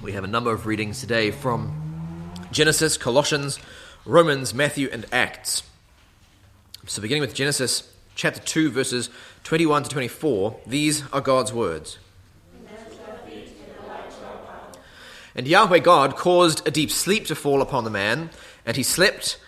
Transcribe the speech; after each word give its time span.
We 0.00 0.12
have 0.12 0.22
a 0.22 0.28
number 0.28 0.52
of 0.52 0.64
readings 0.66 1.00
today 1.00 1.32
from 1.32 2.32
Genesis, 2.52 2.96
Colossians, 2.96 3.58
Romans, 4.04 4.54
Matthew, 4.54 4.88
and 4.92 5.04
Acts. 5.10 5.64
So, 6.86 7.02
beginning 7.02 7.22
with 7.22 7.34
Genesis 7.34 7.92
chapter 8.14 8.40
2, 8.40 8.70
verses 8.70 9.10
21 9.42 9.82
to 9.82 9.88
24, 9.90 10.60
these 10.64 11.02
are 11.12 11.20
God's 11.20 11.52
words. 11.52 11.98
And 15.34 15.48
Yahweh 15.48 15.80
God 15.80 16.14
caused 16.14 16.66
a 16.66 16.70
deep 16.70 16.92
sleep 16.92 17.26
to 17.26 17.34
fall 17.34 17.60
upon 17.60 17.82
the 17.82 17.90
man, 17.90 18.30
and 18.64 18.76
he 18.76 18.84
slept. 18.84 19.40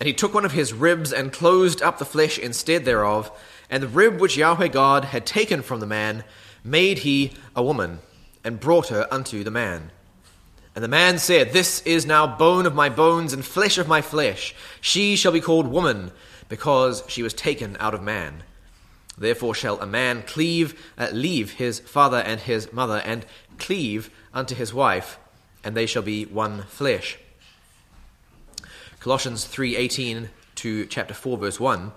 And 0.00 0.06
he 0.06 0.14
took 0.14 0.32
one 0.32 0.46
of 0.46 0.52
his 0.52 0.72
ribs 0.72 1.12
and 1.12 1.32
closed 1.32 1.82
up 1.82 1.98
the 1.98 2.06
flesh 2.06 2.38
instead 2.38 2.86
thereof. 2.86 3.30
And 3.68 3.82
the 3.82 3.88
rib 3.88 4.20
which 4.20 4.38
Yahweh 4.38 4.68
God 4.68 5.06
had 5.06 5.26
taken 5.26 5.60
from 5.60 5.80
the 5.80 5.86
man 5.86 6.24
made 6.64 7.00
he 7.00 7.34
a 7.54 7.62
woman, 7.62 7.98
and 8.42 8.58
brought 8.58 8.88
her 8.88 9.06
unto 9.10 9.44
the 9.44 9.50
man. 9.50 9.90
And 10.78 10.84
the 10.84 10.88
man 10.88 11.18
said, 11.18 11.52
This 11.52 11.80
is 11.80 12.06
now 12.06 12.24
bone 12.24 12.64
of 12.64 12.72
my 12.72 12.88
bones 12.88 13.32
and 13.32 13.44
flesh 13.44 13.78
of 13.78 13.88
my 13.88 14.00
flesh. 14.00 14.54
She 14.80 15.16
shall 15.16 15.32
be 15.32 15.40
called 15.40 15.66
woman, 15.66 16.12
because 16.48 17.02
she 17.08 17.20
was 17.20 17.34
taken 17.34 17.76
out 17.80 17.94
of 17.94 18.00
man. 18.00 18.44
Therefore 19.18 19.56
shall 19.56 19.80
a 19.80 19.86
man 19.86 20.22
cleave, 20.22 20.80
uh, 20.96 21.08
leave 21.10 21.54
his 21.54 21.80
father 21.80 22.18
and 22.18 22.38
his 22.38 22.72
mother, 22.72 23.02
and 23.04 23.26
cleave 23.58 24.08
unto 24.32 24.54
his 24.54 24.72
wife, 24.72 25.18
and 25.64 25.76
they 25.76 25.84
shall 25.84 26.02
be 26.02 26.26
one 26.26 26.62
flesh. 26.68 27.18
Colossians 29.00 29.46
3:18 29.46 30.28
to 30.54 30.86
chapter 30.86 31.12
4 31.12 31.38
verse 31.38 31.58
1. 31.58 31.90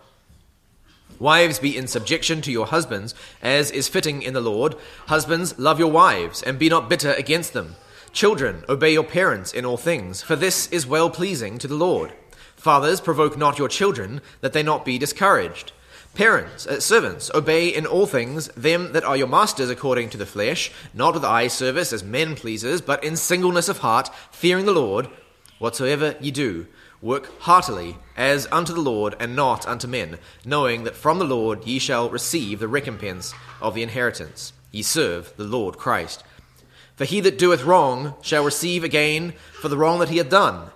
Wives, 1.20 1.60
be 1.60 1.78
in 1.78 1.86
subjection 1.86 2.42
to 2.42 2.52
your 2.52 2.66
husbands, 2.66 3.14
as 3.44 3.70
is 3.70 3.88
fitting 3.88 4.24
in 4.24 4.34
the 4.34 4.42
Lord. 4.42 4.76
Husbands, 5.06 5.60
love 5.60 5.78
your 5.78 5.92
wives, 5.92 6.42
and 6.42 6.58
be 6.58 6.68
not 6.68 6.90
bitter 6.90 7.14
against 7.14 7.54
them. 7.54 7.76
Children, 8.14 8.66
obey 8.68 8.92
your 8.92 9.06
parents 9.06 9.54
in 9.54 9.64
all 9.64 9.78
things, 9.78 10.22
for 10.22 10.36
this 10.36 10.68
is 10.68 10.86
well 10.86 11.10
pleasing 11.10 11.58
to 11.58 11.68
the 11.68 11.76
Lord. 11.76 12.12
Fathers, 12.58 13.00
provoke 13.00 13.38
not 13.38 13.58
your 13.58 13.70
children, 13.70 14.22
that 14.42 14.52
they 14.52 14.62
not 14.62 14.84
be 14.84 14.98
discouraged. 14.98 15.72
Parents, 16.14 16.68
uh, 16.68 16.82
servants, 16.82 17.32
obey 17.34 17.70
in 17.70 17.86
all 17.86 18.06
things 18.06 18.50
them 18.50 18.92
that 18.92 19.06
are 19.06 19.16
your 19.16 19.30
masters 19.30 19.70
according 19.70 20.10
to 20.10 20.18
the 20.18 20.26
flesh, 20.26 20.72
not 20.94 21.14
with 21.14 21.24
eye 21.24 21.48
service 21.48 21.94
as 21.94 22.04
men 22.04 22.36
pleasers, 22.36 22.82
but 22.82 23.02
in 23.02 23.16
singleness 23.16 23.70
of 23.70 23.78
heart, 23.78 24.10
fearing 24.30 24.66
the 24.66 24.74
Lord. 24.74 25.08
Whatsoever 25.58 26.18
ye 26.20 26.32
do, 26.32 26.68
work 27.02 27.40
heartily, 27.40 27.98
as 28.18 28.46
unto 28.52 28.74
the 28.74 28.82
Lord, 28.82 29.16
and 29.22 29.38
not 29.38 29.66
unto 29.66 29.88
men, 29.88 30.20
knowing 30.44 30.84
that 30.84 30.98
from 30.98 31.18
the 31.18 31.26
Lord 31.26 31.66
ye 31.66 31.80
shall 31.80 32.10
receive 32.10 32.60
the 32.60 32.68
recompense 32.68 33.34
of 33.62 33.74
the 33.74 33.84
inheritance. 33.84 34.52
Ye 34.72 34.82
serve 34.82 35.34
the 35.38 35.46
Lord 35.46 35.78
Christ. 35.78 36.26
For 37.02 37.06
he 37.06 37.20
that 37.22 37.40
doeth 37.40 37.64
wrong 37.64 38.14
shall 38.22 38.44
receive 38.44 38.84
again 38.84 39.34
for 39.60 39.70
the 39.70 39.76
wrong 39.76 39.98
that 40.02 40.10
he 40.10 40.20
hath 40.20 40.30
done, 40.30 40.68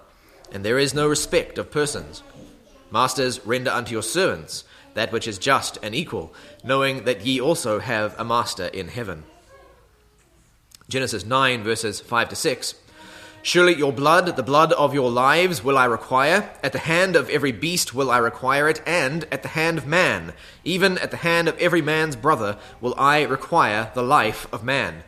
and 0.52 0.66
there 0.66 0.80
is 0.80 0.92
no 0.92 1.08
respect 1.08 1.60
of 1.60 1.70
persons. 1.70 2.24
Masters, 2.90 3.46
render 3.46 3.70
unto 3.70 3.92
your 3.92 4.02
servants 4.02 4.64
that 4.96 5.12
which 5.12 5.28
is 5.28 5.38
just 5.38 5.78
and 5.84 5.94
equal, 5.94 6.34
knowing 6.64 7.04
that 7.04 7.28
ye 7.28 7.40
also 7.40 7.78
have 7.78 8.20
a 8.20 8.26
master 8.26 8.66
in 8.66 8.88
heaven. 8.88 9.24
Genesis 10.90 11.24
9, 11.24 11.64
verses 11.64 12.00
5 12.00 12.30
to 12.30 12.36
6. 12.36 12.74
Surely 13.44 13.76
your 13.76 13.94
blood, 13.94 14.36
the 14.36 14.42
blood 14.42 14.74
of 14.74 14.96
your 14.96 15.12
lives, 15.12 15.64
will 15.64 15.78
I 15.78 15.86
require. 15.86 16.50
At 16.64 16.72
the 16.72 16.80
hand 16.80 17.16
of 17.16 17.30
every 17.30 17.52
beast 17.52 17.94
will 17.94 18.10
I 18.10 18.18
require 18.18 18.68
it, 18.68 18.82
and 18.88 19.26
at 19.32 19.44
the 19.44 19.50
hand 19.50 19.78
of 19.78 19.86
man, 19.86 20.34
even 20.64 20.98
at 20.98 21.12
the 21.12 21.18
hand 21.18 21.48
of 21.48 21.56
every 21.60 21.84
man's 21.84 22.16
brother, 22.16 22.58
will 22.82 22.96
I 22.98 23.22
require 23.22 23.92
the 23.94 24.02
life 24.02 24.52
of 24.52 24.64
man. 24.64 25.04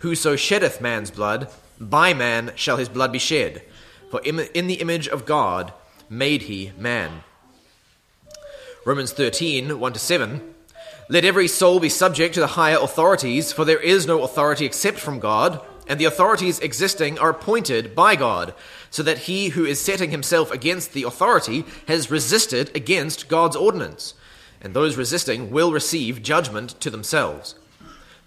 Whoso 0.00 0.36
sheddeth 0.36 0.80
man's 0.80 1.10
blood, 1.10 1.50
by 1.78 2.14
man 2.14 2.52
shall 2.56 2.76
his 2.76 2.88
blood 2.88 3.12
be 3.12 3.18
shed. 3.18 3.62
For 4.10 4.20
in 4.20 4.66
the 4.66 4.80
image 4.80 5.08
of 5.08 5.24
God 5.24 5.72
made 6.08 6.42
he 6.42 6.72
man. 6.76 7.22
Romans 8.84 9.12
13, 9.12 9.78
1 9.78 9.92
to 9.92 9.98
7. 9.98 10.54
Let 11.08 11.24
every 11.24 11.48
soul 11.48 11.80
be 11.80 11.88
subject 11.88 12.34
to 12.34 12.40
the 12.40 12.46
higher 12.48 12.78
authorities, 12.80 13.52
for 13.52 13.64
there 13.64 13.80
is 13.80 14.06
no 14.06 14.22
authority 14.22 14.64
except 14.64 14.98
from 14.98 15.20
God, 15.20 15.60
and 15.86 16.00
the 16.00 16.06
authorities 16.06 16.60
existing 16.60 17.18
are 17.18 17.30
appointed 17.30 17.94
by 17.94 18.16
God, 18.16 18.54
so 18.90 19.02
that 19.02 19.18
he 19.18 19.50
who 19.50 19.64
is 19.64 19.80
setting 19.80 20.10
himself 20.10 20.50
against 20.50 20.92
the 20.92 21.02
authority 21.02 21.64
has 21.88 22.10
resisted 22.10 22.74
against 22.74 23.28
God's 23.28 23.56
ordinance, 23.56 24.14
and 24.60 24.72
those 24.72 24.96
resisting 24.96 25.50
will 25.50 25.72
receive 25.72 26.22
judgment 26.22 26.80
to 26.80 26.90
themselves. 26.90 27.54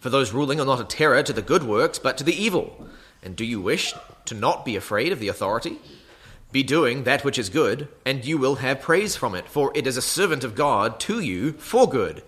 For 0.04 0.10
those 0.10 0.34
ruling 0.34 0.60
are 0.60 0.66
not 0.66 0.82
a 0.82 0.84
terror 0.84 1.24
to 1.24 1.32
the 1.32 1.42
good 1.42 1.64
works, 1.64 1.98
but 1.98 2.18
to 2.18 2.26
the 2.26 2.36
evil. 2.36 2.90
And 3.24 3.38
do 3.38 3.46
you 3.46 3.62
wish 3.62 3.94
to 4.26 4.36
not 4.36 4.66
be 4.66 4.76
afraid 4.76 5.14
of 5.14 5.20
the 5.22 5.30
authority? 5.30 5.80
Be 6.52 6.62
doing 6.62 7.06
that 7.06 7.24
which 7.24 7.40
is 7.40 7.48
good, 7.48 7.88
and 8.06 8.26
you 8.26 8.38
will 8.38 8.56
have 8.56 8.82
praise 8.82 9.16
from 9.16 9.34
it, 9.34 9.48
for 9.48 9.72
it 9.74 9.88
is 9.88 9.96
a 9.96 10.02
servant 10.02 10.44
of 10.44 10.56
God 10.56 11.00
to 11.08 11.22
you 11.22 11.54
for 11.54 11.88
good. 11.88 12.22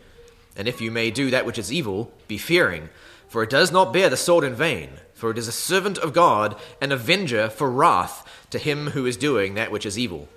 And 0.56 0.70
if 0.70 0.80
you 0.80 0.90
may 0.90 1.12
do 1.12 1.30
that 1.32 1.46
which 1.46 1.58
is 1.58 1.74
evil, 1.74 2.14
be 2.30 2.38
fearing, 2.38 2.88
for 3.28 3.44
it 3.44 3.50
does 3.50 3.74
not 3.74 3.92
bear 3.92 4.10
the 4.10 4.16
sword 4.16 4.46
in 4.46 4.56
vain, 4.56 4.92
for 5.14 5.30
it 5.30 5.38
is 5.38 5.50
a 5.50 5.52
servant 5.52 5.98
of 5.98 6.14
God, 6.14 6.56
an 6.80 6.94
avenger 6.94 7.50
for 7.50 7.70
wrath 7.70 8.26
to 8.52 8.58
him 8.58 8.92
who 8.92 9.06
is 9.06 9.18
doing 9.18 9.56
that 9.56 9.70
which 9.70 9.86
is 9.86 10.00
evil. 10.00 10.30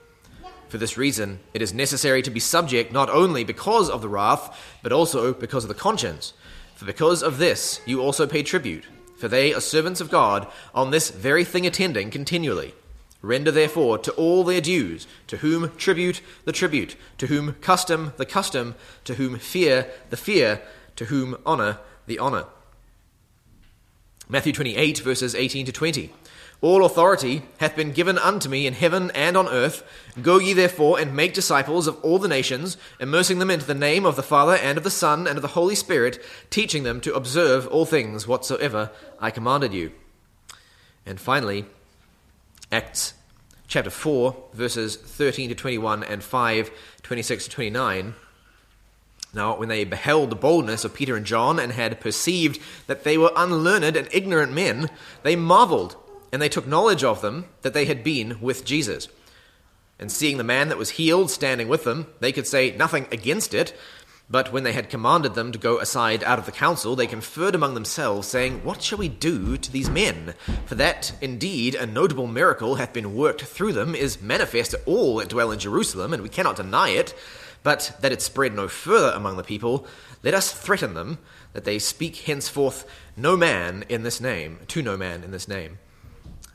For 0.69 0.79
this 0.79 0.99
reason, 0.99 1.39
it 1.55 1.63
is 1.63 1.73
necessary 1.73 2.21
to 2.23 2.31
be 2.31 2.41
subject 2.41 2.93
not 2.93 3.09
only 3.09 3.45
because 3.45 3.89
of 3.89 4.03
the 4.03 4.09
wrath, 4.09 4.61
but 4.83 4.93
also 4.93 5.33
because 5.33 5.63
of 5.63 5.69
the 5.69 5.75
conscience. 5.75 6.33
For 6.79 6.85
because 6.85 7.25
of 7.25 7.39
this 7.39 7.81
you 7.87 8.01
also 8.01 8.25
pay 8.25 8.45
tribute, 8.45 8.85
for 9.17 9.27
they 9.27 9.53
are 9.53 9.61
servants 9.61 10.01
of 10.01 10.13
God, 10.13 10.47
on 10.73 10.93
this 10.93 11.11
very 11.11 11.43
thing 11.43 11.67
attending 11.67 12.09
continually. 12.09 12.73
Render 13.21 13.51
therefore 13.51 13.99
to 13.99 14.13
all 14.13 14.45
their 14.45 14.61
dues, 14.61 15.09
to 15.27 15.39
whom 15.39 15.75
tribute 15.77 16.21
the 16.45 16.53
tribute, 16.53 16.95
to 17.19 17.27
whom 17.27 17.55
custom 17.55 18.13
the 18.17 18.25
custom, 18.25 18.77
to 19.03 19.15
whom 19.15 19.41
fear 19.41 19.91
the 20.11 20.17
fear, 20.17 20.63
to 20.95 21.07
whom 21.07 21.37
honour 21.45 21.81
the 22.07 22.21
honour. 22.21 22.45
Matthew 24.29 24.53
28, 24.53 24.99
verses 24.99 25.35
18 25.35 25.67
to 25.67 25.73
20. 25.73 26.13
All 26.61 26.85
authority 26.85 27.43
hath 27.59 27.77
been 27.77 27.93
given 27.93 28.19
unto 28.19 28.49
me 28.49 28.67
in 28.67 28.75
heaven 28.75 29.13
and 29.15 29.37
on 29.37 29.49
earth. 29.49 29.85
Go 30.21 30.39
ye 30.39 30.53
therefore 30.53 30.99
and 30.99 31.15
make 31.15 31.33
disciples 31.33 31.87
of 31.87 32.03
all 32.03 32.19
the 32.19 32.27
nations, 32.27 32.77
immersing 32.99 33.39
them 33.39 33.51
into 33.51 33.67
the 33.67 33.75
name 33.75 34.05
of 34.05 34.17
the 34.17 34.25
Father 34.25 34.55
and 34.55 34.77
of 34.77 34.83
the 34.83 34.91
Son 34.91 35.29
and 35.29 35.37
of 35.37 35.43
the 35.43 35.49
Holy 35.49 35.77
Spirit, 35.77 36.21
teaching 36.51 36.83
them 36.83 37.01
to 37.03 37.15
observe 37.15 37.69
all 37.69 37.85
things 37.85 38.27
whatsoever 38.27 38.91
I 39.21 39.31
commanded 39.31 39.73
you. 39.73 39.93
And 41.07 41.21
finally, 41.21 41.65
Acts 42.73 43.15
chapter 43.69 43.91
4, 43.91 44.37
verses 44.53 44.97
13 44.97 45.51
to 45.51 45.55
21 45.55 46.03
and 46.03 46.25
5, 46.25 46.71
26 47.03 47.45
to 47.45 47.51
29. 47.51 48.15
Now, 49.33 49.57
when 49.57 49.69
they 49.69 49.85
beheld 49.85 50.31
the 50.31 50.37
boldness 50.37 50.85
of 50.85 50.95
Peter 50.95 51.15
and 51.15 51.25
John 51.25 51.61
and 51.61 51.73
had 51.73 52.01
perceived 52.01 52.61
that 52.89 53.05
they 53.05 53.17
were 53.17 53.31
unlearned 53.37 53.97
and 53.97 54.09
ignorant 54.11 54.53
men, 54.53 54.91
they 55.23 55.37
marveled, 55.37 55.97
and 56.33 56.41
they 56.43 56.49
took 56.49 56.67
knowledge 56.67 57.05
of 57.05 57.21
them 57.21 57.47
that 57.63 57.75
they 57.75 57.85
had 57.87 58.05
been 58.05 58.41
with 58.41 58.65
Jesus. 58.65 59.09
And 59.99 60.13
seeing 60.13 60.37
the 60.37 60.45
man 60.45 60.69
that 60.69 60.79
was 60.79 60.91
healed 60.91 61.31
standing 61.31 61.69
with 61.69 61.85
them, 61.85 62.07
they 62.21 62.33
could 62.33 62.47
say 62.47 62.77
nothing 62.77 63.07
against 63.11 63.53
it, 63.53 63.77
but 64.31 64.53
when 64.53 64.63
they 64.63 64.75
had 64.75 64.91
commanded 64.91 65.35
them 65.35 65.53
to 65.53 65.59
go 65.59 65.79
aside 65.79 66.23
out 66.23 66.39
of 66.39 66.45
the 66.45 66.53
council, 66.53 66.95
they 66.95 67.07
conferred 67.07 67.55
among 67.55 67.73
themselves, 67.73 68.29
saying, 68.29 68.63
What 68.63 68.83
shall 68.83 68.99
we 68.99 69.09
do 69.09 69.57
to 69.57 69.73
these 69.73 69.89
men? 69.89 70.35
For 70.67 70.75
that 70.75 71.15
indeed 71.23 71.75
a 71.75 71.87
notable 71.87 72.27
miracle 72.27 72.75
hath 72.75 72.93
been 72.93 73.17
worked 73.17 73.43
through 73.43 73.73
them 73.73 73.95
is 73.95 74.21
manifest 74.21 74.73
to 74.73 74.81
all 74.85 75.17
that 75.17 75.31
dwell 75.31 75.51
in 75.51 75.59
Jerusalem, 75.59 76.13
and 76.13 76.23
we 76.23 76.29
cannot 76.29 76.57
deny 76.57 76.91
it. 76.91 77.15
But 77.63 77.97
that 78.03 78.13
it 78.13 78.21
spread 78.21 78.55
no 78.55 78.69
further 78.69 79.13
among 79.17 79.39
the 79.39 79.43
people, 79.43 79.87
let 80.23 80.35
us 80.35 80.53
threaten 80.53 80.93
them 80.93 81.19
that 81.55 81.65
they 81.65 81.79
speak 81.79 82.17
henceforth 82.17 82.89
no 83.17 83.37
man 83.37 83.85
in 83.89 84.03
this 84.03 84.21
name, 84.21 84.59
to 84.69 84.83
no 84.83 84.97
man 84.97 85.25
in 85.25 85.31
this 85.31 85.49
name. 85.49 85.79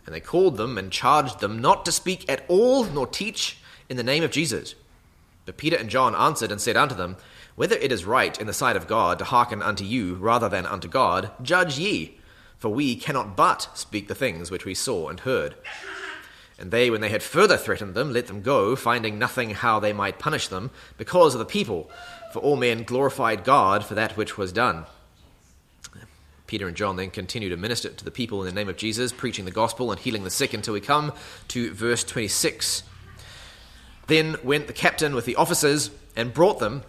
And 0.05 0.13
they 0.13 0.19
called 0.19 0.57
them 0.57 0.77
and 0.77 0.91
charged 0.91 1.39
them 1.39 1.61
not 1.61 1.85
to 1.85 1.91
speak 1.91 2.29
at 2.29 2.44
all 2.47 2.83
nor 2.85 3.07
teach 3.07 3.57
in 3.89 3.97
the 3.97 4.03
name 4.03 4.23
of 4.23 4.31
Jesus. 4.31 4.75
But 5.45 5.57
Peter 5.57 5.75
and 5.77 5.89
John 5.89 6.15
answered 6.15 6.51
and 6.51 6.59
said 6.59 6.77
unto 6.77 6.95
them, 6.95 7.17
whether 7.55 7.75
it 7.75 7.91
is 7.91 8.05
right 8.05 8.39
in 8.39 8.47
the 8.47 8.53
sight 8.53 8.75
of 8.75 8.88
God 8.88 9.19
to 9.19 9.25
hearken 9.25 9.61
unto 9.61 9.83
you 9.83 10.15
rather 10.15 10.50
than 10.50 10.65
unto 10.65 10.88
God, 10.88 11.31
judge 11.41 11.77
ye. 11.77 12.17
For 12.57 12.69
we 12.69 12.95
cannot 12.95 13.35
but 13.35 13.67
speak 13.73 14.07
the 14.07 14.15
things 14.15 14.50
which 14.50 14.65
we 14.65 14.73
saw 14.73 15.09
and 15.09 15.19
heard. 15.19 15.55
And 16.57 16.71
they, 16.71 16.89
when 16.89 17.01
they 17.01 17.09
had 17.09 17.21
further 17.21 17.57
threatened 17.57 17.94
them, 17.94 18.13
let 18.13 18.27
them 18.27 18.41
go, 18.41 18.75
finding 18.75 19.19
nothing 19.19 19.51
how 19.51 19.79
they 19.79 19.94
might 19.94 20.19
punish 20.19 20.47
them, 20.47 20.71
because 20.97 21.35
of 21.35 21.39
the 21.39 21.45
people. 21.45 21.91
For 22.31 22.39
all 22.39 22.55
men 22.55 22.83
glorified 22.83 23.44
God 23.44 23.85
for 23.85 23.95
that 23.95 24.17
which 24.17 24.38
was 24.38 24.51
done. 24.51 24.85
Peter 26.47 26.67
and 26.67 26.75
John 26.75 26.95
then 26.95 27.09
continue 27.09 27.49
to 27.49 27.57
minister 27.57 27.89
to 27.89 28.05
the 28.05 28.11
people 28.11 28.41
in 28.41 28.45
the 28.45 28.59
name 28.59 28.69
of 28.69 28.77
Jesus, 28.77 29.11
preaching 29.11 29.45
the 29.45 29.51
gospel 29.51 29.91
and 29.91 29.99
healing 29.99 30.23
the 30.23 30.29
sick 30.29 30.53
until 30.53 30.73
we 30.73 30.81
come 30.81 31.13
to 31.49 31.73
verse 31.73 32.03
26. 32.03 32.83
Then 34.07 34.35
went 34.43 34.67
the 34.67 34.73
captain 34.73 35.15
with 35.15 35.25
the 35.25 35.37
officers 35.37 35.89
and 36.15 36.33
brought 36.33 36.59
them 36.59 36.83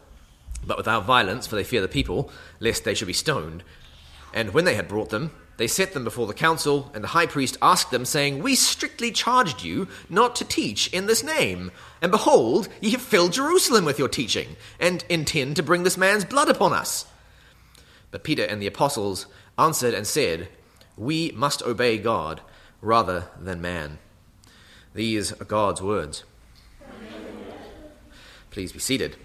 but 0.66 0.76
without 0.76 1.04
violence, 1.04 1.46
for 1.46 1.56
they 1.56 1.64
fear 1.64 1.80
the 1.80 1.88
people, 1.88 2.30
lest 2.58 2.84
they 2.84 2.94
should 2.94 3.06
be 3.06 3.12
stoned. 3.12 3.62
And 4.32 4.54
when 4.54 4.64
they 4.64 4.74
had 4.74 4.88
brought 4.88 5.10
them, 5.10 5.30
They 5.56 5.68
set 5.68 5.92
them 5.92 6.02
before 6.02 6.26
the 6.26 6.34
council, 6.34 6.90
and 6.94 7.04
the 7.04 7.08
high 7.08 7.26
priest 7.26 7.56
asked 7.62 7.92
them, 7.92 8.04
saying, 8.04 8.42
We 8.42 8.56
strictly 8.56 9.12
charged 9.12 9.62
you 9.62 9.86
not 10.08 10.34
to 10.36 10.44
teach 10.44 10.92
in 10.92 11.06
this 11.06 11.22
name. 11.22 11.70
And 12.02 12.10
behold, 12.10 12.68
ye 12.80 12.90
have 12.90 13.02
filled 13.02 13.34
Jerusalem 13.34 13.84
with 13.84 13.98
your 13.98 14.08
teaching, 14.08 14.56
and 14.80 15.04
intend 15.08 15.56
to 15.56 15.62
bring 15.62 15.84
this 15.84 15.96
man's 15.96 16.24
blood 16.24 16.48
upon 16.48 16.72
us. 16.72 17.06
But 18.10 18.24
Peter 18.24 18.44
and 18.44 18.60
the 18.60 18.66
apostles 18.66 19.26
answered 19.58 19.94
and 19.94 20.06
said, 20.06 20.48
We 20.96 21.30
must 21.32 21.62
obey 21.62 21.98
God 21.98 22.40
rather 22.80 23.28
than 23.40 23.60
man. 23.60 23.98
These 24.94 25.32
are 25.40 25.44
God's 25.44 25.82
words. 25.82 26.24
Please 28.50 28.72
be 28.72 28.78
seated. 28.78 29.16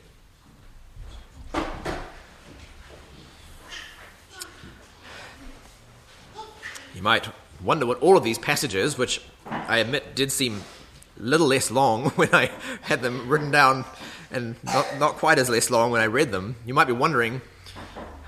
You 6.96 7.04
might 7.04 7.30
wonder 7.64 7.86
what 7.86 8.02
all 8.02 8.18
of 8.18 8.24
these 8.24 8.38
passages, 8.38 8.98
which 8.98 9.22
I 9.46 9.78
admit 9.78 10.16
did 10.16 10.32
seem 10.32 10.64
a 11.18 11.24
little 11.24 11.48
less 11.48 11.72
long 11.72 12.10
when 12.16 12.34
I 12.34 12.52
had 12.82 13.02
them 13.02 13.30
written 13.30 13.52
down 13.52 13.86
and 14.32 14.56
not, 14.64 14.98
not 14.98 15.16
quite 15.16 15.40
as 15.40 15.50
less 15.50 15.70
long 15.70 15.92
when 15.92 16.02
I 16.02 16.08
read 16.08 16.32
them, 16.32 16.56
you 16.66 16.74
might 16.74 16.88
be 16.88 16.94
wondering 16.94 17.42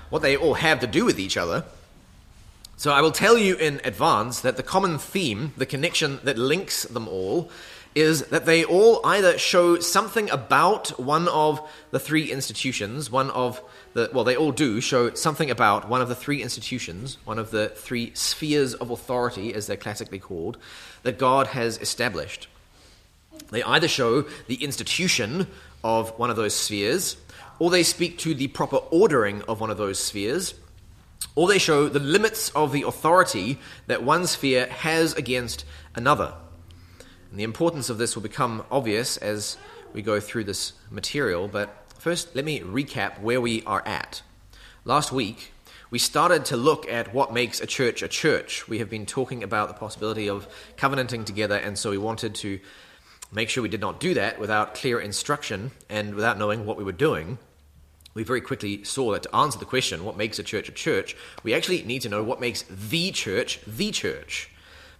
what 0.08 0.22
they 0.22 0.36
all 0.36 0.54
have 0.54 0.80
to 0.80 0.86
do 0.86 1.04
with 1.04 1.18
each 1.18 1.36
other. 1.36 1.64
So 2.76 2.90
I 2.90 3.00
will 3.00 3.12
tell 3.12 3.38
you 3.38 3.54
in 3.56 3.80
advance 3.84 4.40
that 4.40 4.56
the 4.56 4.62
common 4.62 4.98
theme, 4.98 5.52
the 5.56 5.66
connection 5.66 6.18
that 6.24 6.36
links 6.36 6.82
them 6.84 7.06
all, 7.06 7.50
is 7.94 8.24
that 8.26 8.46
they 8.46 8.64
all 8.64 9.00
either 9.04 9.36
show 9.36 9.78
something 9.78 10.30
about 10.30 10.98
one 10.98 11.28
of 11.28 11.60
the 11.90 12.00
three 12.00 12.32
institutions, 12.32 13.10
one 13.10 13.30
of 13.30 13.62
the, 13.92 14.10
well, 14.12 14.24
they 14.24 14.36
all 14.36 14.52
do 14.52 14.80
show 14.80 15.12
something 15.14 15.50
about 15.50 15.88
one 15.88 16.00
of 16.00 16.08
the 16.08 16.14
three 16.14 16.42
institutions, 16.42 17.18
one 17.24 17.38
of 17.38 17.50
the 17.50 17.68
three 17.68 18.10
spheres 18.14 18.74
of 18.74 18.90
authority, 18.90 19.52
as 19.52 19.66
they're 19.66 19.76
classically 19.76 20.18
called, 20.18 20.56
that 21.02 21.18
God 21.18 21.48
has 21.48 21.78
established. 21.78 22.48
They 23.50 23.62
either 23.62 23.88
show 23.88 24.22
the 24.46 24.64
institution 24.64 25.46
of 25.84 26.18
one 26.18 26.30
of 26.30 26.36
those 26.36 26.54
spheres, 26.54 27.16
or 27.58 27.70
they 27.70 27.82
speak 27.82 28.18
to 28.18 28.34
the 28.34 28.48
proper 28.48 28.76
ordering 28.76 29.42
of 29.42 29.60
one 29.60 29.70
of 29.70 29.76
those 29.76 29.98
spheres, 29.98 30.54
or 31.34 31.48
they 31.48 31.58
show 31.58 31.88
the 31.88 31.98
limits 31.98 32.50
of 32.50 32.72
the 32.72 32.82
authority 32.82 33.58
that 33.86 34.02
one 34.02 34.26
sphere 34.26 34.66
has 34.66 35.14
against 35.14 35.64
another. 35.94 36.34
And 37.30 37.38
the 37.38 37.44
importance 37.44 37.88
of 37.88 37.98
this 37.98 38.14
will 38.14 38.22
become 38.22 38.64
obvious 38.70 39.16
as 39.16 39.56
we 39.92 40.02
go 40.02 40.20
through 40.20 40.44
this 40.44 40.74
material, 40.90 41.48
but 41.48 41.74
first 41.98 42.34
let 42.34 42.44
me 42.44 42.60
recap 42.60 43.20
where 43.20 43.40
we 43.40 43.62
are 43.64 43.82
at. 43.86 44.22
Last 44.84 45.12
week, 45.12 45.52
we 45.90 45.98
started 45.98 46.46
to 46.46 46.56
look 46.56 46.88
at 46.88 47.14
what 47.14 47.32
makes 47.32 47.60
a 47.60 47.66
church 47.66 48.02
a 48.02 48.08
church. 48.08 48.66
We 48.66 48.78
have 48.78 48.88
been 48.88 49.06
talking 49.06 49.42
about 49.42 49.68
the 49.68 49.74
possibility 49.74 50.28
of 50.28 50.48
covenanting 50.76 51.24
together, 51.24 51.56
and 51.56 51.78
so 51.78 51.90
we 51.90 51.98
wanted 51.98 52.34
to 52.36 52.60
make 53.30 53.48
sure 53.48 53.62
we 53.62 53.68
did 53.68 53.80
not 53.80 54.00
do 54.00 54.14
that 54.14 54.38
without 54.38 54.74
clear 54.74 55.00
instruction 55.00 55.70
and 55.88 56.14
without 56.14 56.38
knowing 56.38 56.66
what 56.66 56.76
we 56.76 56.84
were 56.84 56.92
doing. 56.92 57.38
We 58.14 58.24
very 58.24 58.40
quickly 58.40 58.84
saw 58.84 59.12
that 59.12 59.22
to 59.24 59.34
answer 59.34 59.58
the 59.58 59.64
question, 59.64 60.04
what 60.04 60.16
makes 60.16 60.38
a 60.38 60.42
church 60.42 60.68
a 60.68 60.72
church, 60.72 61.16
we 61.42 61.54
actually 61.54 61.82
need 61.82 62.02
to 62.02 62.08
know 62.08 62.22
what 62.22 62.40
makes 62.40 62.62
the 62.62 63.10
church 63.10 63.60
the 63.66 63.90
church 63.90 64.50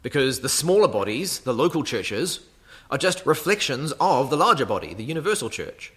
because 0.03 0.41
the 0.41 0.49
smaller 0.49 0.89
bodies, 0.89 1.41
the 1.41 1.55
local 1.55 1.85
churches, 1.85 2.41
are 2.91 2.99
just 2.99 3.25
reflections 3.25 3.93
of 4.01 4.31
the 4.31 4.37
larger 4.37 4.67
body, 4.67 4.95
the 4.95 5.05
universal 5.05 5.49
church. 5.49 5.93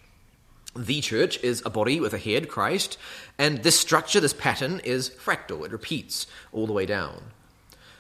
The 0.75 1.01
church 1.01 1.41
is 1.41 1.61
a 1.65 1.69
body 1.69 1.99
with 1.99 2.13
a 2.13 2.17
head, 2.17 2.49
Christ, 2.49 2.97
and 3.37 3.63
this 3.63 3.79
structure, 3.79 4.19
this 4.19 4.33
pattern, 4.33 4.81
is 4.83 5.09
fractal. 5.09 5.65
It 5.65 5.71
repeats 5.71 6.27
all 6.51 6.67
the 6.67 6.73
way 6.73 6.85
down. 6.85 7.23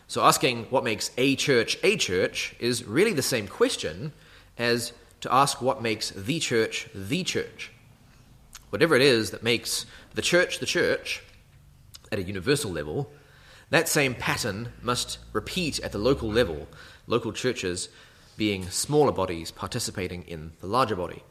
So, 0.07 0.23
asking 0.23 0.65
what 0.65 0.83
makes 0.83 1.11
a 1.17 1.35
church 1.35 1.79
a 1.83 1.97
church 1.97 2.55
is 2.59 2.83
really 2.83 3.13
the 3.13 3.21
same 3.21 3.47
question 3.47 4.11
as 4.57 4.93
to 5.21 5.33
ask 5.33 5.61
what 5.61 5.81
makes 5.81 6.11
the 6.11 6.39
church 6.39 6.87
the 6.93 7.23
church. 7.23 7.71
Whatever 8.69 8.95
it 8.95 9.01
is 9.01 9.31
that 9.31 9.43
makes 9.43 9.85
the 10.13 10.21
church 10.21 10.59
the 10.59 10.65
church 10.65 11.23
at 12.11 12.19
a 12.19 12.23
universal 12.23 12.71
level 12.71 13.09
that 13.69 13.89
same 13.89 14.13
pattern 14.13 14.71
must 14.81 15.17
repeat 15.33 15.79
at 15.79 15.91
the 15.91 15.97
local 15.97 16.29
level, 16.31 16.67
local 17.07 17.31
churches 17.31 17.89
being 18.37 18.69
smaller 18.69 19.11
bodies 19.11 19.51
participating 19.51 20.23
in 20.23 20.51
the 20.61 20.67
larger 20.67 20.95
body. 20.95 21.23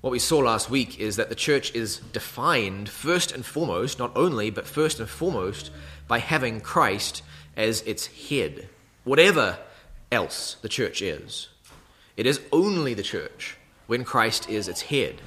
What 0.00 0.10
we 0.10 0.18
saw 0.18 0.38
last 0.38 0.70
week 0.70 0.98
is 0.98 1.16
that 1.16 1.28
the 1.28 1.34
church 1.34 1.74
is 1.74 1.98
defined 2.12 2.88
first 2.88 3.32
and 3.32 3.44
foremost, 3.44 3.98
not 3.98 4.16
only, 4.16 4.50
but 4.50 4.66
first 4.66 4.98
and 4.98 5.08
foremost, 5.08 5.70
by 6.08 6.18
having 6.18 6.60
Christ 6.60 7.22
as 7.56 7.82
its 7.82 8.06
head, 8.28 8.68
whatever 9.04 9.58
else 10.10 10.56
the 10.62 10.68
church 10.68 11.02
is. 11.02 11.48
It 12.16 12.26
is 12.26 12.40
only 12.52 12.94
the 12.94 13.02
church 13.02 13.56
when 13.86 14.04
Christ 14.04 14.48
is 14.48 14.68
its 14.68 14.82
head. 14.82 15.20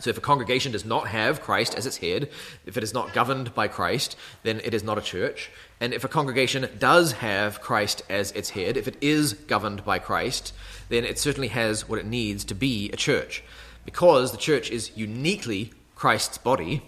So 0.00 0.10
if 0.10 0.18
a 0.18 0.22
congregation 0.22 0.72
does 0.72 0.84
not 0.84 1.08
have 1.08 1.40
Christ 1.40 1.74
as 1.74 1.86
its 1.86 1.98
head, 1.98 2.30
if 2.66 2.76
it 2.76 2.82
is 2.82 2.94
not 2.94 3.12
governed 3.12 3.54
by 3.54 3.68
Christ, 3.68 4.16
then 4.42 4.60
it 4.64 4.74
is 4.74 4.82
not 4.82 4.98
a 4.98 5.02
church. 5.02 5.50
And 5.80 5.94
if 5.94 6.04
a 6.04 6.08
congregation 6.08 6.68
does 6.78 7.12
have 7.12 7.60
Christ 7.60 8.02
as 8.08 8.32
its 8.32 8.50
head, 8.50 8.76
if 8.76 8.88
it 8.88 8.96
is 9.00 9.34
governed 9.34 9.84
by 9.84 9.98
Christ, 9.98 10.52
then 10.88 11.04
it 11.04 11.18
certainly 11.18 11.48
has 11.48 11.88
what 11.88 11.98
it 11.98 12.06
needs 12.06 12.44
to 12.44 12.54
be 12.54 12.90
a 12.92 12.96
church. 12.96 13.44
Because 13.84 14.32
the 14.32 14.38
church 14.38 14.70
is 14.70 14.96
uniquely 14.96 15.72
Christ's 15.94 16.38
body, 16.38 16.82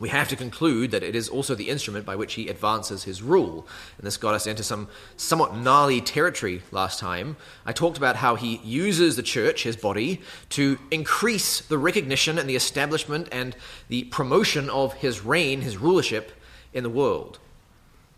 we 0.00 0.08
have 0.08 0.28
to 0.28 0.36
conclude 0.36 0.90
that 0.90 1.02
it 1.02 1.14
is 1.14 1.28
also 1.28 1.54
the 1.54 1.68
instrument 1.68 2.06
by 2.06 2.16
which 2.16 2.32
he 2.34 2.48
advances 2.48 3.04
his 3.04 3.22
rule. 3.22 3.68
And 3.98 4.06
this 4.06 4.16
got 4.16 4.34
us 4.34 4.46
into 4.46 4.62
some 4.62 4.88
somewhat 5.16 5.54
gnarly 5.54 6.00
territory 6.00 6.62
last 6.72 6.98
time. 6.98 7.36
I 7.66 7.72
talked 7.72 7.98
about 7.98 8.16
how 8.16 8.34
he 8.34 8.56
uses 8.64 9.14
the 9.14 9.22
church, 9.22 9.62
his 9.62 9.76
body, 9.76 10.22
to 10.50 10.78
increase 10.90 11.60
the 11.60 11.76
recognition 11.76 12.38
and 12.38 12.48
the 12.48 12.56
establishment 12.56 13.28
and 13.30 13.54
the 13.88 14.04
promotion 14.04 14.70
of 14.70 14.94
his 14.94 15.22
reign, 15.22 15.60
his 15.60 15.76
rulership 15.76 16.32
in 16.72 16.82
the 16.82 16.90
world. 16.90 17.38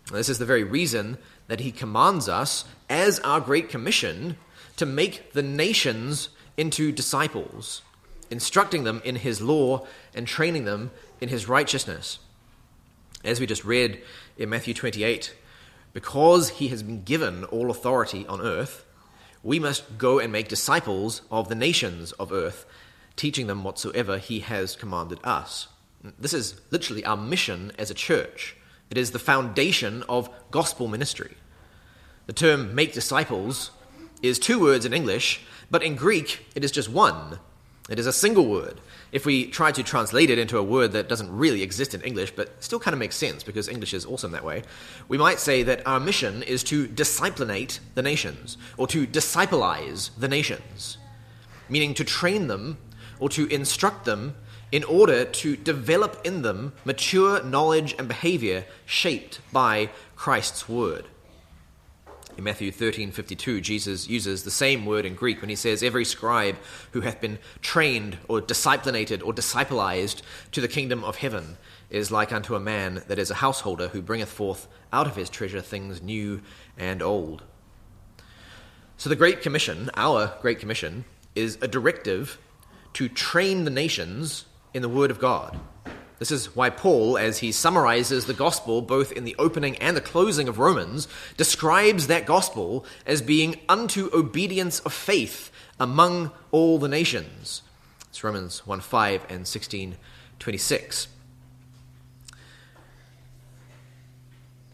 And 0.07 0.17
this 0.17 0.29
is 0.29 0.39
the 0.39 0.45
very 0.45 0.63
reason 0.63 1.17
that 1.47 1.59
he 1.59 1.71
commands 1.73 2.29
us, 2.29 2.63
as 2.89 3.19
our 3.19 3.41
Great 3.41 3.67
Commission, 3.67 4.37
to 4.77 4.85
make 4.85 5.33
the 5.33 5.43
nations 5.43 6.29
into 6.55 6.93
disciples, 6.93 7.81
instructing 8.29 8.85
them 8.85 9.01
in 9.03 9.17
his 9.17 9.41
law 9.41 9.85
and 10.15 10.25
training 10.25 10.63
them 10.63 10.91
in 11.23 11.29
his 11.29 11.47
righteousness. 11.47 12.19
As 13.23 13.39
we 13.39 13.47
just 13.47 13.63
read 13.63 14.03
in 14.37 14.49
Matthew 14.49 14.73
28, 14.73 15.33
because 15.93 16.49
he 16.49 16.67
has 16.67 16.83
been 16.83 17.03
given 17.03 17.45
all 17.45 17.71
authority 17.71 18.27
on 18.27 18.41
earth, 18.41 18.85
we 19.41 19.57
must 19.57 19.97
go 19.97 20.19
and 20.19 20.33
make 20.33 20.49
disciples 20.49 21.21
of 21.31 21.47
the 21.47 21.55
nations 21.55 22.11
of 22.13 22.33
earth, 22.33 22.65
teaching 23.15 23.47
them 23.47 23.63
whatsoever 23.63 24.17
he 24.17 24.41
has 24.41 24.75
commanded 24.75 25.19
us. 25.23 25.69
This 26.19 26.33
is 26.33 26.59
literally 26.71 27.05
our 27.05 27.15
mission 27.15 27.71
as 27.79 27.89
a 27.89 27.95
church. 27.95 28.57
It 28.89 28.97
is 28.97 29.11
the 29.11 29.19
foundation 29.19 30.03
of 30.09 30.29
gospel 30.51 30.89
ministry. 30.89 31.35
The 32.25 32.33
term 32.33 32.75
make 32.75 32.93
disciples 32.93 33.71
is 34.21 34.39
two 34.39 34.59
words 34.59 34.85
in 34.85 34.93
English, 34.93 35.41
but 35.71 35.83
in 35.83 35.95
Greek 35.95 36.45
it 36.53 36.65
is 36.65 36.71
just 36.71 36.89
one. 36.89 37.39
It 37.89 37.99
is 37.99 38.07
a 38.07 38.13
single 38.13 38.47
word 38.47 38.79
if 39.11 39.25
we 39.25 39.45
try 39.45 39.71
to 39.71 39.83
translate 39.83 40.29
it 40.29 40.39
into 40.39 40.57
a 40.57 40.63
word 40.63 40.93
that 40.93 41.09
doesn't 41.09 41.35
really 41.35 41.61
exist 41.61 41.93
in 41.93 42.01
English, 42.01 42.31
but 42.31 42.63
still 42.63 42.79
kind 42.79 42.93
of 42.93 42.99
makes 42.99 43.15
sense 43.15 43.43
because 43.43 43.67
English 43.67 43.93
is 43.93 44.05
awesome 44.05 44.31
that 44.31 44.43
way, 44.43 44.63
we 45.07 45.17
might 45.17 45.39
say 45.39 45.63
that 45.63 45.85
our 45.85 45.99
mission 45.99 46.41
is 46.43 46.63
to 46.63 46.87
disciplinate 46.87 47.79
the 47.93 48.01
nations, 48.01 48.57
or 48.77 48.87
to 48.87 49.05
disciplize 49.05 50.09
the 50.17 50.27
nations, 50.27 50.97
meaning 51.69 51.93
to 51.93 52.03
train 52.03 52.47
them 52.47 52.77
or 53.19 53.29
to 53.29 53.47
instruct 53.47 54.05
them 54.05 54.35
in 54.71 54.83
order 54.85 55.23
to 55.25 55.55
develop 55.55 56.19
in 56.23 56.41
them 56.41 56.73
mature 56.83 57.43
knowledge 57.43 57.93
and 57.99 58.07
behavior 58.07 58.65
shaped 58.85 59.39
by 59.51 59.89
Christ's 60.15 60.67
word. 60.67 61.05
In 62.35 62.43
Matthew 62.43 62.71
13:52, 62.71 63.61
Jesus 63.61 64.07
uses 64.07 64.43
the 64.43 64.49
same 64.49 64.87
word 64.87 65.05
in 65.05 65.13
Greek 65.13 65.39
when 65.39 65.51
he 65.51 65.55
says, 65.55 65.83
"Every 65.83 66.03
scribe 66.03 66.57
who 66.91 67.01
hath 67.01 67.21
been 67.21 67.37
trained 67.61 68.17
or 68.27 68.41
disciplinated 68.41 69.23
or 69.23 69.33
disciplized 69.33 70.23
to 70.51 70.59
the 70.59 70.67
kingdom 70.67 71.03
of 71.03 71.17
heaven 71.17 71.57
is 71.91 72.09
like 72.09 72.31
unto 72.31 72.55
a 72.55 72.59
man 72.59 73.03
that 73.07 73.19
is 73.19 73.29
a 73.29 73.35
householder 73.35 73.89
who 73.89 74.01
bringeth 74.01 74.31
forth 74.31 74.67
out 74.91 75.05
of 75.05 75.15
his 75.15 75.29
treasure 75.29 75.61
things 75.61 76.01
new 76.01 76.41
and 76.75 77.03
old." 77.03 77.43
So 78.97 79.09
the 79.09 79.15
Great 79.15 79.43
Commission, 79.43 79.91
our 79.95 80.35
Great 80.41 80.59
Commission, 80.59 81.05
is 81.35 81.59
a 81.61 81.67
directive 81.67 82.39
to 82.93 83.09
train 83.09 83.63
the 83.63 83.71
nations 83.71 84.45
in 84.73 84.81
the 84.81 84.89
word 84.89 85.11
of 85.11 85.19
God. 85.19 85.59
This 86.19 86.31
is 86.31 86.55
why 86.55 86.69
Paul, 86.69 87.17
as 87.17 87.39
he 87.39 87.51
summarizes 87.51 88.25
the 88.25 88.33
gospel 88.33 88.81
both 88.81 89.11
in 89.11 89.23
the 89.23 89.35
opening 89.37 89.75
and 89.77 89.97
the 89.97 90.01
closing 90.01 90.47
of 90.47 90.59
Romans, 90.59 91.07
describes 91.37 92.07
that 92.07 92.25
gospel 92.25 92.85
as 93.05 93.21
being 93.21 93.59
unto 93.67 94.09
obedience 94.13 94.79
of 94.81 94.93
faith 94.93 95.51
among 95.79 96.31
all 96.51 96.77
the 96.77 96.87
nations. 96.87 97.61
It's 98.09 98.23
Romans 98.23 98.65
1 98.65 98.79
5 98.79 99.25
and 99.29 99.47
16 99.47 99.97
26. 100.39 101.07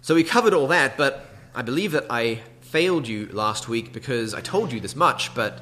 So 0.01 0.15
we 0.15 0.23
covered 0.23 0.53
all 0.53 0.67
that, 0.67 0.97
but 0.97 1.25
I 1.53 1.61
believe 1.61 1.91
that 1.91 2.05
I 2.09 2.41
failed 2.61 3.07
you 3.07 3.27
last 3.31 3.67
week 3.67 3.93
because 3.93 4.33
I 4.33 4.41
told 4.41 4.71
you 4.71 4.79
this 4.79 4.95
much, 4.95 5.33
but 5.35 5.61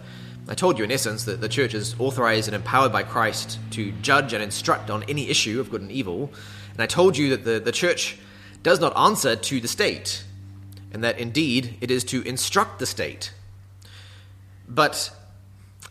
I 0.50 0.56
told 0.56 0.78
you 0.78 0.86
in 0.86 0.92
essence 0.92 1.26
that 1.26 1.42
the 1.42 1.50
church 1.50 1.74
is 1.74 1.94
authorized 2.00 2.48
and 2.48 2.56
empowered 2.56 2.94
by 2.94 3.04
Christ 3.04 3.60
to 3.72 3.92
judge 4.02 4.32
and 4.32 4.42
instruct 4.42 4.90
on 4.90 5.04
any 5.04 5.30
issue 5.30 5.60
of 5.60 5.70
good 5.70 5.82
and 5.82 5.92
evil. 5.92 6.32
And 6.72 6.82
I 6.82 6.86
told 6.86 7.18
you 7.18 7.32
that 7.32 7.44
the, 7.44 7.60
the 7.60 7.74
church 7.74 8.18
does 8.64 8.80
not 8.80 8.98
answer 8.98 9.36
to 9.36 9.60
the 9.60 9.68
state, 9.68 10.24
and 10.94 11.04
that 11.04 11.20
indeed 11.20 11.78
it 11.82 11.92
is 11.92 12.04
to 12.06 12.22
instruct 12.22 12.80
the 12.80 12.86
state. 12.86 13.34
But 14.70 15.12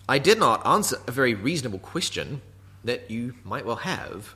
I 0.08 0.18
did 0.18 0.38
not 0.38 0.66
answer 0.66 0.98
a 1.06 1.10
very 1.10 1.34
reasonable 1.34 1.78
question 1.78 2.40
that 2.84 3.10
you 3.10 3.34
might 3.44 3.66
well 3.66 3.76
have. 3.76 4.34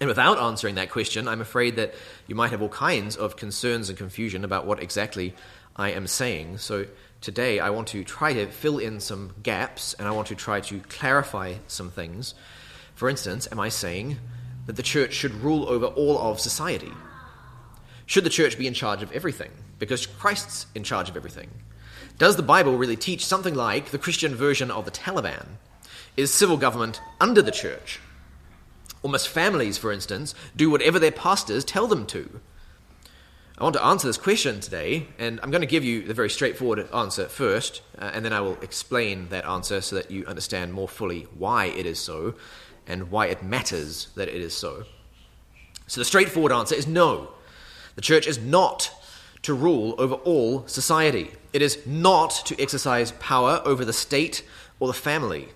And 0.00 0.08
without 0.08 0.38
answering 0.38 0.74
that 0.74 0.90
question, 0.90 1.28
I'm 1.28 1.40
afraid 1.40 1.76
that 1.76 1.94
you 2.26 2.34
might 2.34 2.50
have 2.50 2.60
all 2.60 2.68
kinds 2.68 3.16
of 3.16 3.36
concerns 3.36 3.88
and 3.88 3.96
confusion 3.96 4.44
about 4.44 4.66
what 4.66 4.82
exactly 4.82 5.34
I 5.76 5.92
am 5.92 6.06
saying. 6.06 6.58
So 6.58 6.86
today 7.24 7.58
I 7.58 7.70
want 7.70 7.88
to 7.88 8.04
try 8.04 8.34
to 8.34 8.46
fill 8.46 8.78
in 8.78 9.00
some 9.00 9.34
gaps 9.42 9.94
and 9.98 10.06
I 10.06 10.10
want 10.10 10.28
to 10.28 10.34
try 10.34 10.60
to 10.60 10.80
clarify 10.80 11.54
some 11.66 11.90
things. 11.90 12.34
For 12.94 13.08
instance, 13.08 13.48
am 13.50 13.58
I 13.58 13.70
saying 13.70 14.18
that 14.66 14.76
the 14.76 14.82
church 14.82 15.14
should 15.14 15.34
rule 15.34 15.66
over 15.66 15.86
all 15.86 16.18
of 16.18 16.38
society? 16.38 16.92
Should 18.04 18.24
the 18.24 18.30
church 18.30 18.58
be 18.58 18.66
in 18.66 18.74
charge 18.74 19.02
of 19.02 19.10
everything? 19.12 19.50
Because 19.78 20.04
Christ's 20.04 20.66
in 20.74 20.84
charge 20.84 21.08
of 21.08 21.16
everything. 21.16 21.48
Does 22.18 22.36
the 22.36 22.42
Bible 22.42 22.76
really 22.76 22.96
teach 22.96 23.24
something 23.24 23.54
like 23.54 23.86
the 23.86 23.98
Christian 23.98 24.34
version 24.34 24.70
of 24.70 24.84
the 24.84 24.90
Taliban? 24.90 25.46
Is 26.18 26.30
civil 26.30 26.58
government 26.58 27.00
under 27.20 27.40
the 27.40 27.50
church? 27.50 28.00
Or 29.02 29.08
must 29.08 29.28
families, 29.28 29.78
for 29.78 29.90
instance, 29.90 30.34
do 30.54 30.68
whatever 30.68 30.98
their 30.98 31.10
pastors 31.10 31.64
tell 31.64 31.86
them 31.86 32.04
to? 32.08 32.40
I 33.56 33.62
want 33.62 33.76
to 33.76 33.84
answer 33.84 34.08
this 34.08 34.18
question 34.18 34.58
today, 34.58 35.06
and 35.16 35.38
I'm 35.40 35.52
going 35.52 35.60
to 35.60 35.66
give 35.66 35.84
you 35.84 36.02
the 36.02 36.12
very 36.12 36.28
straightforward 36.28 36.88
answer 36.92 37.28
first, 37.28 37.82
uh, 37.96 38.10
and 38.12 38.24
then 38.24 38.32
I 38.32 38.40
will 38.40 38.58
explain 38.62 39.28
that 39.28 39.44
answer 39.44 39.80
so 39.80 39.94
that 39.94 40.10
you 40.10 40.26
understand 40.26 40.72
more 40.72 40.88
fully 40.88 41.28
why 41.38 41.66
it 41.66 41.86
is 41.86 42.00
so 42.00 42.34
and 42.88 43.12
why 43.12 43.26
it 43.26 43.44
matters 43.44 44.08
that 44.16 44.26
it 44.26 44.42
is 44.42 44.56
so. 44.56 44.86
So, 45.86 46.00
the 46.00 46.04
straightforward 46.04 46.50
answer 46.50 46.74
is 46.74 46.88
no. 46.88 47.28
The 47.94 48.00
church 48.00 48.26
is 48.26 48.38
not 48.38 48.90
to 49.42 49.54
rule 49.54 49.94
over 49.98 50.14
all 50.14 50.66
society, 50.66 51.30
it 51.52 51.62
is 51.62 51.86
not 51.86 52.30
to 52.46 52.60
exercise 52.60 53.12
power 53.12 53.62
over 53.64 53.84
the 53.84 53.92
state 53.92 54.44
or 54.80 54.88
the 54.88 54.94
family. 54.94 55.50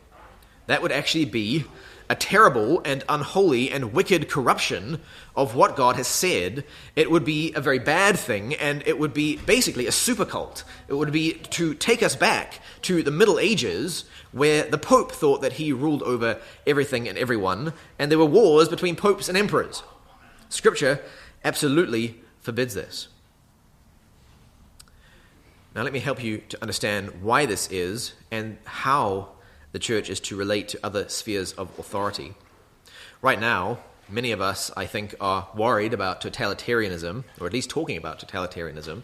That 0.69 0.83
would 0.83 0.93
actually 0.93 1.25
be 1.25 1.65
a 2.11 2.15
terrible 2.15 2.81
and 2.85 3.05
unholy 3.09 3.71
and 3.71 3.93
wicked 3.93 4.29
corruption 4.29 5.01
of 5.37 5.55
what 5.55 5.77
God 5.77 5.97
has 5.97 6.07
said, 6.07 6.65
it 6.97 7.11
would 7.11 7.25
be 7.25 7.53
a 7.55 7.61
very 7.61 7.79
bad 7.79 8.19
thing, 8.19 8.55
and 8.55 8.83
it 8.87 8.99
would 8.99 9.13
be 9.13 9.37
basically 9.37 9.87
a 9.87 9.93
super 9.93 10.25
cult. 10.25 10.65
It 10.89 10.95
would 10.95 11.13
be 11.13 11.35
to 11.35 11.75
take 11.75 12.03
us 12.03 12.17
back 12.17 12.61
to 12.83 13.03
the 13.03 13.11
Middle 13.11 13.39
Ages, 13.39 14.05
where 14.33 14.65
the 14.65 14.79
Pope 14.79 15.13
thought 15.13 15.43
that 15.43 15.55
he 15.55 15.73
ruled 15.73 16.03
over 16.03 16.41
everything 16.67 17.09
and 17.09 17.19
everyone, 17.19 17.75
and 17.99 18.11
there 18.11 18.19
were 18.19 18.25
wars 18.25 18.69
between 18.69 18.97
popes 18.97 19.29
and 19.29 19.37
emperors. 19.37 19.83
Scripture 20.49 21.01
absolutely 21.45 22.21
forbids 22.41 22.75
this. 22.75 23.09
Now, 25.75 25.83
let 25.83 25.93
me 25.93 26.01
help 26.01 26.25
you 26.25 26.39
to 26.49 26.59
understand 26.63 27.23
why 27.23 27.47
this 27.47 27.71
is 27.71 28.15
and 28.31 28.59
how 28.65 29.29
the 29.73 29.79
church 29.79 30.09
is 30.09 30.21
to 30.21 30.37
relate 30.37 30.69
to 30.69 30.81
other 30.83 31.09
spheres 31.09 31.53
of 31.53 31.77
authority. 31.79 32.35
Right 33.21 33.41
now, 33.41 33.79
many 34.09 34.33
of 34.33 34.41
us, 34.41 34.71
I 34.77 34.87
think, 34.87 35.15
are 35.21 35.49
worried 35.55 35.93
about 35.93 36.21
totalitarianism, 36.21 37.25
or 37.41 37.47
at 37.47 37.53
least 37.53 37.71
talking 37.71 37.97
about 37.97 38.19
totalitarianism. 38.19 39.03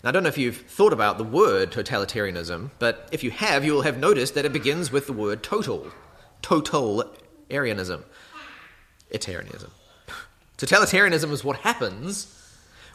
And 0.00 0.04
I 0.04 0.10
don't 0.10 0.22
know 0.22 0.28
if 0.28 0.38
you've 0.38 0.56
thought 0.56 0.92
about 0.92 1.18
the 1.18 1.24
word 1.24 1.72
totalitarianism, 1.72 2.70
but 2.78 3.08
if 3.12 3.24
you 3.24 3.30
have, 3.30 3.64
you 3.64 3.72
will 3.72 3.82
have 3.82 3.98
noticed 3.98 4.34
that 4.34 4.44
it 4.44 4.52
begins 4.52 4.92
with 4.92 5.06
the 5.06 5.12
word 5.12 5.42
total. 5.42 5.88
Totalitarianism. 6.42 8.04
Etarianism. 9.12 9.70
Totalitarianism 10.58 11.30
is 11.30 11.44
what 11.44 11.58
happens 11.58 12.32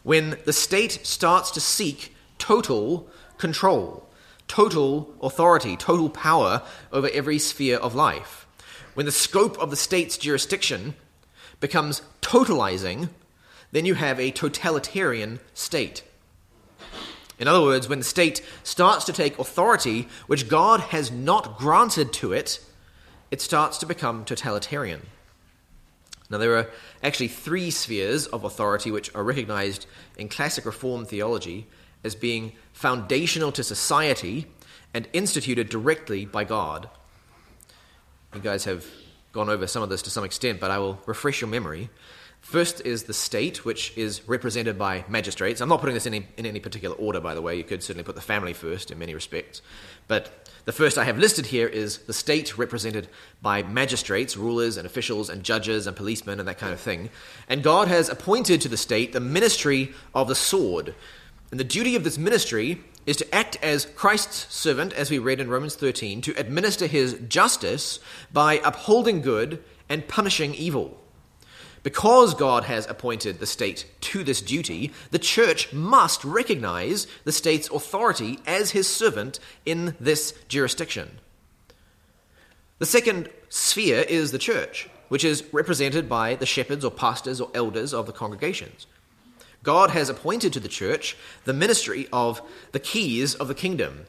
when 0.03 0.37
the 0.45 0.53
state 0.53 0.99
starts 1.03 1.51
to 1.51 1.61
seek 1.61 2.15
total 2.37 3.07
control 3.37 4.10
total 4.51 5.15
authority, 5.21 5.77
total 5.77 6.09
power 6.09 6.61
over 6.91 7.09
every 7.13 7.39
sphere 7.39 7.77
of 7.77 7.95
life. 7.95 8.45
When 8.95 9.05
the 9.05 9.11
scope 9.13 9.57
of 9.59 9.69
the 9.69 9.77
state's 9.77 10.17
jurisdiction 10.17 10.95
becomes 11.61 12.01
totalizing, 12.21 13.07
then 13.71 13.85
you 13.85 13.93
have 13.93 14.19
a 14.19 14.29
totalitarian 14.29 15.39
state. 15.53 16.03
In 17.39 17.47
other 17.47 17.61
words, 17.61 17.87
when 17.87 17.99
the 17.99 18.03
state 18.03 18.45
starts 18.61 19.05
to 19.05 19.13
take 19.13 19.39
authority 19.39 20.09
which 20.27 20.49
God 20.49 20.81
has 20.81 21.11
not 21.11 21.57
granted 21.57 22.11
to 22.15 22.33
it, 22.33 22.59
it 23.31 23.39
starts 23.39 23.77
to 23.77 23.85
become 23.85 24.25
totalitarian. 24.25 25.07
Now, 26.29 26.39
there 26.39 26.57
are 26.57 26.69
actually 27.01 27.29
three 27.29 27.71
spheres 27.71 28.27
of 28.27 28.43
authority 28.43 28.91
which 28.91 29.15
are 29.15 29.23
recognized 29.23 29.85
in 30.17 30.27
classic 30.27 30.65
Reformed 30.65 31.07
theology 31.07 31.67
as 32.03 32.15
being 32.15 32.51
foundational 32.81 33.51
to 33.51 33.63
society 33.63 34.47
and 34.91 35.07
instituted 35.13 35.69
directly 35.69 36.25
by 36.25 36.43
God. 36.43 36.89
You 38.33 38.41
guys 38.41 38.65
have 38.65 38.83
gone 39.33 39.49
over 39.49 39.67
some 39.67 39.83
of 39.83 39.89
this 39.89 40.01
to 40.01 40.09
some 40.09 40.23
extent, 40.23 40.59
but 40.59 40.71
I 40.71 40.79
will 40.79 40.99
refresh 41.05 41.41
your 41.41 41.49
memory. 41.49 41.91
First 42.41 42.81
is 42.83 43.03
the 43.03 43.13
state, 43.13 43.63
which 43.63 43.95
is 43.95 44.27
represented 44.27 44.79
by 44.79 45.05
magistrates. 45.07 45.61
I'm 45.61 45.69
not 45.69 45.79
putting 45.79 45.93
this 45.93 46.07
in 46.07 46.15
any, 46.15 46.27
in 46.37 46.47
any 46.47 46.59
particular 46.59 46.95
order, 46.95 47.19
by 47.19 47.35
the 47.35 47.41
way. 47.41 47.55
You 47.55 47.63
could 47.63 47.83
certainly 47.83 48.03
put 48.03 48.15
the 48.15 48.21
family 48.21 48.53
first 48.53 48.89
in 48.89 48.97
many 48.97 49.13
respects. 49.13 49.61
But 50.07 50.49
the 50.65 50.71
first 50.71 50.97
I 50.97 51.03
have 51.03 51.19
listed 51.19 51.45
here 51.45 51.67
is 51.67 51.99
the 51.99 52.13
state 52.13 52.57
represented 52.57 53.09
by 53.43 53.61
magistrates, 53.61 54.35
rulers 54.35 54.77
and 54.77 54.87
officials 54.87 55.29
and 55.29 55.43
judges 55.43 55.85
and 55.85 55.95
policemen 55.95 56.39
and 56.39 56.47
that 56.47 56.57
kind 56.57 56.73
of 56.73 56.79
thing. 56.79 57.11
And 57.47 57.61
God 57.61 57.87
has 57.89 58.09
appointed 58.09 58.59
to 58.61 58.69
the 58.69 58.75
state 58.75 59.13
the 59.13 59.19
ministry 59.19 59.93
of 60.15 60.27
the 60.27 60.35
sword, 60.35 60.95
and 61.51 61.59
the 61.59 61.65
duty 61.65 61.95
of 61.95 62.03
this 62.03 62.17
ministry 62.17 62.81
is 63.05 63.17
to 63.17 63.35
act 63.35 63.57
as 63.61 63.85
Christ's 63.85 64.53
servant, 64.53 64.93
as 64.93 65.11
we 65.11 65.19
read 65.19 65.41
in 65.41 65.49
Romans 65.49 65.75
13, 65.75 66.21
to 66.21 66.39
administer 66.39 66.87
his 66.87 67.19
justice 67.27 67.99
by 68.31 68.61
upholding 68.63 69.21
good 69.21 69.63
and 69.89 70.07
punishing 70.07 70.55
evil. 70.55 70.97
Because 71.83 72.35
God 72.35 72.65
has 72.65 72.87
appointed 72.87 73.39
the 73.39 73.47
state 73.47 73.85
to 74.01 74.23
this 74.23 74.41
duty, 74.41 74.91
the 75.09 75.19
church 75.19 75.73
must 75.73 76.23
recognize 76.23 77.07
the 77.23 77.31
state's 77.31 77.69
authority 77.69 78.39
as 78.45 78.71
his 78.71 78.87
servant 78.87 79.39
in 79.65 79.95
this 79.99 80.33
jurisdiction. 80.47 81.19
The 82.77 82.85
second 82.85 83.29
sphere 83.49 84.01
is 84.07 84.31
the 84.31 84.37
church, 84.37 84.89
which 85.09 85.25
is 85.25 85.43
represented 85.51 86.07
by 86.07 86.35
the 86.35 86.45
shepherds 86.45 86.85
or 86.85 86.91
pastors 86.91 87.41
or 87.41 87.49
elders 87.53 87.93
of 87.93 88.05
the 88.05 88.13
congregations. 88.13 88.85
God 89.63 89.91
has 89.91 90.09
appointed 90.09 90.53
to 90.53 90.59
the 90.59 90.67
church 90.67 91.15
the 91.45 91.53
ministry 91.53 92.07
of 92.11 92.41
the 92.71 92.79
keys 92.79 93.35
of 93.35 93.47
the 93.47 93.55
kingdom. 93.55 94.05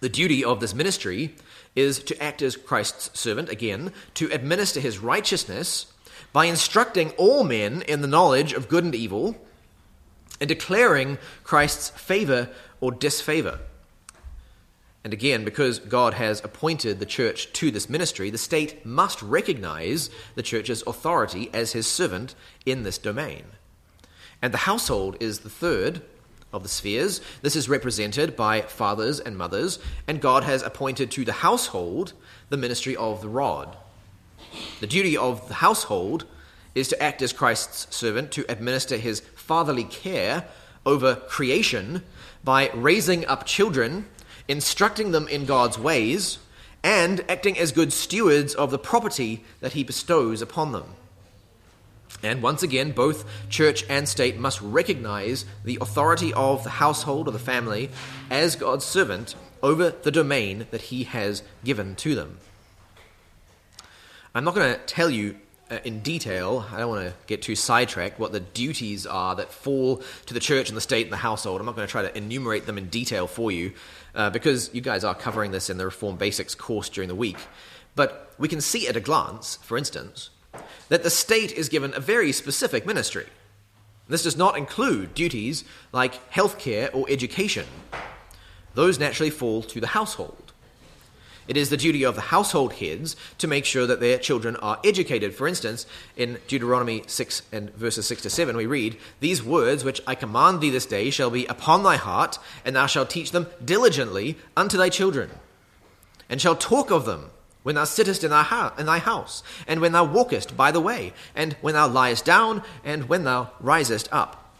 The 0.00 0.08
duty 0.08 0.44
of 0.44 0.60
this 0.60 0.74
ministry 0.74 1.34
is 1.74 1.98
to 2.04 2.22
act 2.22 2.42
as 2.42 2.56
Christ's 2.56 3.18
servant, 3.18 3.48
again, 3.48 3.92
to 4.14 4.32
administer 4.32 4.80
his 4.80 4.98
righteousness 4.98 5.92
by 6.32 6.44
instructing 6.44 7.10
all 7.12 7.44
men 7.44 7.82
in 7.82 8.02
the 8.02 8.08
knowledge 8.08 8.52
of 8.52 8.68
good 8.68 8.84
and 8.84 8.94
evil 8.94 9.36
and 10.40 10.48
declaring 10.48 11.18
Christ's 11.42 11.90
favor 11.90 12.50
or 12.80 12.92
disfavor. 12.92 13.60
And 15.02 15.12
again, 15.12 15.44
because 15.44 15.78
God 15.78 16.14
has 16.14 16.44
appointed 16.44 16.98
the 16.98 17.06
church 17.06 17.52
to 17.54 17.70
this 17.70 17.88
ministry, 17.88 18.30
the 18.30 18.38
state 18.38 18.84
must 18.84 19.22
recognize 19.22 20.10
the 20.34 20.42
church's 20.42 20.82
authority 20.86 21.50
as 21.54 21.72
his 21.72 21.86
servant 21.86 22.34
in 22.66 22.82
this 22.82 22.98
domain. 22.98 23.44
And 24.40 24.54
the 24.54 24.58
household 24.58 25.16
is 25.20 25.40
the 25.40 25.50
third 25.50 26.02
of 26.52 26.62
the 26.62 26.68
spheres. 26.68 27.20
This 27.42 27.56
is 27.56 27.68
represented 27.68 28.36
by 28.36 28.62
fathers 28.62 29.20
and 29.20 29.36
mothers, 29.36 29.78
and 30.06 30.20
God 30.20 30.44
has 30.44 30.62
appointed 30.62 31.10
to 31.12 31.24
the 31.24 31.32
household 31.32 32.12
the 32.48 32.56
ministry 32.56 32.96
of 32.96 33.20
the 33.20 33.28
rod. 33.28 33.76
The 34.80 34.86
duty 34.86 35.16
of 35.16 35.46
the 35.48 35.54
household 35.54 36.24
is 36.74 36.88
to 36.88 37.02
act 37.02 37.22
as 37.22 37.32
Christ's 37.32 37.94
servant, 37.94 38.30
to 38.32 38.46
administer 38.48 38.96
his 38.96 39.20
fatherly 39.20 39.84
care 39.84 40.44
over 40.86 41.16
creation 41.16 42.02
by 42.44 42.70
raising 42.74 43.26
up 43.26 43.44
children, 43.44 44.06
instructing 44.46 45.10
them 45.10 45.28
in 45.28 45.44
God's 45.44 45.78
ways, 45.78 46.38
and 46.82 47.22
acting 47.28 47.58
as 47.58 47.72
good 47.72 47.92
stewards 47.92 48.54
of 48.54 48.70
the 48.70 48.78
property 48.78 49.44
that 49.60 49.72
he 49.72 49.82
bestows 49.82 50.40
upon 50.40 50.72
them. 50.72 50.94
And 52.22 52.42
once 52.42 52.62
again, 52.62 52.92
both 52.92 53.24
church 53.48 53.84
and 53.88 54.08
state 54.08 54.38
must 54.38 54.60
recognize 54.60 55.44
the 55.64 55.78
authority 55.80 56.32
of 56.32 56.64
the 56.64 56.70
household 56.70 57.28
or 57.28 57.30
the 57.30 57.38
family 57.38 57.90
as 58.30 58.56
God's 58.56 58.84
servant 58.84 59.34
over 59.62 59.90
the 59.90 60.10
domain 60.10 60.66
that 60.70 60.82
he 60.82 61.04
has 61.04 61.42
given 61.64 61.94
to 61.96 62.14
them. 62.14 62.38
I'm 64.34 64.44
not 64.44 64.54
going 64.54 64.74
to 64.74 64.80
tell 64.80 65.10
you 65.10 65.36
uh, 65.70 65.78
in 65.84 66.00
detail, 66.00 66.66
I 66.72 66.78
don't 66.78 66.88
want 66.88 67.08
to 67.08 67.14
get 67.26 67.42
too 67.42 67.54
sidetracked, 67.54 68.18
what 68.18 68.32
the 68.32 68.40
duties 68.40 69.06
are 69.06 69.34
that 69.36 69.52
fall 69.52 70.02
to 70.26 70.34
the 70.34 70.40
church 70.40 70.68
and 70.68 70.76
the 70.76 70.80
state 70.80 71.06
and 71.06 71.12
the 71.12 71.18
household. 71.18 71.60
I'm 71.60 71.66
not 71.66 71.76
going 71.76 71.86
to 71.86 71.90
try 71.90 72.02
to 72.02 72.16
enumerate 72.16 72.66
them 72.66 72.78
in 72.78 72.88
detail 72.88 73.26
for 73.26 73.52
you 73.52 73.72
uh, 74.14 74.30
because 74.30 74.72
you 74.72 74.80
guys 74.80 75.04
are 75.04 75.14
covering 75.14 75.50
this 75.50 75.68
in 75.68 75.76
the 75.76 75.84
Reform 75.84 76.16
Basics 76.16 76.54
course 76.54 76.88
during 76.88 77.08
the 77.08 77.14
week. 77.14 77.36
But 77.94 78.32
we 78.38 78.48
can 78.48 78.60
see 78.60 78.88
at 78.88 78.96
a 78.96 79.00
glance, 79.00 79.56
for 79.56 79.76
instance, 79.76 80.30
that 80.88 81.02
the 81.02 81.10
state 81.10 81.52
is 81.52 81.68
given 81.68 81.92
a 81.94 82.00
very 82.00 82.32
specific 82.32 82.86
ministry. 82.86 83.26
This 84.08 84.22
does 84.22 84.36
not 84.36 84.56
include 84.56 85.14
duties 85.14 85.64
like 85.92 86.30
healthcare 86.32 86.94
or 86.94 87.06
education. 87.08 87.66
Those 88.74 88.98
naturally 88.98 89.30
fall 89.30 89.62
to 89.64 89.80
the 89.80 89.88
household. 89.88 90.52
It 91.46 91.56
is 91.56 91.70
the 91.70 91.78
duty 91.78 92.04
of 92.04 92.14
the 92.14 92.20
household 92.20 92.74
heads 92.74 93.16
to 93.38 93.46
make 93.46 93.64
sure 93.64 93.86
that 93.86 94.00
their 94.00 94.18
children 94.18 94.56
are 94.56 94.78
educated. 94.84 95.34
For 95.34 95.48
instance, 95.48 95.86
in 96.14 96.38
Deuteronomy 96.46 97.04
6 97.06 97.42
and 97.50 97.74
verses 97.74 98.06
6 98.06 98.22
to 98.22 98.30
7, 98.30 98.54
we 98.54 98.66
read, 98.66 98.98
These 99.20 99.42
words 99.42 99.82
which 99.82 100.02
I 100.06 100.14
command 100.14 100.60
thee 100.60 100.68
this 100.68 100.84
day 100.84 101.08
shall 101.08 101.30
be 101.30 101.46
upon 101.46 101.82
thy 101.82 101.96
heart, 101.96 102.38
and 102.66 102.76
thou 102.76 102.86
shalt 102.86 103.08
teach 103.08 103.30
them 103.30 103.46
diligently 103.64 104.36
unto 104.58 104.76
thy 104.76 104.90
children, 104.90 105.30
and 106.28 106.38
shalt 106.38 106.60
talk 106.60 106.90
of 106.90 107.06
them 107.06 107.30
when 107.62 107.74
thou 107.74 107.84
sittest 107.84 108.24
in 108.24 108.30
thy, 108.30 108.72
in 108.78 108.86
thy 108.86 108.98
house, 108.98 109.42
and 109.66 109.80
when 109.80 109.92
thou 109.92 110.04
walkest 110.04 110.56
by 110.56 110.70
the 110.70 110.80
way, 110.80 111.12
and 111.34 111.54
when 111.60 111.74
thou 111.74 111.88
liest 111.88 112.24
down, 112.24 112.62
and 112.84 113.08
when 113.08 113.24
thou 113.24 113.50
risest 113.60 114.08
up. 114.12 114.54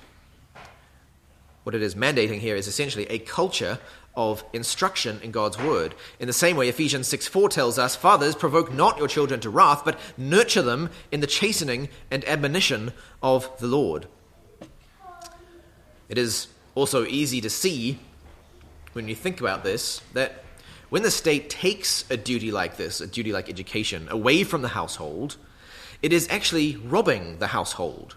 What 1.62 1.74
it 1.74 1.82
is 1.82 1.94
mandating 1.94 2.38
here 2.38 2.56
is 2.56 2.66
essentially 2.66 3.06
a 3.06 3.18
culture 3.18 3.78
of 4.18 4.42
instruction 4.52 5.20
in 5.22 5.30
God's 5.30 5.58
word. 5.58 5.94
In 6.18 6.26
the 6.26 6.32
same 6.32 6.56
way, 6.56 6.68
Ephesians 6.68 7.06
6 7.06 7.28
4 7.28 7.48
tells 7.50 7.78
us, 7.78 7.94
Fathers, 7.94 8.34
provoke 8.34 8.72
not 8.72 8.98
your 8.98 9.06
children 9.06 9.38
to 9.40 9.50
wrath, 9.50 9.84
but 9.84 9.98
nurture 10.16 10.62
them 10.62 10.90
in 11.12 11.20
the 11.20 11.26
chastening 11.26 11.88
and 12.10 12.26
admonition 12.26 12.92
of 13.22 13.48
the 13.60 13.68
Lord. 13.68 14.08
It 16.08 16.18
is 16.18 16.48
also 16.74 17.04
easy 17.04 17.40
to 17.42 17.50
see, 17.50 17.98
when 18.92 19.08
you 19.08 19.14
think 19.14 19.40
about 19.40 19.62
this, 19.62 20.00
that 20.14 20.42
when 20.90 21.02
the 21.02 21.10
state 21.10 21.50
takes 21.50 22.04
a 22.10 22.16
duty 22.16 22.50
like 22.50 22.76
this, 22.76 23.00
a 23.00 23.06
duty 23.06 23.32
like 23.32 23.48
education, 23.48 24.08
away 24.10 24.44
from 24.44 24.62
the 24.62 24.68
household, 24.68 25.36
it 26.02 26.12
is 26.12 26.28
actually 26.30 26.76
robbing 26.76 27.38
the 27.38 27.48
household. 27.48 28.16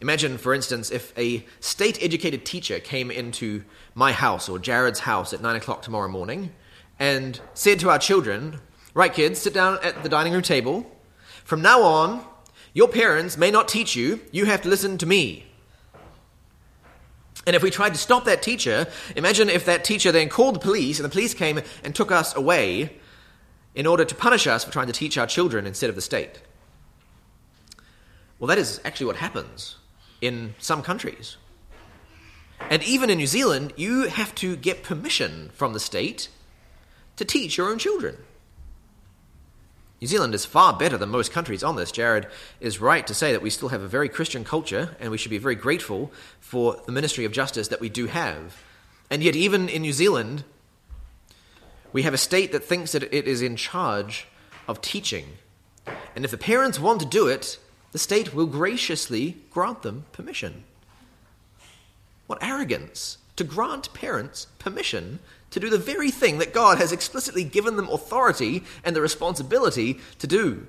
Imagine, 0.00 0.36
for 0.36 0.52
instance, 0.52 0.90
if 0.90 1.16
a 1.18 1.44
state 1.58 2.02
educated 2.02 2.44
teacher 2.44 2.78
came 2.78 3.10
into 3.10 3.64
my 3.94 4.12
house 4.12 4.48
or 4.48 4.58
Jared's 4.58 5.00
house 5.00 5.32
at 5.32 5.40
9 5.40 5.56
o'clock 5.56 5.82
tomorrow 5.82 6.08
morning 6.08 6.52
and 6.98 7.40
said 7.54 7.80
to 7.80 7.90
our 7.90 7.98
children, 7.98 8.60
Right, 8.94 9.12
kids, 9.12 9.40
sit 9.40 9.52
down 9.52 9.78
at 9.82 10.02
the 10.02 10.08
dining 10.08 10.32
room 10.32 10.42
table. 10.42 10.90
From 11.44 11.62
now 11.62 11.82
on, 11.82 12.24
your 12.72 12.88
parents 12.88 13.36
may 13.36 13.50
not 13.50 13.68
teach 13.68 13.96
you, 13.96 14.20
you 14.32 14.44
have 14.44 14.62
to 14.62 14.68
listen 14.68 14.98
to 14.98 15.06
me. 15.06 15.46
And 17.46 17.54
if 17.54 17.62
we 17.62 17.70
tried 17.70 17.94
to 17.94 17.98
stop 17.98 18.24
that 18.24 18.42
teacher, 18.42 18.88
imagine 19.14 19.48
if 19.48 19.64
that 19.66 19.84
teacher 19.84 20.10
then 20.10 20.28
called 20.28 20.56
the 20.56 20.60
police 20.60 20.98
and 20.98 21.04
the 21.04 21.10
police 21.10 21.32
came 21.32 21.60
and 21.84 21.94
took 21.94 22.10
us 22.10 22.34
away 22.34 22.98
in 23.74 23.86
order 23.86 24.04
to 24.04 24.14
punish 24.14 24.46
us 24.48 24.64
for 24.64 24.72
trying 24.72 24.88
to 24.88 24.92
teach 24.92 25.16
our 25.16 25.26
children 25.26 25.66
instead 25.66 25.88
of 25.88 25.94
the 25.94 26.02
state. 26.02 26.40
Well, 28.38 28.48
that 28.48 28.58
is 28.58 28.80
actually 28.84 29.06
what 29.06 29.16
happens 29.16 29.76
in 30.20 30.54
some 30.58 30.82
countries. 30.82 31.36
And 32.68 32.82
even 32.82 33.10
in 33.10 33.18
New 33.18 33.26
Zealand, 33.26 33.72
you 33.76 34.08
have 34.08 34.34
to 34.36 34.56
get 34.56 34.82
permission 34.82 35.50
from 35.54 35.72
the 35.72 35.80
state 35.80 36.28
to 37.16 37.24
teach 37.24 37.56
your 37.56 37.68
own 37.68 37.78
children. 37.78 38.16
New 40.00 40.06
Zealand 40.06 40.34
is 40.34 40.44
far 40.44 40.76
better 40.76 40.98
than 40.98 41.08
most 41.08 41.32
countries 41.32 41.62
on 41.62 41.76
this. 41.76 41.90
Jared 41.90 42.26
is 42.60 42.80
right 42.80 43.06
to 43.06 43.14
say 43.14 43.32
that 43.32 43.40
we 43.40 43.48
still 43.48 43.70
have 43.70 43.80
a 43.80 43.88
very 43.88 44.08
Christian 44.10 44.44
culture, 44.44 44.94
and 45.00 45.10
we 45.10 45.16
should 45.16 45.30
be 45.30 45.38
very 45.38 45.54
grateful 45.54 46.12
for 46.38 46.82
the 46.84 46.92
ministry 46.92 47.24
of 47.24 47.32
justice 47.32 47.68
that 47.68 47.80
we 47.80 47.88
do 47.88 48.06
have. 48.06 48.62
And 49.10 49.22
yet, 49.22 49.34
even 49.34 49.68
in 49.68 49.82
New 49.82 49.94
Zealand, 49.94 50.44
we 51.92 52.02
have 52.02 52.12
a 52.12 52.18
state 52.18 52.52
that 52.52 52.64
thinks 52.64 52.92
that 52.92 53.04
it 53.04 53.26
is 53.26 53.40
in 53.40 53.56
charge 53.56 54.26
of 54.68 54.82
teaching. 54.82 55.38
And 56.14 56.24
if 56.26 56.30
the 56.30 56.38
parents 56.38 56.78
want 56.78 57.00
to 57.00 57.06
do 57.06 57.26
it, 57.26 57.58
the 57.92 57.98
state 57.98 58.34
will 58.34 58.46
graciously 58.46 59.38
grant 59.50 59.80
them 59.80 60.04
permission. 60.12 60.64
What 62.26 62.42
arrogance 62.42 63.16
to 63.36 63.44
grant 63.44 63.94
parents 63.94 64.48
permission 64.58 65.20
to 65.50 65.60
do 65.60 65.70
the 65.70 65.78
very 65.78 66.10
thing 66.10 66.38
that 66.38 66.52
God 66.52 66.78
has 66.78 66.92
explicitly 66.92 67.44
given 67.44 67.76
them 67.76 67.88
authority 67.88 68.64
and 68.84 68.94
the 68.94 69.00
responsibility 69.00 69.98
to 70.18 70.26
do. 70.26 70.66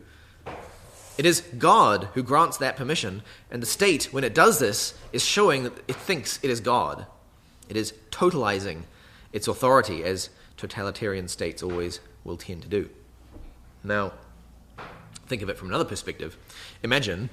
It 1.17 1.25
is 1.25 1.41
God 1.57 2.09
who 2.13 2.21
grants 2.21 2.57
that 2.57 2.77
permission, 2.77 3.23
and 3.49 3.61
the 3.61 3.67
state, 3.67 4.09
when 4.11 4.23
it 4.23 4.35
does 4.35 4.59
this, 4.59 4.93
is 5.11 5.25
showing 5.25 5.63
that 5.63 5.73
it 5.87 5.95
thinks 5.95 6.39
it 6.43 6.51
is 6.51 6.59
God. 6.59 7.07
It 7.69 7.75
is 7.75 7.93
totalizing 8.11 8.83
its 9.33 9.47
authority, 9.47 10.03
as 10.03 10.29
totalitarian 10.57 11.27
states 11.27 11.63
always 11.63 11.99
will 12.23 12.37
tend 12.37 12.61
to 12.61 12.67
do. 12.67 12.89
Now, 13.83 14.13
think 15.25 15.41
of 15.41 15.49
it 15.49 15.57
from 15.57 15.69
another 15.69 15.85
perspective. 15.85 16.37
Imagine 16.83 17.29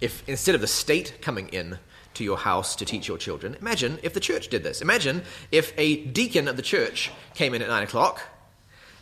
if 0.00 0.28
instead 0.28 0.54
of 0.54 0.60
the 0.60 0.66
state 0.66 1.18
coming 1.20 1.48
in 1.48 1.78
to 2.14 2.24
your 2.24 2.38
house 2.38 2.76
to 2.76 2.84
teach 2.84 3.08
your 3.08 3.18
children, 3.18 3.56
imagine 3.60 3.98
if 4.02 4.14
the 4.14 4.20
church 4.20 4.48
did 4.48 4.62
this. 4.62 4.80
Imagine 4.80 5.22
if 5.50 5.72
a 5.76 6.04
deacon 6.06 6.48
of 6.48 6.56
the 6.56 6.62
church 6.62 7.10
came 7.34 7.54
in 7.54 7.62
at 7.62 7.68
nine 7.68 7.82
o'clock 7.82 8.22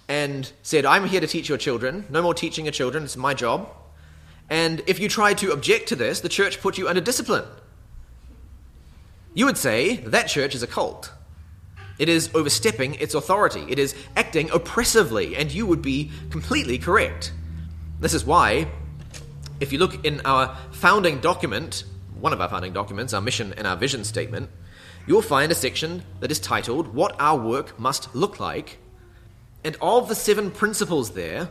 and 0.09 0.51
said, 0.63 0.85
I'm 0.85 1.07
here 1.07 1.21
to 1.21 1.27
teach 1.27 1.49
your 1.49 1.59
children. 1.59 2.05
No 2.11 2.23
more 2.23 2.35
teaching 2.35 2.65
your 2.65 2.73
children. 2.73 3.05
It's 3.05 3.17
my 3.17 3.35
job. 3.35 3.69
And 4.51 4.83
if 4.87 4.99
you 5.01 5.09
tried 5.09 5.39
to 5.39 5.53
object 5.53 5.89
to 5.89 5.97
this, 5.97 6.21
the 6.21 6.29
church 6.29 6.61
put 6.61 6.77
you 6.77 6.89
under 6.89 7.01
discipline. 7.01 7.45
You 9.35 9.47
would 9.47 9.57
say 9.57 9.97
that 9.97 10.27
church 10.27 10.55
is 10.55 10.63
a 10.63 10.67
cult. 10.67 11.11
It 11.99 12.09
is 12.09 12.31
overstepping 12.35 12.97
its 12.97 13.15
authority. 13.15 13.65
It 13.69 13.79
is 13.79 13.95
acting 14.17 14.51
oppressively, 14.51 15.37
and 15.37 15.53
you 15.53 15.65
would 15.67 15.83
be 15.83 16.11
completely 16.31 16.79
correct. 16.79 17.33
This 18.01 18.13
is 18.13 18.27
why, 18.27 18.69
if 19.61 19.73
you 19.73 19.79
look 19.79 20.05
in 20.05 20.21
our 20.25 20.57
founding 20.73 21.21
document, 21.21 21.85
one 22.23 22.33
of 22.33 22.41
our 22.41 22.49
founding 22.49 22.73
documents, 22.73 23.13
our 23.13 23.21
mission 23.21 23.53
and 23.57 23.67
our 23.67 23.75
vision 23.75 24.05
statement, 24.05 24.49
you'll 25.09 25.21
find 25.21 25.51
a 25.51 25.57
section 25.57 26.05
that 26.21 26.31
is 26.31 26.39
titled 26.39 26.95
What 26.95 27.17
Our 27.19 27.37
Work 27.37 27.81
Must 27.81 28.15
Look 28.15 28.39
Like. 28.39 28.79
And 29.65 29.77
of 29.83 30.09
the 30.09 30.15
seven 30.15 30.53
principles 30.53 31.11
there, 31.11 31.49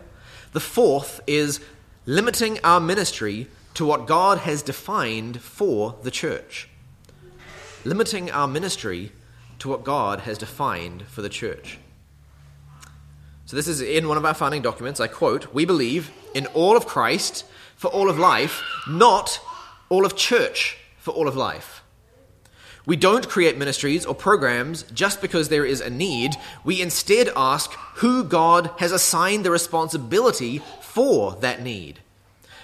the 0.54 0.62
fourth 0.62 1.20
is 1.28 1.60
limiting 2.06 2.58
our 2.64 2.80
ministry 2.80 3.48
to 3.74 3.86
what 3.86 4.08
God 4.08 4.38
has 4.40 4.62
defined 4.62 5.42
for 5.42 5.98
the 6.04 6.12
church. 6.12 6.70
Limiting 7.84 8.32
our 8.32 8.48
ministry 8.48 9.12
to 9.60 9.68
what 9.68 9.84
God 9.84 10.22
has 10.22 10.38
defined 10.38 11.02
for 11.02 11.22
the 11.22 11.28
church. 11.28 11.80
So, 13.46 13.58
this 13.58 13.68
is 13.68 13.82
in 13.82 14.08
one 14.08 14.16
of 14.16 14.24
our 14.24 14.34
founding 14.34 14.62
documents. 14.62 15.02
I 15.02 15.08
quote 15.08 15.54
We 15.54 15.66
believe 15.66 16.12
in 16.34 16.46
all 16.48 16.78
of 16.78 16.88
Christ 16.88 17.44
for 17.76 17.90
all 17.90 18.10
of 18.10 18.18
life, 18.18 18.64
not 18.88 19.42
all 19.92 20.06
of 20.06 20.16
church 20.16 20.78
for 20.98 21.12
all 21.12 21.28
of 21.28 21.36
life. 21.36 21.84
We 22.86 22.96
don't 22.96 23.30
create 23.30 23.58
ministries 23.58 24.06
or 24.06 24.16
programs 24.16 24.84
just 24.92 25.22
because 25.22 25.50
there 25.50 25.66
is 25.66 25.82
a 25.82 25.90
need. 25.90 26.32
We 26.64 26.82
instead 26.82 27.30
ask 27.36 27.72
who 27.98 28.24
God 28.24 28.72
has 28.80 28.92
assigned 28.92 29.46
the 29.46 29.52
responsibility 29.52 30.62
for 30.82 31.36
that 31.42 31.62
need. 31.62 32.00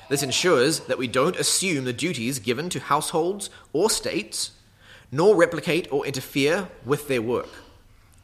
This 0.09 0.23
ensures 0.23 0.79
that 0.81 0.97
we 0.97 1.07
don't 1.07 1.35
assume 1.35 1.83
the 1.83 1.93
duties 1.93 2.39
given 2.39 2.69
to 2.69 2.79
households 2.79 3.49
or 3.73 3.89
states, 3.89 4.53
nor 5.11 5.35
replicate 5.35 5.87
or 5.91 6.05
interfere 6.05 6.69
with 6.85 7.07
their 7.07 7.21
work 7.21 7.49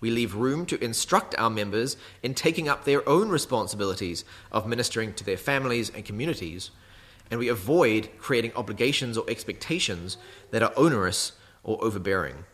we 0.03 0.11
leave 0.11 0.35
room 0.35 0.65
to 0.65 0.83
instruct 0.83 1.33
our 1.37 1.49
members 1.49 1.95
in 2.21 2.33
taking 2.33 2.67
up 2.67 2.83
their 2.83 3.07
own 3.07 3.29
responsibilities 3.29 4.25
of 4.51 4.67
ministering 4.67 5.13
to 5.13 5.23
their 5.23 5.37
families 5.37 5.89
and 5.95 6.03
communities, 6.03 6.71
and 7.29 7.39
we 7.39 7.47
avoid 7.47 8.09
creating 8.19 8.51
obligations 8.55 9.17
or 9.17 9.25
expectations 9.29 10.17
that 10.51 10.63
are 10.63 10.73
onerous 10.75 11.33
or 11.63 11.83
overbearing. 11.83 12.45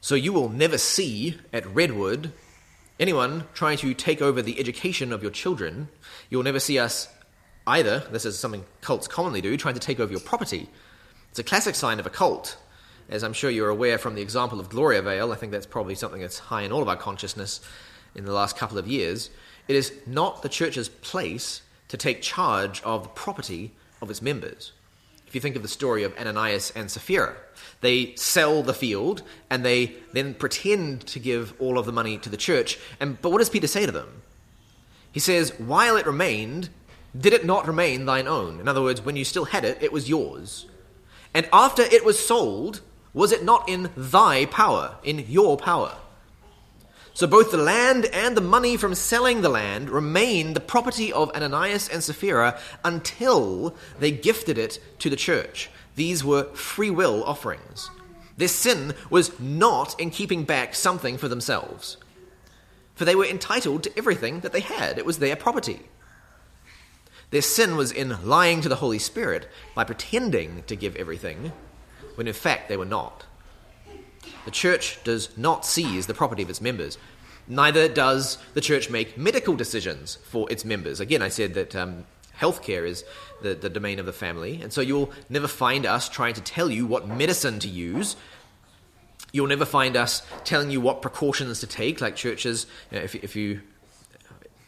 So 0.00 0.14
you 0.14 0.32
will 0.32 0.48
never 0.48 0.78
see 0.78 1.38
at 1.52 1.66
Redwood 1.66 2.32
anyone 3.00 3.44
trying 3.54 3.78
to 3.78 3.94
take 3.94 4.22
over 4.22 4.42
the 4.42 4.58
education 4.58 5.12
of 5.12 5.22
your 5.22 5.32
children. 5.32 5.88
You'll 6.30 6.42
never 6.42 6.60
see 6.60 6.78
us 6.78 7.08
either, 7.66 8.00
this 8.10 8.24
is 8.24 8.38
something 8.38 8.64
cults 8.80 9.06
commonly 9.06 9.40
do, 9.40 9.56
trying 9.56 9.74
to 9.74 9.80
take 9.80 10.00
over 10.00 10.10
your 10.10 10.20
property. 10.20 10.68
It's 11.30 11.38
a 11.38 11.44
classic 11.44 11.74
sign 11.74 12.00
of 12.00 12.06
a 12.06 12.10
cult 12.10 12.56
as 13.08 13.24
I'm 13.24 13.32
sure 13.32 13.50
you're 13.50 13.70
aware 13.70 13.98
from 13.98 14.14
the 14.14 14.22
example 14.22 14.60
of 14.60 14.68
Gloriavale, 14.68 15.32
I 15.32 15.36
think 15.36 15.52
that's 15.52 15.66
probably 15.66 15.94
something 15.94 16.20
that's 16.20 16.38
high 16.38 16.62
in 16.62 16.72
all 16.72 16.82
of 16.82 16.88
our 16.88 16.96
consciousness 16.96 17.60
in 18.14 18.24
the 18.24 18.32
last 18.32 18.56
couple 18.56 18.78
of 18.78 18.86
years. 18.86 19.30
It 19.66 19.76
is 19.76 19.92
not 20.06 20.42
the 20.42 20.48
church's 20.48 20.88
place 20.88 21.62
to 21.88 21.96
take 21.96 22.22
charge 22.22 22.82
of 22.82 23.02
the 23.02 23.08
property 23.10 23.72
of 24.00 24.10
its 24.10 24.22
members. 24.22 24.72
If 25.26 25.34
you 25.34 25.40
think 25.40 25.56
of 25.56 25.62
the 25.62 25.68
story 25.68 26.04
of 26.04 26.16
Ananias 26.16 26.72
and 26.74 26.90
Sapphira, 26.90 27.36
they 27.82 28.14
sell 28.14 28.62
the 28.62 28.72
field 28.72 29.22
and 29.50 29.64
they 29.64 29.94
then 30.12 30.32
pretend 30.34 31.06
to 31.08 31.18
give 31.18 31.52
all 31.60 31.78
of 31.78 31.84
the 31.84 31.92
money 31.92 32.16
to 32.18 32.30
the 32.30 32.36
church. 32.36 32.78
And, 32.98 33.20
but 33.20 33.30
what 33.30 33.38
does 33.38 33.50
Peter 33.50 33.66
say 33.66 33.84
to 33.84 33.92
them? 33.92 34.22
He 35.12 35.20
says, 35.20 35.58
While 35.58 35.96
it 35.96 36.06
remained, 36.06 36.70
did 37.18 37.34
it 37.34 37.44
not 37.44 37.66
remain 37.66 38.06
thine 38.06 38.26
own? 38.26 38.58
In 38.58 38.68
other 38.68 38.82
words, 38.82 39.02
when 39.04 39.16
you 39.16 39.24
still 39.24 39.46
had 39.46 39.64
it, 39.64 39.82
it 39.82 39.92
was 39.92 40.08
yours. 40.08 40.66
And 41.34 41.46
after 41.52 41.82
it 41.82 42.04
was 42.04 42.24
sold, 42.24 42.80
was 43.12 43.32
it 43.32 43.44
not 43.44 43.68
in 43.68 43.90
thy 43.96 44.46
power, 44.46 44.96
in 45.02 45.26
your 45.28 45.56
power? 45.56 45.96
So 47.18 47.26
both 47.26 47.50
the 47.50 47.56
land 47.56 48.04
and 48.12 48.36
the 48.36 48.40
money 48.40 48.76
from 48.76 48.94
selling 48.94 49.40
the 49.40 49.48
land 49.48 49.90
remained 49.90 50.54
the 50.54 50.60
property 50.60 51.12
of 51.12 51.32
Ananias 51.32 51.88
and 51.88 52.00
Sapphira 52.00 52.56
until 52.84 53.74
they 53.98 54.12
gifted 54.12 54.56
it 54.56 54.78
to 55.00 55.10
the 55.10 55.16
church. 55.16 55.68
These 55.96 56.22
were 56.22 56.44
free 56.54 56.90
will 56.90 57.24
offerings. 57.24 57.90
Their 58.36 58.46
sin 58.46 58.94
was 59.10 59.36
not 59.40 59.98
in 59.98 60.10
keeping 60.10 60.44
back 60.44 60.76
something 60.76 61.18
for 61.18 61.26
themselves, 61.26 61.96
for 62.94 63.04
they 63.04 63.16
were 63.16 63.26
entitled 63.26 63.82
to 63.82 63.98
everything 63.98 64.38
that 64.42 64.52
they 64.52 64.60
had, 64.60 64.96
it 64.96 65.04
was 65.04 65.18
their 65.18 65.34
property. 65.34 65.80
Their 67.32 67.42
sin 67.42 67.74
was 67.74 67.90
in 67.90 68.28
lying 68.28 68.60
to 68.60 68.68
the 68.68 68.76
Holy 68.76 69.00
Spirit 69.00 69.48
by 69.74 69.82
pretending 69.82 70.62
to 70.68 70.76
give 70.76 70.94
everything, 70.94 71.50
when 72.14 72.28
in 72.28 72.32
fact 72.32 72.68
they 72.68 72.76
were 72.76 72.84
not. 72.84 73.24
The 74.48 74.52
church 74.52 74.98
does 75.04 75.36
not 75.36 75.66
seize 75.66 76.06
the 76.06 76.14
property 76.14 76.42
of 76.42 76.48
its 76.48 76.62
members. 76.62 76.96
Neither 77.48 77.86
does 77.86 78.38
the 78.54 78.62
church 78.62 78.88
make 78.88 79.18
medical 79.18 79.54
decisions 79.54 80.16
for 80.24 80.50
its 80.50 80.64
members. 80.64 81.00
Again, 81.00 81.20
I 81.20 81.28
said 81.28 81.52
that 81.52 81.76
um, 81.76 82.06
healthcare 82.34 82.88
is 82.88 83.04
the, 83.42 83.52
the 83.52 83.68
domain 83.68 83.98
of 83.98 84.06
the 84.06 84.12
family, 84.14 84.62
and 84.62 84.72
so 84.72 84.80
you'll 84.80 85.12
never 85.28 85.48
find 85.48 85.84
us 85.84 86.08
trying 86.08 86.32
to 86.32 86.40
tell 86.40 86.70
you 86.70 86.86
what 86.86 87.06
medicine 87.06 87.58
to 87.58 87.68
use. 87.68 88.16
You'll 89.32 89.48
never 89.48 89.66
find 89.66 89.98
us 89.98 90.22
telling 90.44 90.70
you 90.70 90.80
what 90.80 91.02
precautions 91.02 91.60
to 91.60 91.66
take, 91.66 92.00
like 92.00 92.16
churches. 92.16 92.66
You 92.90 92.96
know, 92.96 93.04
if, 93.04 93.16
if 93.16 93.36
you 93.36 93.60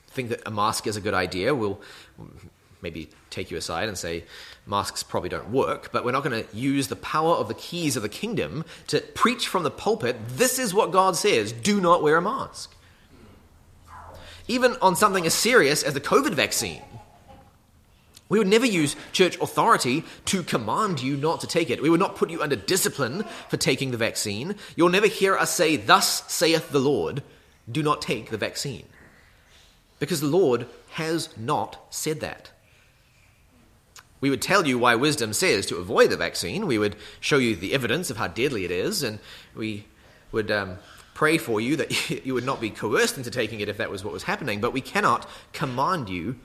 think 0.09 0.29
that 0.29 0.43
a 0.45 0.51
mask 0.51 0.89
is 0.89 0.99
a 0.99 1.01
good 1.01 1.15
idea, 1.15 1.55
we'll 1.55 1.81
maybe 2.83 3.09
take 3.31 3.51
you 3.51 3.57
aside 3.57 3.89
and 3.89 3.97
say 3.97 4.25
masks 4.71 5.03
probably 5.03 5.29
don't 5.29 5.51
work, 5.51 5.91
but 5.93 6.05
we're 6.05 6.13
not 6.13 6.25
going 6.25 6.45
to 6.45 6.57
use 6.57 6.89
the 6.89 6.97
power 6.97 7.35
of 7.35 7.49
the 7.49 7.55
keys 7.55 7.97
of 7.97 8.03
the 8.03 8.09
kingdom 8.09 8.65
to 8.87 9.01
preach 9.01 9.49
from 9.49 9.65
the 9.65 9.71
pulpit. 9.71 10.17
This 10.29 10.59
is 10.59 10.73
what 10.73 10.93
God 10.93 11.17
says 11.17 11.53
do 11.53 11.81
not 11.81 12.03
wear 12.03 12.17
a 12.17 12.23
mask. 12.23 12.75
Even 14.49 14.77
on 14.81 14.97
something 14.97 15.27
as 15.27 15.35
serious 15.35 15.83
as 15.83 15.95
the 15.95 16.01
COVID 16.01 16.35
vaccine, 16.35 16.83
we 18.29 18.39
would 18.39 18.49
never 18.49 18.67
use 18.67 18.95
church 19.13 19.37
authority 19.41 20.05
to 20.27 20.45
command 20.45 21.03
you 21.03 21.17
not 21.17 21.41
to 21.41 21.49
take 21.49 21.69
it. 21.69 21.83
We 21.83 21.91
would 21.91 22.01
not 22.01 22.15
put 22.15 22.31
you 22.31 22.41
under 22.41 22.55
discipline 22.55 23.25
for 23.49 23.57
taking 23.57 23.91
the 23.91 23.97
vaccine. 23.97 24.55
You'll 24.77 24.89
never 24.89 25.09
hear 25.09 25.37
us 25.37 25.53
say, 25.53 25.77
Thus 25.77 26.33
saith 26.33 26.71
the 26.71 26.79
Lord, 26.79 27.25
do 27.71 27.83
not 27.83 28.01
take 28.01 28.31
the 28.31 28.37
vaccine. 28.37 28.87
Because 29.99 30.21
the 30.21 30.29
Lord 30.29 30.67
has 30.91 31.37
not 31.37 31.79
said 31.91 32.21
that. 32.21 32.51
We 34.21 34.31
would 34.31 34.43
tell 34.43 34.67
you 34.67 34.79
why 34.79 34.95
wisdom 34.95 35.33
says 35.33 35.67
to 35.67 35.77
avoid 35.77 36.11
the 36.11 36.17
vaccine. 36.17 36.67
We 36.67 36.79
would 36.79 36.97
show 37.21 37.39
you 37.39 37.57
the 37.57 37.73
evidence 37.73 38.11
of 38.11 38.19
how 38.19 38.29
deadly 38.29 38.65
it 38.65 38.71
is, 38.71 39.03
and 39.03 39.19
we 39.55 39.87
would 40.31 40.51
um, 40.51 40.79
pray 41.15 41.39
for 41.39 41.61
you 41.61 41.77
that 41.77 42.11
you 42.27 42.35
would 42.35 42.45
not 42.45 42.61
be 42.61 42.71
coerced 42.71 43.17
into 43.17 43.31
taking 43.31 43.61
it 43.61 43.69
if 43.69 43.79
that 43.79 43.91
was 43.91 44.05
what 44.05 44.13
was 44.13 44.25
happening. 44.25 44.61
But 44.61 44.73
we 44.73 44.81
cannot 44.81 45.29
command 45.53 46.09
you 46.09 46.37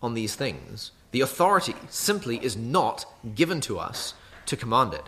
on 0.00 0.14
these 0.14 0.34
things. 0.34 0.92
The 1.10 1.20
authority 1.20 1.74
simply 1.88 2.44
is 2.44 2.56
not 2.56 3.06
given 3.34 3.60
to 3.62 3.78
us 3.78 4.14
to 4.46 4.56
command 4.56 4.94
it. 4.94 5.04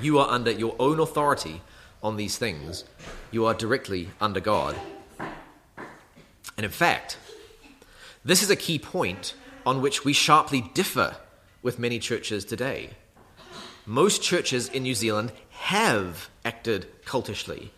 You 0.00 0.18
are 0.18 0.28
under 0.28 0.50
your 0.50 0.76
own 0.78 1.00
authority 1.00 1.62
on 2.02 2.16
these 2.16 2.38
things. 2.38 2.84
You 3.30 3.46
are 3.46 3.54
directly 3.54 4.10
under 4.20 4.40
God. 4.40 4.76
And 6.56 6.64
in 6.64 6.70
fact, 6.70 7.18
this 8.24 8.42
is 8.42 8.50
a 8.50 8.56
key 8.56 8.78
point 8.78 9.34
on 9.66 9.82
which 9.82 10.04
we 10.04 10.14
sharply 10.14 10.70
differ 10.72 11.16
with 11.62 11.78
many 11.78 11.98
churches 11.98 12.44
today. 12.44 12.90
Most 13.84 14.22
churches 14.22 14.68
in 14.68 14.84
New 14.84 14.94
Zealand 14.94 15.32
have 15.50 16.30
acted 16.44 16.86
cultishly 17.04 17.72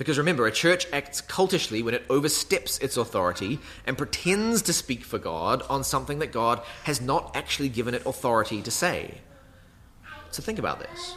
because 0.00 0.16
remember, 0.16 0.46
a 0.46 0.50
church 0.50 0.86
acts 0.94 1.20
cultishly 1.20 1.82
when 1.82 1.92
it 1.92 2.06
oversteps 2.08 2.78
its 2.78 2.96
authority 2.96 3.58
and 3.86 3.98
pretends 3.98 4.62
to 4.62 4.72
speak 4.72 5.04
for 5.04 5.18
God 5.18 5.62
on 5.68 5.84
something 5.84 6.20
that 6.20 6.32
God 6.32 6.62
has 6.84 7.02
not 7.02 7.36
actually 7.36 7.68
given 7.68 7.92
it 7.92 8.06
authority 8.06 8.62
to 8.62 8.70
say. 8.70 9.18
So 10.30 10.42
think 10.42 10.58
about 10.58 10.80
this. 10.80 11.14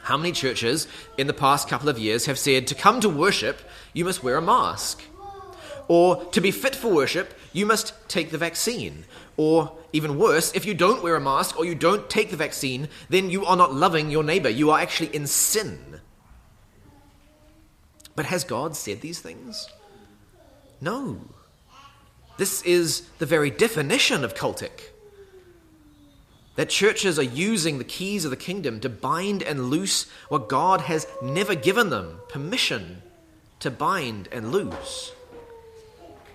How 0.00 0.16
many 0.16 0.32
churches 0.32 0.88
in 1.18 1.26
the 1.26 1.34
past 1.34 1.68
couple 1.68 1.90
of 1.90 1.98
years 1.98 2.24
have 2.24 2.38
said 2.38 2.66
to 2.68 2.74
come 2.74 3.02
to 3.02 3.10
worship, 3.10 3.60
you 3.92 4.06
must 4.06 4.22
wear 4.22 4.36
a 4.36 4.40
mask? 4.40 5.02
Or 5.86 6.24
to 6.24 6.40
be 6.40 6.50
fit 6.50 6.74
for 6.74 6.88
worship, 6.88 7.34
you 7.54 7.64
must 7.64 7.94
take 8.08 8.30
the 8.30 8.36
vaccine. 8.36 9.04
Or 9.38 9.78
even 9.92 10.18
worse, 10.18 10.52
if 10.54 10.66
you 10.66 10.74
don't 10.74 11.02
wear 11.02 11.16
a 11.16 11.20
mask 11.20 11.56
or 11.58 11.64
you 11.64 11.74
don't 11.74 12.10
take 12.10 12.30
the 12.30 12.36
vaccine, 12.36 12.88
then 13.08 13.30
you 13.30 13.46
are 13.46 13.56
not 13.56 13.72
loving 13.72 14.10
your 14.10 14.24
neighbor. 14.24 14.50
You 14.50 14.72
are 14.72 14.80
actually 14.80 15.14
in 15.14 15.26
sin. 15.26 16.00
But 18.16 18.26
has 18.26 18.44
God 18.44 18.76
said 18.76 19.00
these 19.00 19.20
things? 19.20 19.68
No. 20.80 21.20
This 22.38 22.60
is 22.62 23.02
the 23.18 23.26
very 23.26 23.50
definition 23.50 24.24
of 24.24 24.34
cultic. 24.34 24.90
That 26.56 26.70
churches 26.70 27.18
are 27.18 27.22
using 27.22 27.78
the 27.78 27.84
keys 27.84 28.24
of 28.24 28.32
the 28.32 28.36
kingdom 28.36 28.80
to 28.80 28.88
bind 28.88 29.44
and 29.44 29.70
loose 29.70 30.10
what 30.28 30.48
God 30.48 30.82
has 30.82 31.06
never 31.22 31.54
given 31.54 31.90
them 31.90 32.20
permission 32.28 33.02
to 33.60 33.70
bind 33.70 34.28
and 34.32 34.50
loose. 34.50 35.12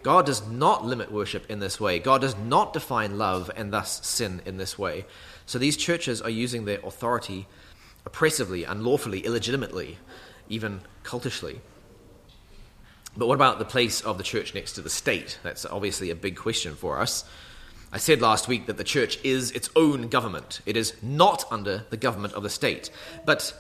God 0.04 0.26
does 0.26 0.48
not 0.48 0.86
limit 0.86 1.12
worship 1.12 1.50
in 1.50 1.60
this 1.60 1.80
way. 1.80 2.00
God 2.00 2.22
does 2.22 2.38
not 2.38 2.74
define 2.74 3.18
love 3.18 3.52
and 3.56 3.74
thus 3.74 4.06
sin 4.06 4.42
in 4.46 4.58
this 4.58 4.78
way. 4.78 5.06
So 5.46 5.58
these 5.58 5.78
churches 5.78 6.22
are 6.22 6.30
using 6.30 6.66
their 6.66 6.80
authority 6.80 7.48
oppressively, 8.06 8.64
unlawfully, 8.64 9.26
illegitimately, 9.26 9.98
even 10.48 10.82
cultishly. 11.04 11.62
But 13.18 13.28
what 13.28 13.36
about 13.36 13.60
the 13.60 13.66
place 13.66 14.02
of 14.02 14.18
the 14.18 14.24
church 14.24 14.54
next 14.54 14.74
to 14.74 14.82
the 14.82 14.90
state? 14.90 15.40
That's 15.44 15.66
obviously 15.66 16.10
a 16.10 16.16
big 16.16 16.36
question 16.36 16.76
for 16.76 17.00
us. 17.00 17.26
I 17.92 17.98
said 17.98 18.22
last 18.22 18.48
week 18.48 18.68
that 18.68 18.78
the 18.78 18.84
church 18.84 19.20
is 19.24 19.52
its 19.52 19.70
own 19.76 20.10
government. 20.10 20.62
It 20.66 20.78
is 20.78 20.94
not 21.02 21.44
under 21.52 21.86
the 21.90 21.98
government 21.98 22.34
of 22.36 22.44
the 22.44 22.50
state. 22.50 22.92
But 23.26 23.54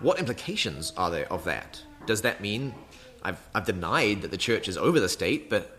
what 0.00 0.18
implications 0.18 0.92
are 0.96 1.10
there 1.10 1.30
of 1.30 1.44
that? 1.44 1.82
Does 2.06 2.22
that 2.22 2.40
mean 2.40 2.74
I've, 3.22 3.40
I've 3.54 3.66
denied 3.66 4.22
that 4.22 4.30
the 4.30 4.36
church 4.36 4.68
is 4.68 4.76
over 4.76 5.00
the 5.00 5.08
state, 5.08 5.50
but 5.50 5.78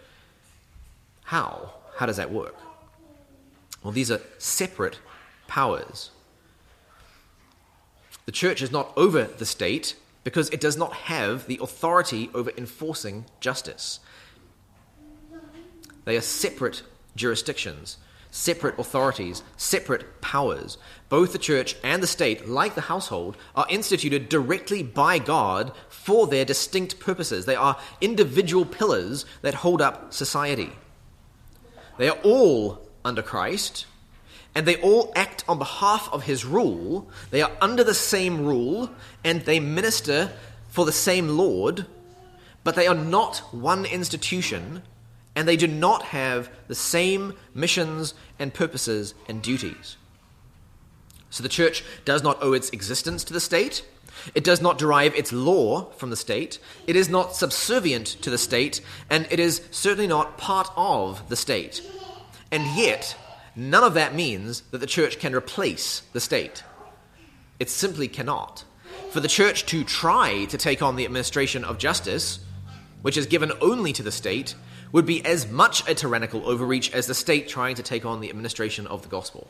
how? 1.24 1.74
How 1.98 2.06
does 2.06 2.18
that 2.18 2.32
work? 2.32 2.56
Well, 3.84 3.94
these 3.94 4.12
are 4.12 4.22
separate 4.38 5.00
powers. 5.48 6.12
The 8.26 8.32
church 8.32 8.62
is 8.62 8.72
not 8.72 8.92
over 8.96 9.24
the 9.24 9.46
state, 9.46 9.96
because 10.24 10.50
it 10.50 10.60
does 10.60 10.78
not 10.78 10.94
have 10.94 11.48
the 11.48 11.60
authority 11.62 12.30
over 12.34 12.52
enforcing 12.58 13.26
justice. 13.40 14.00
They 16.06 16.18
are 16.18 16.22
separate 16.22 16.84
jurisdictions, 17.16 17.98
separate 18.32 18.78
authorities, 18.78 19.44
separate 19.58 20.22
powers. 20.22 20.78
Both 21.10 21.34
the 21.34 21.40
church 21.40 21.76
and 21.84 22.04
the 22.04 22.08
state, 22.08 22.48
like 22.48 22.76
the 22.76 22.82
household, 22.82 23.38
are 23.56 23.66
instituted 23.70 24.30
directly 24.30 24.84
by 24.84 25.18
God 25.20 25.72
for 25.90 26.28
their 26.28 26.46
distinct 26.46 27.00
purposes. 27.00 27.46
They 27.46 27.56
are 27.56 27.78
individual 28.02 28.66
pillars 28.66 29.26
that 29.42 29.56
hold 29.56 29.82
up 29.82 30.14
society. 30.14 30.72
They 31.98 32.10
are 32.10 32.18
all 32.24 32.88
under 33.04 33.22
Christ, 33.22 33.86
and 34.54 34.66
they 34.66 34.76
all 34.78 35.12
act 35.16 35.44
on 35.48 35.58
behalf 35.58 36.10
of 36.12 36.24
his 36.24 36.46
rule. 36.46 37.10
They 37.32 37.42
are 37.42 37.52
under 37.62 37.84
the 37.84 37.94
same 37.94 38.46
rule, 38.46 38.90
and 39.24 39.42
they 39.42 39.60
minister 39.60 40.32
for 40.70 40.86
the 40.86 40.92
same 40.92 41.30
Lord, 41.30 41.86
but 42.64 42.76
they 42.76 42.88
are 42.88 42.96
not 42.96 43.38
one 43.52 43.86
institution, 43.86 44.84
and 45.40 45.48
they 45.48 45.56
do 45.56 45.68
not 45.68 46.04
have 46.04 46.52
the 46.68 46.76
same 46.76 47.34
missions 47.54 48.14
and 48.38 48.54
purposes 48.54 49.14
and 49.30 49.42
duties. 49.42 49.96
So 51.30 51.42
the 51.42 51.50
church 51.50 51.84
does 52.04 52.22
not 52.22 52.44
owe 52.44 52.52
its 52.52 52.70
existence 52.72 53.24
to 53.24 53.34
the 53.34 53.40
state. 53.40 53.86
It 54.36 54.44
does 54.44 54.62
not 54.62 54.78
derive 54.78 55.16
its 55.16 55.32
law 55.32 55.92
from 55.92 56.10
the 56.10 56.18
state. 56.18 56.60
It 56.88 56.98
is 56.98 57.08
not 57.08 57.36
subservient 57.36 58.08
to 58.24 58.30
the 58.30 58.38
state, 58.38 58.82
and 59.10 59.28
it 59.32 59.40
is 59.40 59.62
certainly 59.72 60.08
not 60.08 60.38
part 60.38 60.70
of 60.76 61.30
the 61.30 61.36
state. 61.36 61.82
And 62.52 62.66
yet, 62.76 63.16
None 63.60 63.84
of 63.84 63.96
that 63.96 64.16
means 64.16 64.62
that 64.72 64.78
the 64.78 64.88
church 64.88 65.20
can 65.20 65.36
replace 65.36 66.02
the 66.14 66.22
state. 66.22 66.64
It 67.60 67.70
simply 67.70 68.08
cannot. 68.08 68.64
For 69.12 69.20
the 69.20 69.28
church 69.28 69.66
to 69.66 69.84
try 69.84 70.46
to 70.46 70.58
take 70.58 70.82
on 70.82 70.96
the 70.96 71.04
administration 71.04 71.66
of 71.66 71.78
justice, 71.78 72.40
which 73.02 73.18
is 73.18 73.26
given 73.26 73.52
only 73.60 73.92
to 73.92 74.02
the 74.02 74.14
state, 74.14 74.56
would 74.92 75.06
be 75.06 75.24
as 75.26 75.50
much 75.50 75.88
a 75.88 75.94
tyrannical 75.94 76.48
overreach 76.48 76.92
as 76.94 77.08
the 77.08 77.14
state 77.14 77.48
trying 77.48 77.76
to 77.76 77.84
take 77.84 78.06
on 78.06 78.22
the 78.22 78.30
administration 78.30 78.88
of 78.88 79.02
the 79.04 79.10
gospel. 79.10 79.48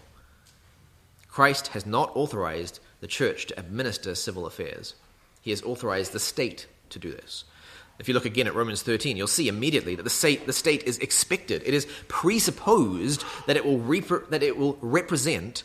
Christ 1.30 1.67
has 1.69 1.86
not 1.86 2.12
authorized 2.15 2.80
the 2.99 3.08
church 3.08 3.47
to 3.47 3.60
administer 3.60 4.15
civil 4.15 4.45
affairs. 4.45 4.95
He 5.41 5.52
has 5.52 5.63
authorized 5.63 6.12
the 6.12 6.19
state 6.19 6.67
to 6.89 6.99
do 6.99 7.12
this. 7.12 7.45
If 7.99 8.08
you 8.08 8.13
look 8.13 8.25
again 8.25 8.47
at 8.47 8.56
Romans 8.56 8.82
13, 8.82 9.17
you'll 9.17 9.28
see 9.28 9.47
immediately 9.47 9.95
that 9.95 10.04
the 10.04 10.10
state, 10.10 10.45
the 10.45 10.54
state 10.54 10.84
is 10.84 10.97
expected, 10.99 11.62
it 11.65 11.73
is 11.73 11.88
presupposed 12.08 13.23
that 13.45 13.58
it, 13.58 13.65
will 13.65 13.80
repre- 13.80 14.28
that 14.30 14.41
it 14.41 14.58
will 14.58 14.78
represent 14.82 15.63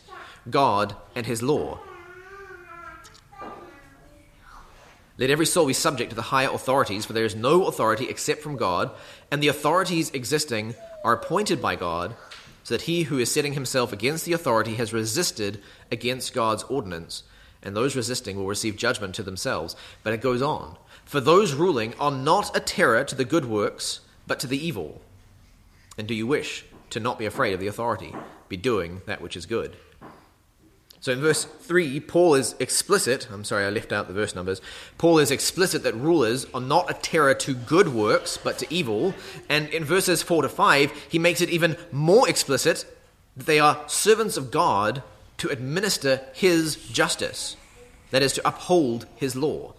God 0.49 0.95
and 1.15 1.25
His 1.25 1.41
law. 1.41 1.79
Let 5.17 5.29
every 5.29 5.45
soul 5.45 5.67
be 5.67 5.73
subject 5.73 6.09
to 6.09 6.15
the 6.15 6.21
higher 6.23 6.49
authorities, 6.49 7.05
for 7.05 7.13
there 7.13 7.25
is 7.25 7.35
no 7.35 7.67
authority 7.67 8.09
except 8.09 8.41
from 8.41 8.57
God, 8.57 8.91
and 9.31 9.41
the 9.41 9.47
authorities 9.47 10.09
existing 10.11 10.75
are 11.05 11.13
appointed 11.13 11.61
by 11.61 11.75
God, 11.75 12.15
so 12.63 12.73
that 12.73 12.83
he 12.83 13.03
who 13.03 13.17
is 13.17 13.31
setting 13.31 13.53
himself 13.53 13.93
against 13.93 14.25
the 14.25 14.33
authority 14.33 14.75
has 14.75 14.91
resisted 14.91 15.61
against 15.91 16.33
God's 16.33 16.63
ordinance, 16.63 17.23
and 17.63 17.75
those 17.75 17.95
resisting 17.95 18.35
will 18.35 18.47
receive 18.47 18.75
judgment 18.75 19.15
to 19.15 19.23
themselves. 19.23 19.75
But 20.03 20.13
it 20.13 20.21
goes 20.21 20.41
on. 20.41 20.77
For 21.05 21.21
those 21.21 21.53
ruling 21.53 21.93
are 21.99 22.11
not 22.11 22.55
a 22.57 22.59
terror 22.59 23.03
to 23.05 23.15
the 23.15 23.23
good 23.23 23.45
works, 23.45 24.01
but 24.27 24.39
to 24.41 24.47
the 24.47 24.63
evil. 24.63 25.01
And 25.97 26.07
do 26.07 26.13
you 26.13 26.27
wish 26.27 26.65
to 26.89 26.99
not 26.99 27.17
be 27.17 27.25
afraid 27.25 27.53
of 27.53 27.59
the 27.59 27.67
authority? 27.67 28.13
Be 28.49 28.57
doing 28.57 29.01
that 29.05 29.21
which 29.21 29.37
is 29.37 29.45
good. 29.45 29.77
So 31.05 31.11
in 31.11 31.21
verse 31.21 31.45
3, 31.45 31.99
Paul 31.99 32.33
is 32.33 32.55
explicit. 32.57 33.27
I'm 33.31 33.43
sorry, 33.43 33.63
I 33.63 33.69
left 33.69 33.93
out 33.93 34.07
the 34.07 34.13
verse 34.15 34.33
numbers. 34.33 34.59
Paul 34.97 35.19
is 35.19 35.29
explicit 35.29 35.83
that 35.83 35.93
rulers 35.93 36.47
are 36.51 36.59
not 36.59 36.89
a 36.89 36.95
terror 36.95 37.35
to 37.35 37.53
good 37.53 37.89
works, 37.89 38.37
but 38.43 38.57
to 38.57 38.73
evil. 38.73 39.13
And 39.47 39.69
in 39.69 39.85
verses 39.85 40.23
4 40.23 40.41
to 40.41 40.49
5, 40.49 40.91
he 41.07 41.19
makes 41.19 41.41
it 41.41 41.51
even 41.51 41.77
more 41.91 42.27
explicit 42.27 42.87
that 43.37 43.45
they 43.45 43.59
are 43.59 43.83
servants 43.85 44.35
of 44.35 44.49
God 44.49 45.03
to 45.37 45.49
administer 45.49 46.21
his 46.33 46.75
justice, 46.75 47.55
that 48.09 48.23
is, 48.23 48.33
to 48.33 48.47
uphold 48.47 49.05
his 49.15 49.35
law. 49.35 49.75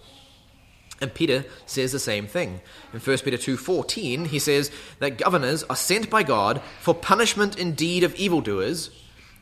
And 1.01 1.13
Peter 1.13 1.45
says 1.67 1.91
the 1.91 1.99
same 1.99 2.29
thing. 2.29 2.61
In 2.93 3.01
1 3.01 3.25
Peter 3.25 3.37
2:14, 3.37 4.27
he 4.27 4.39
says 4.39 4.71
that 5.01 5.19
governors 5.19 5.65
are 5.65 5.75
sent 5.75 6.09
by 6.09 6.23
God 6.23 6.63
for 6.81 6.95
punishment 6.95 7.59
indeed 7.59 8.05
of 8.05 8.15
evildoers 8.15 8.91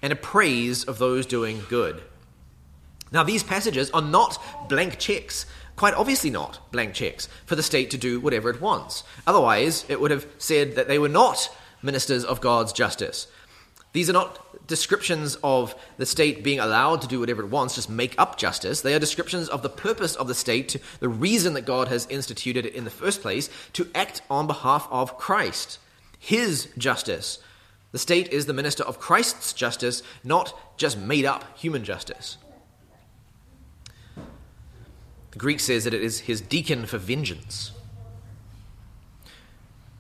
and 0.05 0.13
a 0.13 0.17
praise 0.17 0.85
of 0.85 0.99
those 0.99 1.25
doing 1.25 1.63
good. 1.71 2.03
Now, 3.11 3.25
these 3.25 3.43
passages 3.43 3.91
are 3.93 4.03
not 4.03 4.39
blank 4.69 4.99
checks, 4.99 5.47
quite 5.77 5.95
obviously 5.95 6.29
not 6.29 6.71
blank 6.71 6.93
checks, 6.93 7.27
for 7.47 7.57
the 7.57 7.63
state 7.63 7.91
to 7.93 7.97
do 7.97 8.21
whatever 8.21 8.51
it 8.51 8.61
wants. 8.61 9.03
Otherwise, 9.27 9.87
it 9.89 9.99
would 9.99 10.11
have 10.11 10.27
said 10.37 10.75
that 10.75 10.89
they 10.89 10.99
were 10.99 11.09
not 11.09 11.49
ministers 11.83 12.23
of 12.23 12.43
God's 12.43 12.75
justice. 12.75 13.29
These 13.95 14.11
are 14.11 14.13
not 14.13 14.67
descriptions 14.67 15.39
of 15.43 15.75
the 15.97 16.05
state 16.05 16.45
being 16.45 16.61
allowed 16.61 17.01
to 17.01 17.09
do 17.09 17.21
whatever 17.21 17.41
it 17.41 17.49
wants, 17.49 17.77
just 17.77 17.89
make 17.89 18.15
up 18.19 18.37
justice. 18.37 18.83
They 18.83 18.95
are 18.95 18.99
descriptions 18.99 19.49
of 19.49 19.63
the 19.63 19.71
purpose 19.71 20.17
of 20.17 20.29
the 20.29 20.35
state, 20.35 20.77
the 21.01 21.09
reason 21.09 21.55
that 21.55 21.63
God 21.65 21.89
has 21.89 22.07
instituted 22.09 22.67
it 22.67 22.75
in 22.75 22.85
the 22.85 22.91
first 22.91 23.23
place, 23.23 23.49
to 23.73 23.89
act 23.95 24.21
on 24.29 24.47
behalf 24.47 24.87
of 24.91 25.17
Christ, 25.17 25.79
His 26.19 26.69
justice, 26.77 27.39
the 27.95 28.01
state 28.01 28.33
is 28.33 28.47
the 28.47 28.53
minister 28.53 28.83
of 28.83 28.99
Christ's 28.99 29.53
justice, 29.53 30.03
not 30.25 30.59
just 30.77 30.99
made 30.99 31.25
up 31.25 31.57
human 31.57 31.85
justice. 31.85 32.39
The 35.31 35.39
Greek 35.39 35.61
says 35.61 35.85
that 35.85 35.95
it 35.95 36.03
is 36.03 36.19
his 36.19 36.41
deacon 36.41 36.87
for 36.87 36.99
vengeance. 36.99 37.71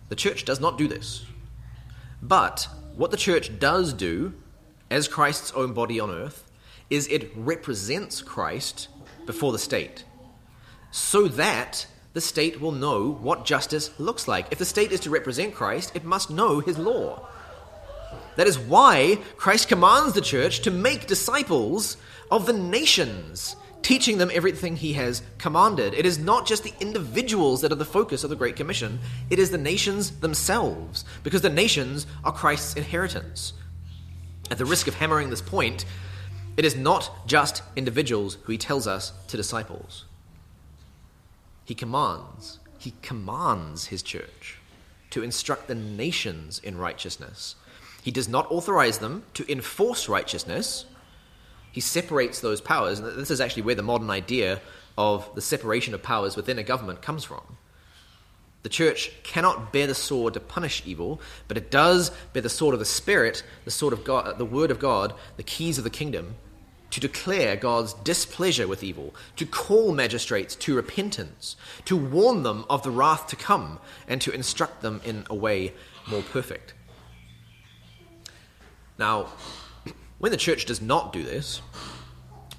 The 0.08 0.16
church 0.16 0.44
does 0.44 0.58
not 0.58 0.76
do 0.76 0.88
this. 0.88 1.24
But 2.20 2.66
what 2.96 3.12
the 3.12 3.16
church 3.16 3.60
does 3.60 3.92
do, 3.92 4.34
as 4.90 5.06
Christ's 5.06 5.52
own 5.52 5.72
body 5.72 6.00
on 6.00 6.10
earth, 6.10 6.50
is 6.90 7.06
it 7.06 7.30
represents 7.36 8.22
Christ 8.22 8.88
before 9.24 9.52
the 9.52 9.58
state, 9.60 10.02
so 10.90 11.28
that 11.28 11.86
the 12.12 12.20
state 12.20 12.60
will 12.60 12.72
know 12.72 13.12
what 13.12 13.44
justice 13.44 13.96
looks 14.00 14.26
like. 14.26 14.48
If 14.50 14.58
the 14.58 14.64
state 14.64 14.90
is 14.90 14.98
to 15.00 15.10
represent 15.10 15.54
Christ, 15.54 15.94
it 15.94 16.02
must 16.02 16.28
know 16.28 16.58
his 16.58 16.76
law. 16.76 17.28
That 18.36 18.46
is 18.46 18.58
why 18.58 19.18
Christ 19.36 19.68
commands 19.68 20.14
the 20.14 20.20
church 20.20 20.60
to 20.60 20.70
make 20.70 21.06
disciples 21.06 21.96
of 22.30 22.46
the 22.46 22.52
nations, 22.52 23.56
teaching 23.82 24.18
them 24.18 24.30
everything 24.32 24.76
he 24.76 24.94
has 24.94 25.22
commanded. 25.38 25.94
It 25.94 26.06
is 26.06 26.18
not 26.18 26.46
just 26.46 26.64
the 26.64 26.74
individuals 26.80 27.60
that 27.60 27.72
are 27.72 27.76
the 27.76 27.84
focus 27.84 28.24
of 28.24 28.30
the 28.30 28.36
Great 28.36 28.56
Commission, 28.56 28.98
it 29.30 29.38
is 29.38 29.50
the 29.50 29.58
nations 29.58 30.10
themselves, 30.20 31.04
because 31.22 31.42
the 31.42 31.50
nations 31.50 32.06
are 32.24 32.32
Christ's 32.32 32.74
inheritance. 32.74 33.52
At 34.50 34.58
the 34.58 34.66
risk 34.66 34.88
of 34.88 34.94
hammering 34.94 35.30
this 35.30 35.40
point, 35.40 35.84
it 36.56 36.64
is 36.64 36.76
not 36.76 37.26
just 37.26 37.62
individuals 37.76 38.38
who 38.42 38.52
he 38.52 38.58
tells 38.58 38.86
us 38.86 39.12
to 39.28 39.36
disciples. 39.36 40.04
He 41.64 41.74
commands, 41.74 42.58
he 42.78 42.94
commands 43.02 43.86
his 43.86 44.02
church 44.02 44.58
to 45.10 45.22
instruct 45.22 45.68
the 45.68 45.74
nations 45.74 46.58
in 46.58 46.76
righteousness 46.76 47.56
he 48.04 48.10
does 48.10 48.28
not 48.28 48.50
authorize 48.50 48.98
them 48.98 49.22
to 49.32 49.50
enforce 49.50 50.10
righteousness. 50.10 50.84
He 51.72 51.80
separates 51.80 52.38
those 52.40 52.60
powers. 52.60 52.98
And 52.98 53.18
this 53.18 53.30
is 53.30 53.40
actually 53.40 53.62
where 53.62 53.74
the 53.74 53.82
modern 53.82 54.10
idea 54.10 54.60
of 54.98 55.34
the 55.34 55.40
separation 55.40 55.94
of 55.94 56.02
powers 56.02 56.36
within 56.36 56.58
a 56.58 56.62
government 56.62 57.00
comes 57.00 57.24
from. 57.24 57.56
The 58.62 58.68
church 58.68 59.10
cannot 59.22 59.72
bear 59.72 59.86
the 59.86 59.94
sword 59.94 60.34
to 60.34 60.40
punish 60.40 60.82
evil, 60.84 61.18
but 61.48 61.56
it 61.56 61.70
does 61.70 62.10
bear 62.34 62.42
the 62.42 62.50
sword 62.50 62.74
of 62.74 62.78
the 62.78 62.84
Spirit, 62.84 63.42
the 63.64 63.70
sword 63.70 63.94
of 63.94 64.04
God, 64.04 64.36
the 64.36 64.44
word 64.44 64.70
of 64.70 64.78
God, 64.78 65.14
the 65.38 65.42
keys 65.42 65.78
of 65.78 65.84
the 65.84 65.88
kingdom, 65.88 66.34
to 66.90 67.00
declare 67.00 67.56
God's 67.56 67.94
displeasure 67.94 68.68
with 68.68 68.84
evil, 68.84 69.14
to 69.36 69.46
call 69.46 69.94
magistrates 69.94 70.54
to 70.56 70.76
repentance, 70.76 71.56
to 71.86 71.96
warn 71.96 72.42
them 72.42 72.66
of 72.68 72.82
the 72.82 72.90
wrath 72.90 73.28
to 73.28 73.36
come, 73.36 73.78
and 74.06 74.20
to 74.20 74.30
instruct 74.30 74.82
them 74.82 75.00
in 75.06 75.24
a 75.30 75.34
way 75.34 75.72
more 76.06 76.22
perfect. 76.22 76.74
Now, 78.98 79.28
when 80.18 80.32
the 80.32 80.38
church 80.38 80.66
does 80.66 80.80
not 80.80 81.12
do 81.12 81.22
this, 81.22 81.60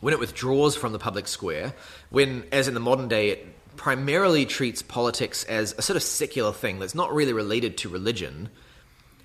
when 0.01 0.13
it 0.13 0.19
withdraws 0.19 0.75
from 0.75 0.91
the 0.91 0.99
public 0.99 1.27
square, 1.27 1.73
when, 2.09 2.45
as 2.51 2.67
in 2.67 2.73
the 2.73 2.79
modern 2.79 3.07
day, 3.07 3.29
it 3.29 3.75
primarily 3.77 4.45
treats 4.45 4.81
politics 4.81 5.43
as 5.45 5.73
a 5.77 5.81
sort 5.81 5.97
of 5.97 6.03
secular 6.03 6.51
thing 6.51 6.79
that's 6.79 6.95
not 6.95 7.13
really 7.13 7.33
related 7.33 7.77
to 7.77 7.89
religion, 7.89 8.49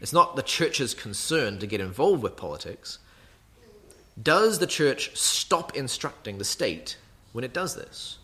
it's 0.01 0.13
not 0.13 0.37
the 0.37 0.43
church's 0.43 0.95
concern 0.95 1.59
to 1.59 1.67
get 1.67 1.81
involved 1.81 2.23
with 2.23 2.37
politics. 2.37 2.99
Does 4.21 4.59
the 4.59 4.67
church 4.67 5.17
stop 5.17 5.77
instructing 5.77 6.39
the 6.39 6.45
state 6.45 6.97
when 7.33 7.45
it 7.45 7.53
does 7.53 7.75
this? 7.77 8.19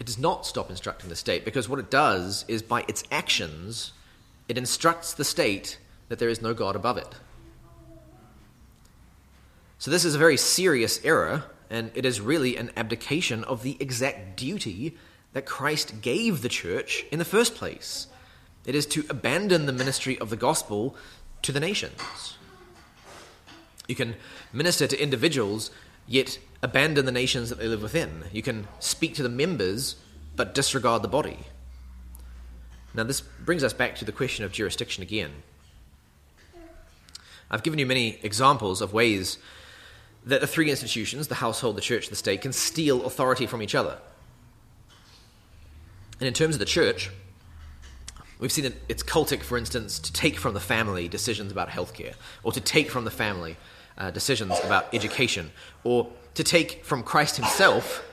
It 0.00 0.06
does 0.06 0.18
not 0.18 0.46
stop 0.46 0.70
instructing 0.70 1.08
the 1.08 1.16
state 1.16 1.44
because 1.44 1.68
what 1.68 1.78
it 1.78 1.90
does 1.90 2.44
is 2.48 2.62
by 2.62 2.84
its 2.88 3.04
actions 3.12 3.92
it 4.48 4.58
instructs 4.58 5.14
the 5.14 5.24
state 5.24 5.78
that 6.08 6.18
there 6.18 6.28
is 6.28 6.42
no 6.42 6.54
God 6.54 6.76
above 6.76 6.96
it. 6.98 7.14
So, 9.78 9.90
this 9.90 10.04
is 10.04 10.14
a 10.14 10.18
very 10.18 10.36
serious 10.36 11.04
error, 11.04 11.44
and 11.68 11.90
it 11.94 12.04
is 12.04 12.20
really 12.20 12.56
an 12.56 12.70
abdication 12.76 13.42
of 13.44 13.62
the 13.62 13.76
exact 13.80 14.36
duty 14.36 14.96
that 15.32 15.46
Christ 15.46 16.00
gave 16.02 16.42
the 16.42 16.48
church 16.48 17.04
in 17.10 17.18
the 17.18 17.24
first 17.24 17.54
place. 17.54 18.06
It 18.64 18.74
is 18.74 18.86
to 18.86 19.04
abandon 19.08 19.66
the 19.66 19.72
ministry 19.72 20.18
of 20.18 20.30
the 20.30 20.36
gospel 20.36 20.94
to 21.42 21.50
the 21.50 21.60
nations. 21.60 22.36
You 23.88 23.96
can 23.96 24.14
minister 24.52 24.86
to 24.86 25.02
individuals, 25.02 25.70
yet 26.06 26.38
abandon 26.62 27.04
the 27.04 27.12
nations 27.12 27.48
that 27.50 27.58
they 27.58 27.66
live 27.66 27.82
within. 27.82 28.24
You 28.32 28.42
can 28.42 28.68
speak 28.78 29.14
to 29.16 29.22
the 29.22 29.28
members, 29.28 29.96
but 30.36 30.54
disregard 30.54 31.02
the 31.02 31.08
body. 31.08 31.38
Now, 32.94 33.04
this 33.04 33.20
brings 33.20 33.64
us 33.64 33.72
back 33.72 33.96
to 33.96 34.04
the 34.04 34.12
question 34.12 34.44
of 34.44 34.52
jurisdiction 34.52 35.02
again. 35.02 35.30
I've 37.50 37.62
given 37.62 37.78
you 37.78 37.86
many 37.86 38.18
examples 38.22 38.80
of 38.80 38.92
ways 38.92 39.38
that 40.24 40.40
the 40.40 40.46
three 40.46 40.70
institutions, 40.70 41.28
the 41.28 41.36
household, 41.36 41.76
the 41.76 41.80
church, 41.82 42.08
the 42.08 42.16
state, 42.16 42.42
can 42.42 42.52
steal 42.52 43.04
authority 43.04 43.46
from 43.46 43.62
each 43.62 43.74
other. 43.74 43.98
And 46.20 46.28
in 46.28 46.34
terms 46.34 46.54
of 46.54 46.60
the 46.60 46.64
church, 46.64 47.10
we've 48.38 48.52
seen 48.52 48.64
that 48.64 48.74
it's 48.88 49.02
cultic, 49.02 49.42
for 49.42 49.58
instance, 49.58 49.98
to 49.98 50.12
take 50.12 50.38
from 50.38 50.54
the 50.54 50.60
family 50.60 51.08
decisions 51.08 51.50
about 51.50 51.68
healthcare, 51.68 52.14
or 52.42 52.52
to 52.52 52.60
take 52.60 52.90
from 52.90 53.04
the 53.04 53.10
family 53.10 53.56
uh, 53.98 54.10
decisions 54.10 54.58
about 54.64 54.94
education, 54.94 55.50
or 55.82 56.08
to 56.34 56.44
take 56.44 56.84
from 56.84 57.02
Christ 57.02 57.36
himself 57.36 58.04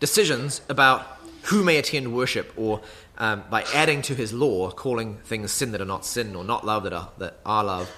decisions 0.00 0.62
about 0.68 1.18
who 1.42 1.62
may 1.62 1.76
attend 1.76 2.14
worship, 2.14 2.52
or 2.56 2.80
um, 3.18 3.42
by 3.50 3.62
adding 3.74 4.00
to 4.02 4.14
his 4.14 4.32
law, 4.32 4.70
calling 4.70 5.16
things 5.24 5.52
sin 5.52 5.72
that 5.72 5.80
are 5.80 5.86
not 5.86 6.04
sin, 6.04 6.34
or 6.34 6.44
not 6.44 6.64
love 6.64 6.84
that 6.84 6.92
are, 6.92 7.10
that 7.18 7.40
are 7.44 7.64
love. 7.64 7.90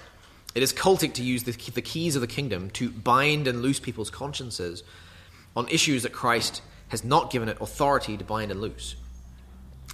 It 0.55 0.63
is 0.63 0.73
cultic 0.73 1.15
to 1.15 1.23
use 1.23 1.45
the, 1.45 1.53
the 1.73 1.83
keys 1.83 2.17
of 2.17 2.23
the 2.23 2.27
kingdom 2.27 2.71
to 2.71 2.91
bind 2.91 3.47
and 3.47 3.63
loose 3.63 3.79
people's 3.79 4.11
consciences 4.11 4.83
on 5.55 5.69
issues 5.69 6.03
that 6.03 6.13
Christ 6.13 6.63
has 6.89 7.05
not 7.05 7.31
given 7.31 7.49
it 7.49 7.59
authority 7.61 8.17
to 8.17 8.25
bind 8.25 8.51
and 8.51 8.61
loose. 8.61 8.97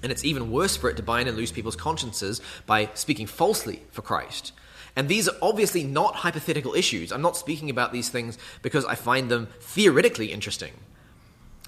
And 0.02 0.12
it's 0.12 0.24
even 0.24 0.50
worse 0.50 0.76
for 0.76 0.88
it 0.88 0.96
to 0.96 1.02
bind 1.02 1.28
and 1.28 1.36
loose 1.36 1.52
people's 1.52 1.76
consciences 1.76 2.40
by 2.64 2.90
speaking 2.94 3.26
falsely 3.26 3.82
for 3.90 4.02
Christ. 4.02 4.52
And 4.94 5.08
these 5.08 5.28
are 5.28 5.36
obviously 5.42 5.84
not 5.84 6.16
hypothetical 6.16 6.74
issues. 6.74 7.12
I'm 7.12 7.20
not 7.20 7.36
speaking 7.36 7.68
about 7.68 7.92
these 7.92 8.08
things 8.08 8.38
because 8.62 8.84
I 8.86 8.94
find 8.94 9.30
them 9.30 9.48
theoretically 9.60 10.32
interesting. 10.32 10.72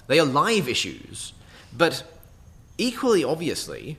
They 0.06 0.18
are 0.18 0.24
live 0.24 0.68
issues 0.68 1.34
But 1.76 2.02
equally 2.78 3.22
obviously, 3.24 3.98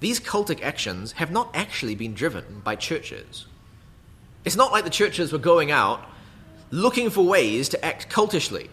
these 0.00 0.20
cultic 0.20 0.62
actions 0.62 1.12
have 1.12 1.30
not 1.30 1.50
actually 1.54 1.94
been 1.94 2.14
driven 2.14 2.60
by 2.64 2.76
churches. 2.76 3.46
It's 4.44 4.56
not 4.56 4.72
like 4.72 4.84
the 4.84 4.90
churches 4.90 5.32
were 5.32 5.38
going 5.38 5.70
out 5.70 6.06
looking 6.70 7.10
for 7.10 7.24
ways 7.24 7.68
to 7.70 7.84
act 7.84 8.08
cultishly. 8.08 8.68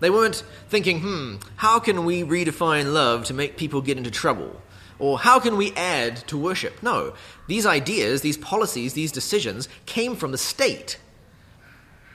They 0.00 0.10
weren't 0.10 0.42
thinking, 0.68 1.00
hmm, 1.00 1.36
how 1.56 1.78
can 1.78 2.04
we 2.04 2.22
redefine 2.22 2.92
love 2.92 3.24
to 3.26 3.34
make 3.34 3.56
people 3.56 3.80
get 3.80 3.96
into 3.96 4.10
trouble? 4.10 4.60
Or 4.98 5.18
how 5.18 5.40
can 5.40 5.56
we 5.56 5.72
add 5.72 6.16
to 6.28 6.38
worship? 6.38 6.82
No, 6.82 7.14
these 7.48 7.66
ideas, 7.66 8.22
these 8.22 8.36
policies, 8.36 8.94
these 8.94 9.12
decisions 9.12 9.68
came 9.84 10.16
from 10.16 10.32
the 10.32 10.38
state. 10.38 10.98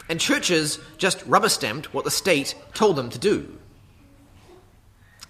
And 0.09 0.19
churches 0.19 0.79
just 0.97 1.23
rubber 1.25 1.49
stamped 1.49 1.93
what 1.93 2.05
the 2.05 2.11
state 2.11 2.55
told 2.73 2.95
them 2.95 3.09
to 3.09 3.19
do. 3.19 3.57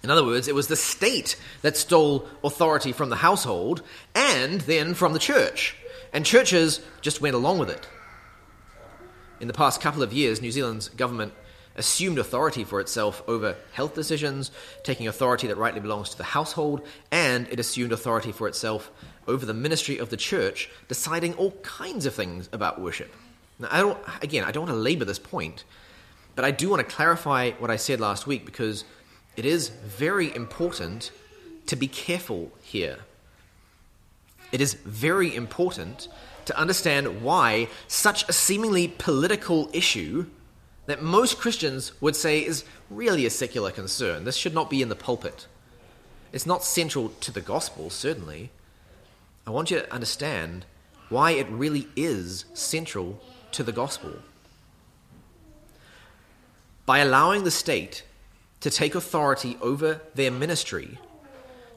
In 0.02 0.10
other 0.10 0.24
words, 0.24 0.48
it 0.48 0.54
was 0.54 0.66
the 0.66 0.76
state 0.76 1.36
that 1.62 1.76
stole 1.76 2.28
authority 2.42 2.92
from 2.92 3.08
the 3.08 3.16
household 3.16 3.82
and 4.14 4.60
then 4.62 4.94
from 4.94 5.12
the 5.12 5.18
church. 5.18 5.76
And 6.12 6.26
churches 6.26 6.80
just 7.00 7.20
went 7.20 7.36
along 7.36 7.58
with 7.58 7.70
it. 7.70 7.86
In 9.40 9.46
the 9.46 9.54
past 9.54 9.80
couple 9.80 10.02
of 10.02 10.12
years, 10.12 10.42
New 10.42 10.50
Zealand's 10.50 10.88
government 10.88 11.32
assumed 11.76 12.18
authority 12.18 12.64
for 12.64 12.80
itself 12.80 13.22
over 13.26 13.56
health 13.72 13.94
decisions, 13.94 14.50
taking 14.82 15.08
authority 15.08 15.46
that 15.46 15.56
rightly 15.56 15.80
belongs 15.80 16.10
to 16.10 16.18
the 16.18 16.24
household, 16.24 16.86
and 17.10 17.48
it 17.48 17.58
assumed 17.58 17.92
authority 17.92 18.32
for 18.32 18.46
itself 18.46 18.90
over 19.26 19.46
the 19.46 19.54
ministry 19.54 19.98
of 19.98 20.10
the 20.10 20.16
church, 20.16 20.68
deciding 20.88 21.34
all 21.34 21.52
kinds 21.62 22.06
of 22.06 22.14
things 22.14 22.48
about 22.52 22.80
worship. 22.80 23.12
Now, 23.58 23.68
I 23.70 23.80
don't, 23.80 23.98
again, 24.20 24.44
I 24.44 24.52
don't 24.52 24.66
want 24.66 24.76
to 24.76 24.80
labor 24.80 25.04
this 25.04 25.18
point, 25.18 25.64
but 26.34 26.44
I 26.44 26.50
do 26.50 26.68
want 26.68 26.86
to 26.86 26.94
clarify 26.94 27.52
what 27.52 27.70
I 27.70 27.76
said 27.76 28.00
last 28.00 28.26
week 28.26 28.44
because 28.44 28.84
it 29.36 29.44
is 29.44 29.68
very 29.68 30.34
important 30.34 31.10
to 31.66 31.76
be 31.76 31.88
careful 31.88 32.50
here. 32.62 32.98
It 34.50 34.60
is 34.60 34.74
very 34.74 35.34
important 35.34 36.08
to 36.44 36.58
understand 36.58 37.22
why 37.22 37.68
such 37.88 38.28
a 38.28 38.32
seemingly 38.32 38.88
political 38.88 39.70
issue 39.72 40.26
that 40.86 41.02
most 41.02 41.38
Christians 41.38 41.92
would 42.00 42.16
say 42.16 42.44
is 42.44 42.64
really 42.90 43.24
a 43.24 43.30
secular 43.30 43.70
concern. 43.70 44.24
This 44.24 44.36
should 44.36 44.54
not 44.54 44.68
be 44.68 44.82
in 44.82 44.88
the 44.88 44.96
pulpit. 44.96 45.46
It's 46.32 46.46
not 46.46 46.64
central 46.64 47.10
to 47.20 47.30
the 47.30 47.40
gospel, 47.40 47.88
certainly. 47.88 48.50
I 49.46 49.50
want 49.50 49.70
you 49.70 49.78
to 49.78 49.92
understand 49.92 50.64
why 51.08 51.32
it 51.32 51.48
really 51.48 51.88
is 51.94 52.46
central 52.54 53.22
to 53.52 53.62
the 53.62 53.72
gospel. 53.72 54.14
By 56.84 56.98
allowing 56.98 57.44
the 57.44 57.50
state 57.50 58.04
to 58.62 58.70
take 58.70 58.94
authority 58.94 59.58
over 59.60 60.00
their 60.14 60.30
ministry, 60.30 60.98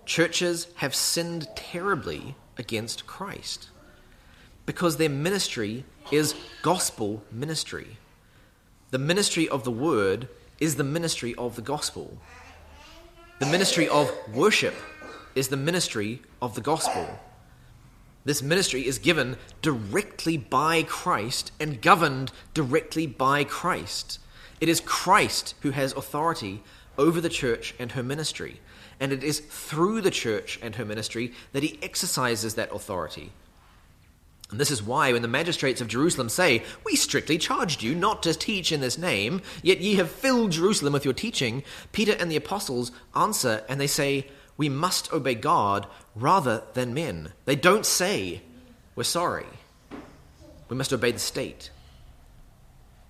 churches 0.05 0.67
have 0.75 0.95
sinned 0.95 1.47
terribly 1.55 2.35
against 2.57 3.05
Christ 3.05 3.69
because 4.65 4.97
their 4.97 5.09
ministry 5.09 5.83
is 6.11 6.35
gospel 6.61 7.23
ministry. 7.31 7.97
The 8.91 8.99
ministry 8.99 9.49
of 9.49 9.63
the 9.63 9.71
word 9.71 10.27
is 10.59 10.75
the 10.75 10.83
ministry 10.83 11.35
of 11.35 11.55
the 11.55 11.61
gospel. 11.61 12.17
The 13.39 13.47
ministry 13.47 13.89
of 13.89 14.11
worship 14.33 14.75
is 15.33 15.49
the 15.49 15.57
ministry 15.57 16.21
of 16.41 16.55
the 16.55 16.61
gospel. 16.61 17.19
This 18.23 18.41
ministry 18.41 18.87
is 18.87 18.99
given 18.99 19.37
directly 19.61 20.37
by 20.37 20.83
Christ 20.83 21.51
and 21.59 21.81
governed 21.81 22.31
directly 22.53 23.05
by 23.07 23.43
Christ. 23.43 24.19
It 24.61 24.69
is 24.69 24.79
Christ 24.81 25.55
who 25.61 25.71
has 25.71 25.93
authority 25.93 26.63
over 26.97 27.19
the 27.19 27.29
church 27.29 27.75
and 27.79 27.91
her 27.91 28.03
ministry. 28.03 28.61
And 28.99 29.11
it 29.11 29.23
is 29.23 29.39
through 29.39 30.01
the 30.01 30.11
church 30.11 30.59
and 30.61 30.75
her 30.75 30.85
ministry 30.85 31.33
that 31.51 31.63
he 31.63 31.79
exercises 31.81 32.55
that 32.55 32.71
authority. 32.71 33.31
And 34.51 34.59
this 34.59 34.71
is 34.71 34.83
why, 34.83 35.11
when 35.11 35.23
the 35.23 35.27
magistrates 35.27 35.81
of 35.81 35.87
Jerusalem 35.87 36.29
say, 36.29 36.63
We 36.85 36.95
strictly 36.95 37.37
charged 37.37 37.81
you 37.81 37.95
not 37.95 38.21
to 38.23 38.33
teach 38.33 38.71
in 38.71 38.79
this 38.79 38.97
name, 38.97 39.41
yet 39.63 39.81
ye 39.81 39.95
have 39.95 40.11
filled 40.11 40.51
Jerusalem 40.51 40.93
with 40.93 41.03
your 41.03 41.15
teaching, 41.15 41.63
Peter 41.91 42.15
and 42.19 42.31
the 42.31 42.35
apostles 42.35 42.91
answer 43.15 43.63
and 43.67 43.81
they 43.81 43.87
say, 43.87 44.27
We 44.55 44.69
must 44.69 45.11
obey 45.11 45.35
God 45.35 45.87
rather 46.15 46.63
than 46.73 46.93
men. 46.93 47.33
They 47.45 47.55
don't 47.55 47.85
say, 47.85 48.43
We're 48.95 49.03
sorry. 49.03 49.47
We 50.69 50.77
must 50.77 50.93
obey 50.93 51.11
the 51.11 51.19
state. 51.19 51.71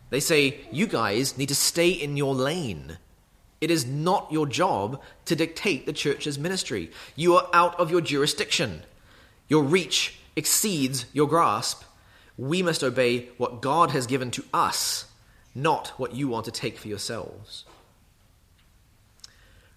They 0.09 0.19
say, 0.19 0.61
You 0.71 0.87
guys 0.87 1.37
need 1.37 1.49
to 1.49 1.55
stay 1.55 1.89
in 1.89 2.17
your 2.17 2.33
lane. 2.33 2.97
It 3.61 3.71
is 3.71 3.85
not 3.85 4.31
your 4.31 4.45
job 4.45 5.01
to 5.25 5.35
dictate 5.35 5.85
the 5.85 5.93
church's 5.93 6.37
ministry. 6.37 6.91
You 7.15 7.35
are 7.35 7.49
out 7.53 7.79
of 7.79 7.89
your 7.89 8.01
jurisdiction. 8.01 8.83
Your 9.47 9.63
reach 9.63 10.19
exceeds 10.35 11.05
your 11.13 11.27
grasp. 11.27 11.83
We 12.37 12.61
must 12.61 12.83
obey 12.83 13.29
what 13.37 13.61
God 13.61 13.91
has 13.91 14.07
given 14.07 14.29
to 14.31 14.43
us, 14.53 15.05
not 15.53 15.89
what 15.97 16.13
you 16.13 16.27
want 16.27 16.45
to 16.45 16.51
take 16.51 16.77
for 16.77 16.89
yourselves. 16.89 17.63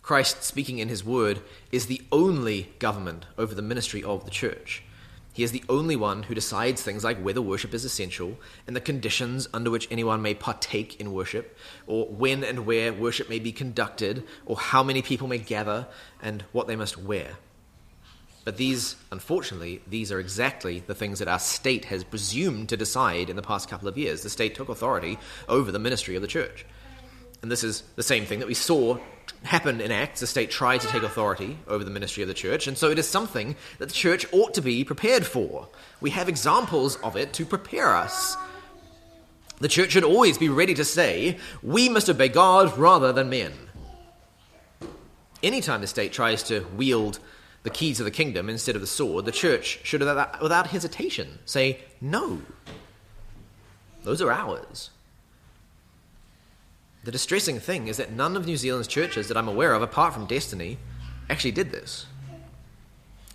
Christ, 0.03 0.43
speaking 0.43 0.79
in 0.79 0.89
his 0.89 1.05
word, 1.05 1.41
is 1.71 1.87
the 1.87 2.03
only 2.11 2.73
government 2.79 3.27
over 3.37 3.55
the 3.55 3.63
ministry 3.63 4.03
of 4.03 4.25
the 4.25 4.31
church. 4.31 4.83
He 5.39 5.45
is 5.45 5.53
the 5.53 5.63
only 5.69 5.95
one 5.95 6.25
who 6.25 6.35
decides 6.35 6.83
things 6.83 7.05
like 7.05 7.21
whether 7.21 7.41
worship 7.41 7.73
is 7.73 7.85
essential 7.85 8.37
and 8.67 8.75
the 8.75 8.81
conditions 8.81 9.49
under 9.55 9.71
which 9.71 9.87
anyone 9.89 10.21
may 10.21 10.35
partake 10.35 11.01
in 11.01 11.13
worship, 11.13 11.57
or 11.87 12.07
when 12.07 12.43
and 12.43 12.67
where 12.67 12.93
worship 12.93 13.29
may 13.29 13.39
be 13.39 13.53
conducted, 13.53 14.25
or 14.47 14.57
how 14.57 14.83
many 14.83 15.01
people 15.01 15.29
may 15.29 15.39
gather, 15.39 15.87
and 16.21 16.43
what 16.51 16.67
they 16.67 16.75
must 16.75 16.99
wear. 16.99 17.37
But 18.45 18.57
these, 18.57 18.97
unfortunately, 19.13 19.81
these 19.87 20.11
are 20.11 20.19
exactly 20.19 20.81
the 20.81 20.97
things 20.97 21.21
that 21.21 21.29
our 21.29 21.39
state 21.39 21.85
has 21.85 22.03
presumed 22.03 22.69
to 22.71 22.77
decide 22.77 23.31
in 23.31 23.37
the 23.37 23.41
past 23.41 23.69
couple 23.69 23.87
of 23.87 23.97
years. 23.97 24.25
The 24.25 24.31
state 24.31 24.57
took 24.57 24.69
authority 24.69 25.21
over 25.49 25.71
the 25.71 25.79
ministry 25.79 26.17
of 26.17 26.23
the 26.23 26.27
church. 26.27 26.67
And 27.43 27.53
this 27.53 27.63
is 27.63 27.85
the 27.95 28.03
same 28.03 28.27
thing 28.27 28.41
that 28.41 28.49
we 28.49 28.55
saw 28.55 28.99
happen 29.43 29.81
in 29.81 29.93
Acts. 29.93 30.21
The 30.21 30.27
state 30.27 30.51
tried 30.51 30.81
to 30.83 30.87
take 30.89 31.03
authority 31.03 31.59
over 31.67 31.85
the 31.85 31.91
ministry 31.91 32.23
of 32.23 32.29
the 32.29 32.35
church, 32.35 32.67
and 32.67 32.77
so 32.77 32.91
it 32.91 32.99
is 32.99 33.09
something 33.09 33.57
that 33.79 33.89
the 33.89 33.95
church 33.95 34.27
ought 34.33 34.55
to 34.55 34.61
be 34.61 34.85
prepared 34.85 35.27
for. 35.27 35.69
We 36.01 36.11
have 36.11 36.29
examples 36.29 36.97
of 36.97 37.17
it 37.17 37.33
to 37.35 37.45
prepare 37.45 37.95
us. 37.95 38.37
The 39.61 39.69
church 39.69 39.93
should 39.93 40.05
always 40.05 40.39
be 40.39 40.49
ready 40.49 40.75
to 40.75 40.85
say, 40.85 41.39
we 41.63 41.89
must 41.89 42.09
obey 42.09 42.29
God 42.29 42.77
rather 42.79 43.13
than 43.13 43.31
men. 43.31 43.53
Anytime 45.43 45.81
the 45.81 45.87
state 45.87 46.13
tries 46.13 46.43
to 46.45 46.67
wield 46.77 47.19
the 47.65 47.71
keys 47.71 48.01
of 48.01 48.05
the 48.05 48.11
kingdom 48.11 48.49
instead 48.49 48.77
of 48.77 48.81
the 48.81 48.87
sword, 48.87 49.25
the 49.25 49.33
church 49.33 49.81
should, 49.83 50.01
without 50.01 50.69
hesitation, 50.69 51.39
say, 51.45 51.81
no. 52.01 52.43
Those 54.05 54.23
are 54.23 54.31
ours. 54.31 54.91
The 57.09 57.13
distressing 57.13 57.59
thing 57.59 57.89
is 57.89 57.97
that 57.97 58.13
none 58.13 58.37
of 58.37 58.45
New 58.45 58.59
Zealand's 58.59 58.87
churches 58.87 59.29
that 59.29 59.37
I'm 59.39 59.49
aware 59.49 59.73
of, 59.73 59.81
apart 59.81 60.13
from 60.13 60.27
Destiny, 60.27 60.77
actually 61.31 61.53
did 61.53 61.73
this. 61.73 62.05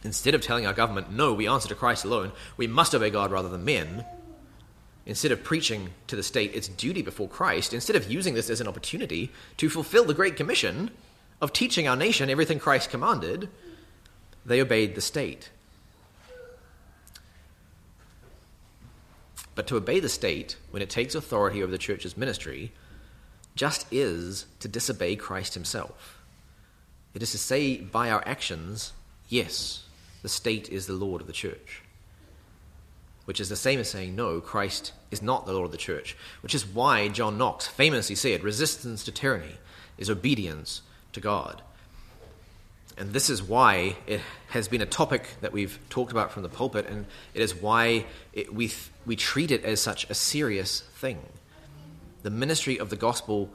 Instead 0.03 0.35
of 0.35 0.43
telling 0.43 0.67
our 0.67 0.73
government, 0.73 1.11
no, 1.11 1.33
we 1.33 1.47
answer 1.47 1.67
to 1.69 1.73
Christ 1.73 2.05
alone, 2.05 2.33
we 2.55 2.67
must 2.67 2.93
obey 2.93 3.09
God 3.09 3.31
rather 3.31 3.49
than 3.49 3.65
men, 3.65 4.05
instead 5.07 5.31
of 5.31 5.43
preaching 5.43 5.89
to 6.05 6.15
the 6.15 6.21
state 6.21 6.53
its 6.53 6.67
duty 6.67 7.01
before 7.01 7.27
Christ, 7.27 7.73
instead 7.73 7.95
of 7.95 8.11
using 8.11 8.35
this 8.35 8.47
as 8.47 8.61
an 8.61 8.67
opportunity 8.67 9.31
to 9.57 9.71
fulfill 9.71 10.05
the 10.05 10.13
Great 10.13 10.35
Commission 10.35 10.91
of 11.41 11.51
teaching 11.51 11.87
our 11.87 11.95
nation 11.95 12.29
everything 12.29 12.59
Christ 12.59 12.91
commanded, 12.91 13.49
they 14.45 14.61
obeyed 14.61 14.93
the 14.93 15.01
state. 15.01 15.49
But 19.55 19.65
to 19.65 19.77
obey 19.77 19.99
the 19.99 20.09
state, 20.09 20.57
when 20.69 20.83
it 20.83 20.91
takes 20.91 21.15
authority 21.15 21.63
over 21.63 21.71
the 21.71 21.79
church's 21.79 22.15
ministry, 22.15 22.71
just 23.55 23.85
is 23.91 24.45
to 24.59 24.67
disobey 24.67 25.15
Christ 25.15 25.53
himself. 25.53 26.19
It 27.13 27.21
is 27.21 27.31
to 27.31 27.37
say 27.37 27.77
by 27.77 28.09
our 28.09 28.23
actions, 28.27 28.93
yes, 29.29 29.83
the 30.21 30.29
state 30.29 30.69
is 30.69 30.87
the 30.87 30.93
Lord 30.93 31.21
of 31.21 31.27
the 31.27 31.33
church. 31.33 31.81
Which 33.25 33.39
is 33.39 33.49
the 33.49 33.55
same 33.55 33.79
as 33.79 33.89
saying, 33.89 34.15
no, 34.15 34.41
Christ 34.41 34.91
is 35.11 35.21
not 35.21 35.45
the 35.45 35.53
Lord 35.53 35.65
of 35.65 35.71
the 35.71 35.77
church. 35.77 36.17
Which 36.41 36.55
is 36.55 36.65
why 36.65 37.07
John 37.07 37.37
Knox 37.37 37.67
famously 37.67 38.15
said, 38.15 38.43
resistance 38.43 39.03
to 39.05 39.11
tyranny 39.11 39.55
is 39.97 40.09
obedience 40.09 40.81
to 41.13 41.21
God. 41.21 41.61
And 42.97 43.13
this 43.13 43.29
is 43.29 43.41
why 43.41 43.95
it 44.07 44.21
has 44.49 44.67
been 44.67 44.81
a 44.81 44.85
topic 44.85 45.27
that 45.41 45.53
we've 45.53 45.79
talked 45.89 46.11
about 46.11 46.31
from 46.31 46.43
the 46.43 46.49
pulpit, 46.49 46.87
and 46.87 47.05
it 47.33 47.41
is 47.41 47.55
why 47.55 48.05
it, 48.33 48.53
we, 48.53 48.71
we 49.05 49.15
treat 49.15 49.51
it 49.51 49.63
as 49.63 49.79
such 49.79 50.09
a 50.09 50.13
serious 50.13 50.81
thing. 50.81 51.19
The 52.23 52.29
ministry 52.29 52.79
of 52.79 52.89
the 52.89 52.95
gospel 52.95 53.49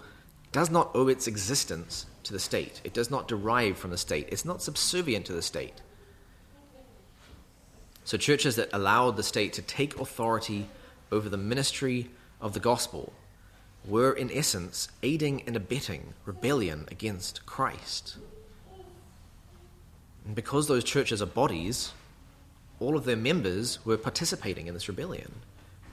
does 0.53 0.71
not 0.71 0.91
owe 0.95 1.09
its 1.09 1.27
existence 1.27 2.07
to 2.23 2.33
the 2.33 2.39
state, 2.39 2.81
it 2.85 2.95
does 2.95 3.11
not 3.11 3.29
derive 3.29 3.77
from 3.77 3.91
the 3.91 3.99
state, 3.99 4.29
it's 4.31 4.45
not 4.45 4.63
subservient 4.63 5.27
to 5.27 5.33
the 5.33 5.43
state. 5.43 5.83
So, 8.05 8.17
churches 8.17 8.57
that 8.57 8.71
allowed 8.73 9.17
the 9.17 9.23
state 9.23 9.53
to 9.55 9.63
take 9.63 10.01
authority 10.01 10.69
over 11.13 11.29
the 11.29 11.37
ministry 11.37 12.09
of 12.41 12.53
the 12.53 12.61
gospel 12.61 13.13
were, 13.87 14.13
in 14.13 14.31
essence, 14.33 14.89
aiding 15.03 15.43
and 15.47 15.57
abetting 15.57 16.15
rebellion 16.25 16.87
against 16.91 17.45
Christ. 17.47 18.17
And 20.27 20.35
because 20.35 20.69
those 20.69 20.85
churches 20.85 21.23
are 21.23 21.27
bodies, 21.27 21.93
all 22.81 22.97
of 22.97 23.05
their 23.05 23.17
members 23.17 23.85
were 23.85 23.97
participating 23.97 24.67
in 24.67 24.75
this 24.75 24.89
rebellion, 24.89 25.33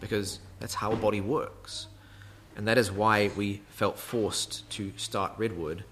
because 0.01 0.39
that's 0.59 0.73
how 0.73 0.91
a 0.91 0.95
body 0.97 1.21
works. 1.21 1.88
And 2.55 2.67
that 2.67 2.77
is 2.77 2.91
why 2.91 3.29
we 3.35 3.61
felt 3.69 3.99
forced 3.99 4.69
to 4.71 4.93
start 4.95 5.33
Redwood, 5.37 5.83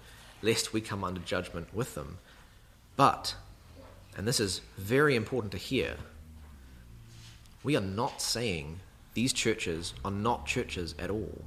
lest 0.42 0.72
we 0.72 0.80
come 0.80 1.04
under 1.04 1.20
judgment 1.20 1.68
with 1.74 1.94
them. 1.94 2.18
But, 2.96 3.34
and 4.16 4.26
this 4.26 4.40
is 4.40 4.60
very 4.78 5.14
important 5.14 5.52
to 5.52 5.58
hear, 5.58 5.96
we 7.62 7.76
are 7.76 7.82
not 7.82 8.22
saying 8.22 8.80
these 9.14 9.32
churches 9.32 9.94
are 10.04 10.10
not 10.10 10.46
churches 10.46 10.94
at 10.98 11.10
all. 11.10 11.42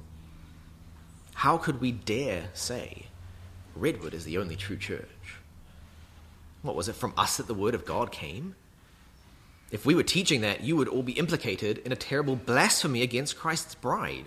How 1.34 1.56
could 1.58 1.80
we 1.80 1.92
dare 1.92 2.48
say 2.54 3.06
Redwood 3.76 4.14
is 4.14 4.24
the 4.24 4.38
only 4.38 4.56
true 4.56 4.76
church? 4.76 5.36
What 6.62 6.74
was 6.74 6.88
it 6.88 6.96
from 6.96 7.12
us 7.16 7.36
that 7.36 7.46
the 7.46 7.54
word 7.54 7.74
of 7.74 7.84
God 7.84 8.10
came? 8.10 8.56
If 9.70 9.86
we 9.86 9.94
were 9.94 10.02
teaching 10.02 10.40
that, 10.40 10.62
you 10.62 10.76
would 10.76 10.88
all 10.88 11.02
be 11.02 11.12
implicated 11.12 11.78
in 11.78 11.92
a 11.92 11.96
terrible 11.96 12.36
blasphemy 12.36 13.02
against 13.02 13.38
Christ's 13.38 13.74
bride. 13.74 14.24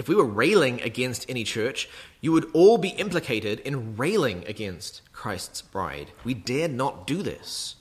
If 0.00 0.08
we 0.08 0.14
were 0.14 0.24
railing 0.24 0.80
against 0.80 1.28
any 1.28 1.44
church, 1.44 1.86
you 2.22 2.32
would 2.32 2.50
all 2.54 2.78
be 2.78 2.88
implicated 2.88 3.60
in 3.60 3.98
railing 3.98 4.46
against 4.46 5.02
Christ's 5.12 5.60
bride. 5.60 6.10
We 6.24 6.32
dare 6.32 6.68
not 6.68 7.06
do 7.06 7.22
this. 7.22 7.76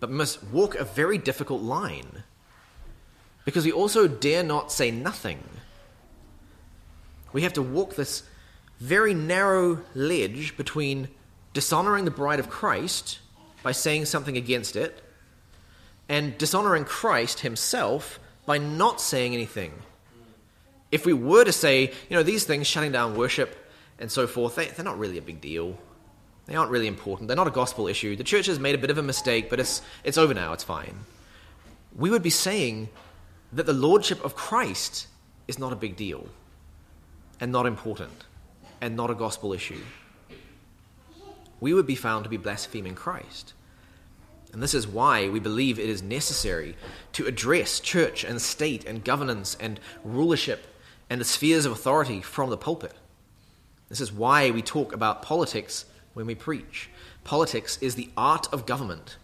But 0.00 0.10
we 0.10 0.16
must 0.16 0.44
walk 0.44 0.74
a 0.74 0.84
very 0.84 1.16
difficult 1.16 1.62
line 1.62 2.24
because 3.46 3.64
we 3.64 3.72
also 3.72 4.06
dare 4.06 4.42
not 4.42 4.70
say 4.70 4.90
nothing. 4.90 5.42
We 7.32 7.40
have 7.40 7.54
to 7.54 7.62
walk 7.62 7.94
this 7.94 8.22
very 8.80 9.14
narrow 9.14 9.80
ledge 9.94 10.58
between 10.58 11.08
dishonoring 11.54 12.04
the 12.04 12.10
bride 12.10 12.38
of 12.38 12.50
Christ 12.50 13.20
by 13.62 13.72
saying 13.72 14.04
something 14.04 14.36
against 14.36 14.76
it 14.76 15.02
and 16.06 16.36
dishonoring 16.36 16.84
Christ 16.84 17.40
himself 17.40 18.20
by 18.44 18.58
not 18.58 19.00
saying 19.00 19.32
anything. 19.32 19.72
If 20.90 21.04
we 21.04 21.12
were 21.12 21.44
to 21.44 21.52
say, 21.52 21.92
you 22.08 22.16
know, 22.16 22.22
these 22.22 22.44
things, 22.44 22.66
shutting 22.66 22.92
down 22.92 23.16
worship 23.16 23.70
and 23.98 24.10
so 24.10 24.26
forth, 24.26 24.54
they, 24.54 24.66
they're 24.66 24.84
not 24.84 24.98
really 24.98 25.18
a 25.18 25.22
big 25.22 25.40
deal. 25.40 25.76
They 26.46 26.54
aren't 26.54 26.70
really 26.70 26.86
important. 26.86 27.28
They're 27.28 27.36
not 27.36 27.46
a 27.46 27.50
gospel 27.50 27.88
issue. 27.88 28.16
The 28.16 28.24
church 28.24 28.46
has 28.46 28.58
made 28.58 28.74
a 28.74 28.78
bit 28.78 28.90
of 28.90 28.96
a 28.96 29.02
mistake, 29.02 29.50
but 29.50 29.60
it's, 29.60 29.82
it's 30.02 30.16
over 30.16 30.32
now. 30.32 30.54
It's 30.54 30.64
fine. 30.64 30.94
We 31.94 32.08
would 32.10 32.22
be 32.22 32.30
saying 32.30 32.88
that 33.52 33.66
the 33.66 33.72
lordship 33.74 34.24
of 34.24 34.34
Christ 34.34 35.08
is 35.46 35.58
not 35.58 35.72
a 35.72 35.76
big 35.76 35.96
deal 35.96 36.26
and 37.40 37.52
not 37.52 37.66
important 37.66 38.24
and 38.80 38.96
not 38.96 39.10
a 39.10 39.14
gospel 39.14 39.52
issue. 39.52 39.80
We 41.60 41.74
would 41.74 41.86
be 41.86 41.96
found 41.96 42.24
to 42.24 42.30
be 42.30 42.36
blaspheming 42.36 42.94
Christ. 42.94 43.52
And 44.52 44.62
this 44.62 44.74
is 44.74 44.86
why 44.86 45.28
we 45.28 45.40
believe 45.40 45.78
it 45.78 45.88
is 45.88 46.02
necessary 46.02 46.76
to 47.12 47.26
address 47.26 47.80
church 47.80 48.24
and 48.24 48.40
state 48.40 48.84
and 48.84 49.04
governance 49.04 49.56
and 49.60 49.78
rulership 50.04 50.66
and 51.10 51.20
the 51.20 51.24
spheres 51.24 51.64
of 51.64 51.72
authority 51.72 52.20
from 52.20 52.50
the 52.50 52.56
pulpit. 52.56 52.94
This 53.88 54.00
is 54.00 54.12
why 54.12 54.50
we 54.50 54.62
talk 54.62 54.92
about 54.92 55.22
politics 55.22 55.86
when 56.14 56.26
we 56.26 56.34
preach. 56.34 56.90
Politics 57.24 57.78
is 57.80 57.94
the 57.94 58.10
art 58.16 58.46
of 58.52 58.66
government. 58.66 59.16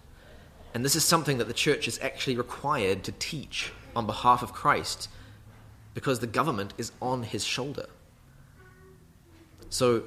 And 0.72 0.84
this 0.84 0.96
is 0.96 1.04
something 1.04 1.38
that 1.38 1.48
the 1.48 1.54
church 1.54 1.86
is 1.86 1.98
actually 2.00 2.36
required 2.36 3.04
to 3.04 3.12
teach 3.12 3.72
on 3.94 4.06
behalf 4.06 4.42
of 4.42 4.52
Christ 4.52 5.08
because 5.94 6.18
the 6.18 6.26
government 6.26 6.74
is 6.76 6.92
on 7.00 7.22
his 7.22 7.44
shoulder. 7.44 7.86
So 9.68 10.04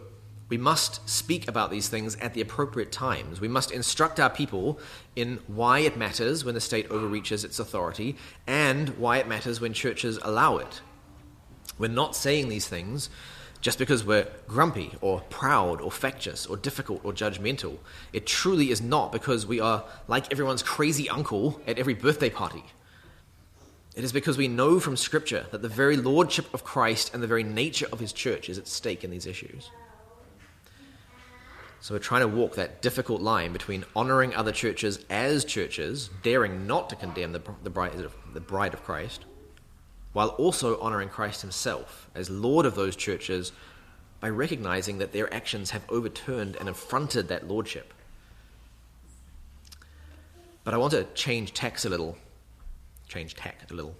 we 0.49 0.57
must 0.57 1.07
speak 1.09 1.47
about 1.47 1.71
these 1.71 1.89
things 1.89 2.15
at 2.17 2.33
the 2.33 2.41
appropriate 2.41 2.91
times. 2.91 3.41
We 3.41 3.47
must 3.47 3.71
instruct 3.71 4.19
our 4.19 4.29
people 4.29 4.79
in 5.15 5.39
why 5.47 5.79
it 5.79 5.97
matters 5.97 6.45
when 6.45 6.55
the 6.55 6.61
state 6.61 6.89
overreaches 6.89 7.43
its 7.43 7.59
authority 7.59 8.15
and 8.45 8.89
why 8.97 9.17
it 9.17 9.27
matters 9.27 9.59
when 9.59 9.73
churches 9.73 10.19
allow 10.21 10.57
it. 10.57 10.81
We're 11.77 11.87
not 11.87 12.15
saying 12.15 12.49
these 12.49 12.67
things 12.67 13.09
just 13.61 13.79
because 13.79 14.03
we're 14.03 14.27
grumpy 14.47 14.93
or 15.01 15.21
proud 15.29 15.81
or 15.81 15.91
factious 15.91 16.45
or 16.45 16.57
difficult 16.57 17.03
or 17.03 17.11
judgmental. 17.11 17.77
It 18.13 18.25
truly 18.25 18.71
is 18.71 18.81
not 18.81 19.11
because 19.11 19.45
we 19.45 19.59
are 19.59 19.83
like 20.07 20.31
everyone's 20.31 20.63
crazy 20.63 21.09
uncle 21.09 21.59
at 21.67 21.79
every 21.79 21.93
birthday 21.93 22.29
party. 22.29 22.63
It 23.95 24.03
is 24.03 24.11
because 24.11 24.37
we 24.37 24.47
know 24.47 24.79
from 24.79 24.95
Scripture 24.95 25.47
that 25.51 25.63
the 25.63 25.69
very 25.69 25.97
lordship 25.97 26.53
of 26.53 26.63
Christ 26.63 27.13
and 27.13 27.23
the 27.23 27.27
very 27.27 27.43
nature 27.43 27.87
of 27.91 27.99
his 27.99 28.13
church 28.13 28.47
is 28.47 28.59
at 28.59 28.67
stake 28.67 29.03
in 29.03 29.09
these 29.09 29.25
issues. 29.25 29.71
So 31.79 31.95
we're 31.95 31.99
trying 31.99 32.21
to 32.21 32.27
walk 32.27 32.55
that 32.55 32.81
difficult 32.81 33.21
line 33.21 33.53
between 33.53 33.85
honoring 33.95 34.35
other 34.35 34.51
churches 34.51 35.03
as 35.09 35.45
churches, 35.45 36.09
daring 36.21 36.67
not 36.67 36.89
to 36.89 36.95
condemn 36.95 37.31
the, 37.31 37.39
bride 38.39 38.73
of 38.73 38.83
Christ, 38.83 39.25
while 40.17 40.29
also 40.29 40.79
honoring 40.79 41.09
Christ 41.09 41.41
himself 41.41 42.09
as 42.15 42.27
Lord 42.27 42.65
of 42.65 42.73
those 42.73 42.95
churches 42.95 43.51
by 44.19 44.29
recognizing 44.29 44.97
that 44.97 45.13
their 45.13 45.31
actions 45.31 45.69
have 45.69 45.83
overturned 45.89 46.55
and 46.55 46.67
affronted 46.67 47.27
that 47.27 47.47
lordship. 47.47 47.93
But 50.63 50.73
I 50.73 50.77
want 50.77 50.93
to 50.93 51.03
change 51.13 51.53
tax 51.53 51.85
a 51.85 51.89
little 51.89 52.17
change 53.07 53.35
tack 53.35 53.59
a 53.69 53.73
little, 53.75 53.95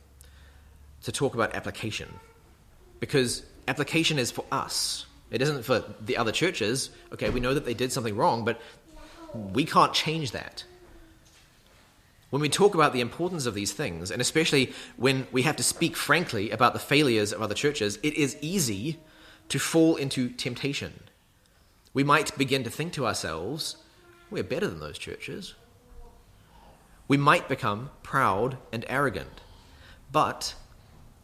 to 1.03 1.11
talk 1.11 1.35
about 1.35 1.55
application. 1.55 2.11
Because 2.99 3.43
application 3.67 4.17
is 4.17 4.31
for 4.31 4.43
us. 4.51 5.05
It 5.29 5.43
isn't 5.43 5.65
for 5.65 5.83
the 6.01 6.17
other 6.17 6.31
churches. 6.31 6.89
Okay, 7.13 7.29
we 7.29 7.39
know 7.39 7.53
that 7.53 7.63
they 7.63 7.75
did 7.75 7.91
something 7.91 8.15
wrong, 8.15 8.43
but 8.43 8.59
we 9.53 9.65
can't 9.65 9.93
change 9.93 10.31
that. 10.31 10.63
When 12.29 12.41
we 12.41 12.49
talk 12.49 12.75
about 12.75 12.93
the 12.93 13.01
importance 13.01 13.45
of 13.45 13.53
these 13.53 13.71
things, 13.71 14.11
and 14.11 14.21
especially 14.21 14.73
when 14.97 15.27
we 15.31 15.43
have 15.43 15.55
to 15.55 15.63
speak 15.63 15.95
frankly 15.95 16.51
about 16.51 16.73
the 16.73 16.79
failures 16.79 17.31
of 17.31 17.41
other 17.41 17.55
churches, 17.55 17.99
it 18.03 18.13
is 18.15 18.37
easy 18.41 18.99
to 19.49 19.59
fall 19.59 19.95
into 19.95 20.29
temptation. 20.29 20.93
We 21.93 22.03
might 22.03 22.37
begin 22.37 22.63
to 22.63 22.69
think 22.69 22.93
to 22.93 23.07
ourselves, 23.07 23.77
we're 24.29 24.43
better 24.43 24.67
than 24.67 24.81
those 24.81 24.97
churches 24.97 25.55
we 27.07 27.17
might 27.17 27.47
become 27.47 27.89
proud 28.03 28.57
and 28.71 28.85
arrogant. 28.89 29.41
But 30.11 30.55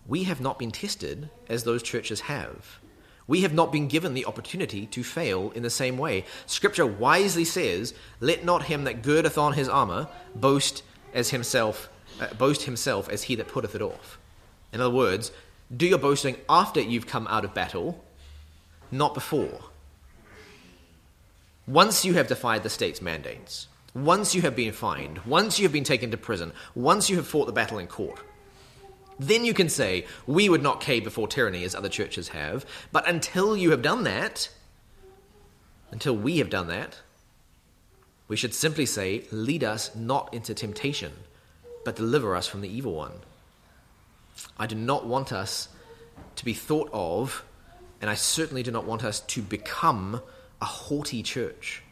we 0.08 0.24
have 0.24 0.41
not 0.41 0.60
been 0.60 0.72
tested 0.72 1.30
as 1.47 1.64
those 1.64 1.84
churches 1.84 2.22
have. 2.22 2.80
We 3.26 3.41
have 3.41 3.54
not 3.54 3.72
been 3.72 3.88
given 3.88 4.14
the 4.14 4.26
opportunity 4.26 4.86
to 4.88 5.04
fail 5.04 5.51
in 5.51 5.64
the 5.64 5.70
same 5.70 5.97
way. 5.97 6.26
Scripture 6.45 6.86
wisely 6.86 7.45
says, 7.45 7.93
"Let 8.20 8.43
not 8.43 8.64
him 8.64 8.84
that 8.84 9.01
girdeth 9.01 9.38
on 9.38 9.54
his 9.54 9.70
armor 9.70 10.10
boast 10.36 10.84
as 11.14 11.30
himself, 11.30 11.89
uh, 12.20 12.34
boast 12.34 12.64
himself 12.64 13.09
as 13.09 13.24
he 13.24 13.36
that 13.36 13.47
putteth 13.47 13.76
it 13.76 13.82
off." 13.82 14.18
In 14.72 14.82
other 14.82 14.93
words, 14.93 15.32
do 15.76 15.86
your 15.86 15.99
boasting 15.99 16.38
after 16.49 16.82
you've 16.82 17.07
come 17.07 17.28
out 17.28 17.45
of 17.45 17.53
battle, 17.53 18.03
not 18.91 19.14
before. 19.14 19.61
Once 21.66 22.03
you 22.03 22.14
have 22.14 22.28
defied 22.28 22.64
the 22.64 22.70
state's 22.70 23.01
mandates, 23.01 23.68
once 23.93 24.36
you 24.36 24.41
have 24.41 24.55
been 24.55 24.74
fined, 24.74 25.20
once 25.26 25.59
you 25.59 25.64
have 25.64 25.72
been 25.72 25.84
taken 25.84 26.11
to 26.11 26.18
prison, 26.18 26.51
once 26.76 27.09
you 27.09 27.16
have 27.16 27.28
fought 27.28 27.45
the 27.45 27.53
battle 27.53 27.78
in 27.78 27.88
court, 27.88 28.20
then 29.20 29.45
you 29.45 29.53
can 29.53 29.70
say, 29.70 30.05
We 30.26 30.49
would 30.49 30.64
not 30.64 30.82
cave 30.82 31.03
before 31.03 31.28
tyranny 31.28 31.64
as 31.64 31.76
other 31.76 31.89
churches 31.89 32.30
have. 32.30 32.66
But 32.91 33.07
until 33.07 33.55
you 33.55 33.72
have 33.72 33.82
done 33.82 34.03
that, 34.03 34.49
until 35.91 36.16
we 36.16 36.39
have 36.39 36.49
done 36.49 36.68
that, 36.68 36.99
we 38.28 38.36
should 38.36 38.53
simply 38.53 38.86
say, 38.86 39.26
Lead 39.32 39.63
us 39.63 39.95
not 39.95 40.34
into 40.34 40.53
temptation, 40.53 41.13
but 41.86 41.95
deliver 41.95 42.36
us 42.36 42.47
from 42.47 42.61
the 42.61 42.69
evil 42.69 42.93
one. 42.93 43.13
I 44.57 44.67
do 44.67 44.76
not 44.76 45.05
want 45.05 45.32
us 45.32 45.69
to 46.36 46.45
be 46.45 46.53
thought 46.53 46.89
of, 46.91 47.43
and 48.01 48.09
I 48.09 48.15
certainly 48.15 48.63
do 48.63 48.71
not 48.71 48.86
want 48.86 49.03
us 49.03 49.19
to 49.19 49.41
become 49.41 50.21
a 50.61 50.65
haughty 50.65 51.21
church 51.24 51.84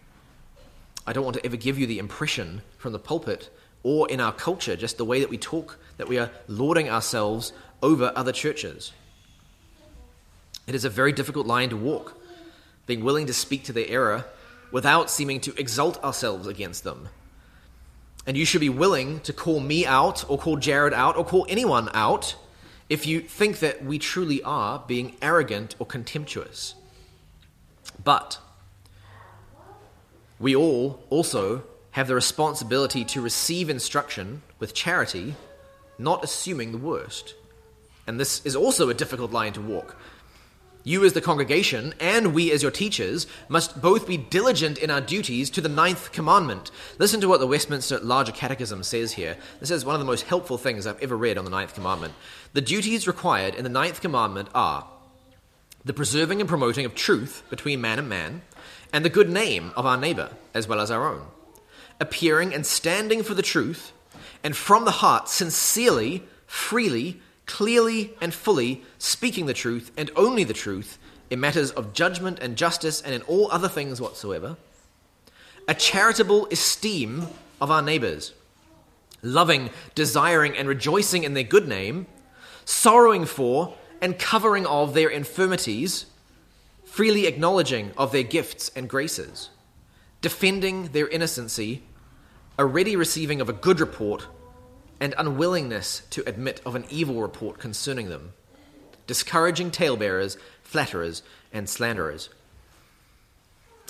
I 1.05 1.13
don't 1.13 1.23
want 1.23 1.35
to 1.37 1.45
ever 1.45 1.57
give 1.57 1.79
you 1.79 1.87
the 1.87 1.99
impression 1.99 2.61
from 2.77 2.93
the 2.93 2.99
pulpit 2.99 3.49
or 3.83 4.09
in 4.09 4.21
our 4.21 4.31
culture, 4.31 4.75
just 4.75 4.97
the 4.97 5.05
way 5.05 5.19
that 5.19 5.29
we 5.29 5.37
talk, 5.37 5.79
that 5.97 6.07
we 6.07 6.19
are 6.19 6.29
lording 6.47 6.89
ourselves 6.89 7.53
over 7.81 8.13
other 8.15 8.31
churches. 8.31 8.93
It 10.67 10.75
is 10.75 10.85
a 10.85 10.89
very 10.89 11.11
difficult 11.11 11.47
line 11.47 11.69
to 11.69 11.77
walk, 11.77 12.15
being 12.85 13.03
willing 13.03 13.25
to 13.25 13.33
speak 13.33 13.63
to 13.65 13.73
their 13.73 13.87
error 13.87 14.25
without 14.71 15.09
seeming 15.09 15.39
to 15.41 15.59
exalt 15.59 16.03
ourselves 16.03 16.47
against 16.47 16.83
them. 16.83 17.09
And 18.25 18.37
you 18.37 18.45
should 18.45 18.61
be 18.61 18.69
willing 18.69 19.19
to 19.21 19.33
call 19.33 19.59
me 19.59 19.85
out, 19.85 20.29
or 20.29 20.37
call 20.37 20.57
Jared 20.57 20.93
out, 20.93 21.17
or 21.17 21.25
call 21.25 21.45
anyone 21.49 21.89
out 21.93 22.35
if 22.89 23.07
you 23.07 23.21
think 23.21 23.59
that 23.59 23.83
we 23.83 23.97
truly 23.97 24.43
are 24.43 24.83
being 24.87 25.15
arrogant 25.21 25.75
or 25.79 25.85
contemptuous. 25.85 26.75
But 28.03 28.39
we 30.39 30.55
all 30.55 31.03
also 31.09 31.63
have 31.91 32.07
the 32.07 32.15
responsibility 32.15 33.03
to 33.05 33.21
receive 33.21 33.69
instruction 33.69 34.41
with 34.59 34.73
charity, 34.73 35.35
not 35.97 36.23
assuming 36.23 36.71
the 36.71 36.77
worst. 36.77 37.35
And 38.07 38.19
this 38.19 38.45
is 38.45 38.55
also 38.55 38.89
a 38.89 38.93
difficult 38.93 39.31
line 39.31 39.53
to 39.53 39.61
walk. 39.61 39.95
You, 40.83 41.05
as 41.05 41.13
the 41.13 41.21
congregation, 41.21 41.93
and 41.99 42.33
we, 42.33 42.51
as 42.51 42.63
your 42.63 42.71
teachers, 42.71 43.27
must 43.47 43.81
both 43.81 44.07
be 44.07 44.17
diligent 44.17 44.79
in 44.79 44.89
our 44.89 45.01
duties 45.01 45.49
to 45.51 45.61
the 45.61 45.69
ninth 45.69 46.11
commandment. 46.11 46.71
Listen 46.97 47.21
to 47.21 47.27
what 47.27 47.39
the 47.39 47.47
Westminster 47.47 47.99
Larger 47.99 48.31
Catechism 48.31 48.81
says 48.83 49.13
here. 49.13 49.37
This 49.59 49.69
is 49.69 49.85
one 49.85 49.93
of 49.93 49.99
the 49.99 50.05
most 50.05 50.23
helpful 50.23 50.57
things 50.57 50.87
I've 50.87 51.01
ever 51.01 51.15
read 51.15 51.37
on 51.37 51.45
the 51.45 51.51
ninth 51.51 51.75
commandment. 51.75 52.13
The 52.53 52.61
duties 52.61 53.07
required 53.07 53.53
in 53.53 53.63
the 53.63 53.69
ninth 53.69 54.01
commandment 54.01 54.49
are 54.55 54.87
the 55.85 55.93
preserving 55.93 56.39
and 56.39 56.49
promoting 56.49 56.85
of 56.85 56.95
truth 56.95 57.43
between 57.49 57.81
man 57.81 57.99
and 57.99 58.09
man, 58.09 58.41
and 58.93 59.05
the 59.05 59.09
good 59.09 59.29
name 59.29 59.71
of 59.75 59.85
our 59.85 59.97
neighbor 59.97 60.31
as 60.53 60.67
well 60.67 60.79
as 60.79 60.91
our 60.91 61.07
own, 61.07 61.25
appearing 61.99 62.53
and 62.53 62.65
standing 62.65 63.23
for 63.23 63.33
the 63.33 63.41
truth, 63.41 63.91
and 64.43 64.55
from 64.55 64.85
the 64.85 64.91
heart, 64.91 65.29
sincerely, 65.29 66.23
freely, 66.45 67.19
clearly 67.51 68.13
and 68.21 68.33
fully 68.33 68.81
speaking 68.97 69.45
the 69.45 69.53
truth 69.53 69.91
and 69.97 70.09
only 70.15 70.45
the 70.45 70.53
truth 70.53 70.97
in 71.29 71.37
matters 71.37 71.69
of 71.71 71.91
judgment 71.91 72.39
and 72.39 72.55
justice 72.55 73.01
and 73.01 73.13
in 73.13 73.21
all 73.23 73.51
other 73.51 73.67
things 73.67 73.99
whatsoever, 73.99 74.55
a 75.67 75.73
charitable 75.73 76.47
esteem 76.49 77.27
of 77.59 77.69
our 77.69 77.81
neighbors, 77.81 78.33
loving, 79.21 79.69
desiring, 79.95 80.55
and 80.55 80.69
rejoicing 80.69 81.25
in 81.25 81.33
their 81.33 81.43
good 81.43 81.67
name, 81.67 82.07
sorrowing 82.63 83.25
for 83.25 83.75
and 83.99 84.17
covering 84.17 84.65
of 84.65 84.93
their 84.93 85.09
infirmities, 85.09 86.05
freely 86.85 87.27
acknowledging 87.27 87.91
of 87.97 88.13
their 88.13 88.23
gifts 88.23 88.71
and 88.77 88.89
graces, 88.89 89.49
defending 90.21 90.87
their 90.93 91.07
innocency, 91.09 91.83
a 92.57 92.65
ready 92.65 92.95
receiving 92.95 93.41
of 93.41 93.49
a 93.49 93.53
good 93.53 93.81
report 93.81 94.25
and 95.01 95.15
unwillingness 95.17 96.03
to 96.11 96.23
admit 96.29 96.61
of 96.63 96.75
an 96.75 96.85
evil 96.89 97.21
report 97.21 97.57
concerning 97.57 98.07
them, 98.07 98.33
discouraging 99.07 99.71
talebearers, 99.71 100.37
flatterers, 100.61 101.23
and 101.51 101.67
slanderers. 101.67 102.29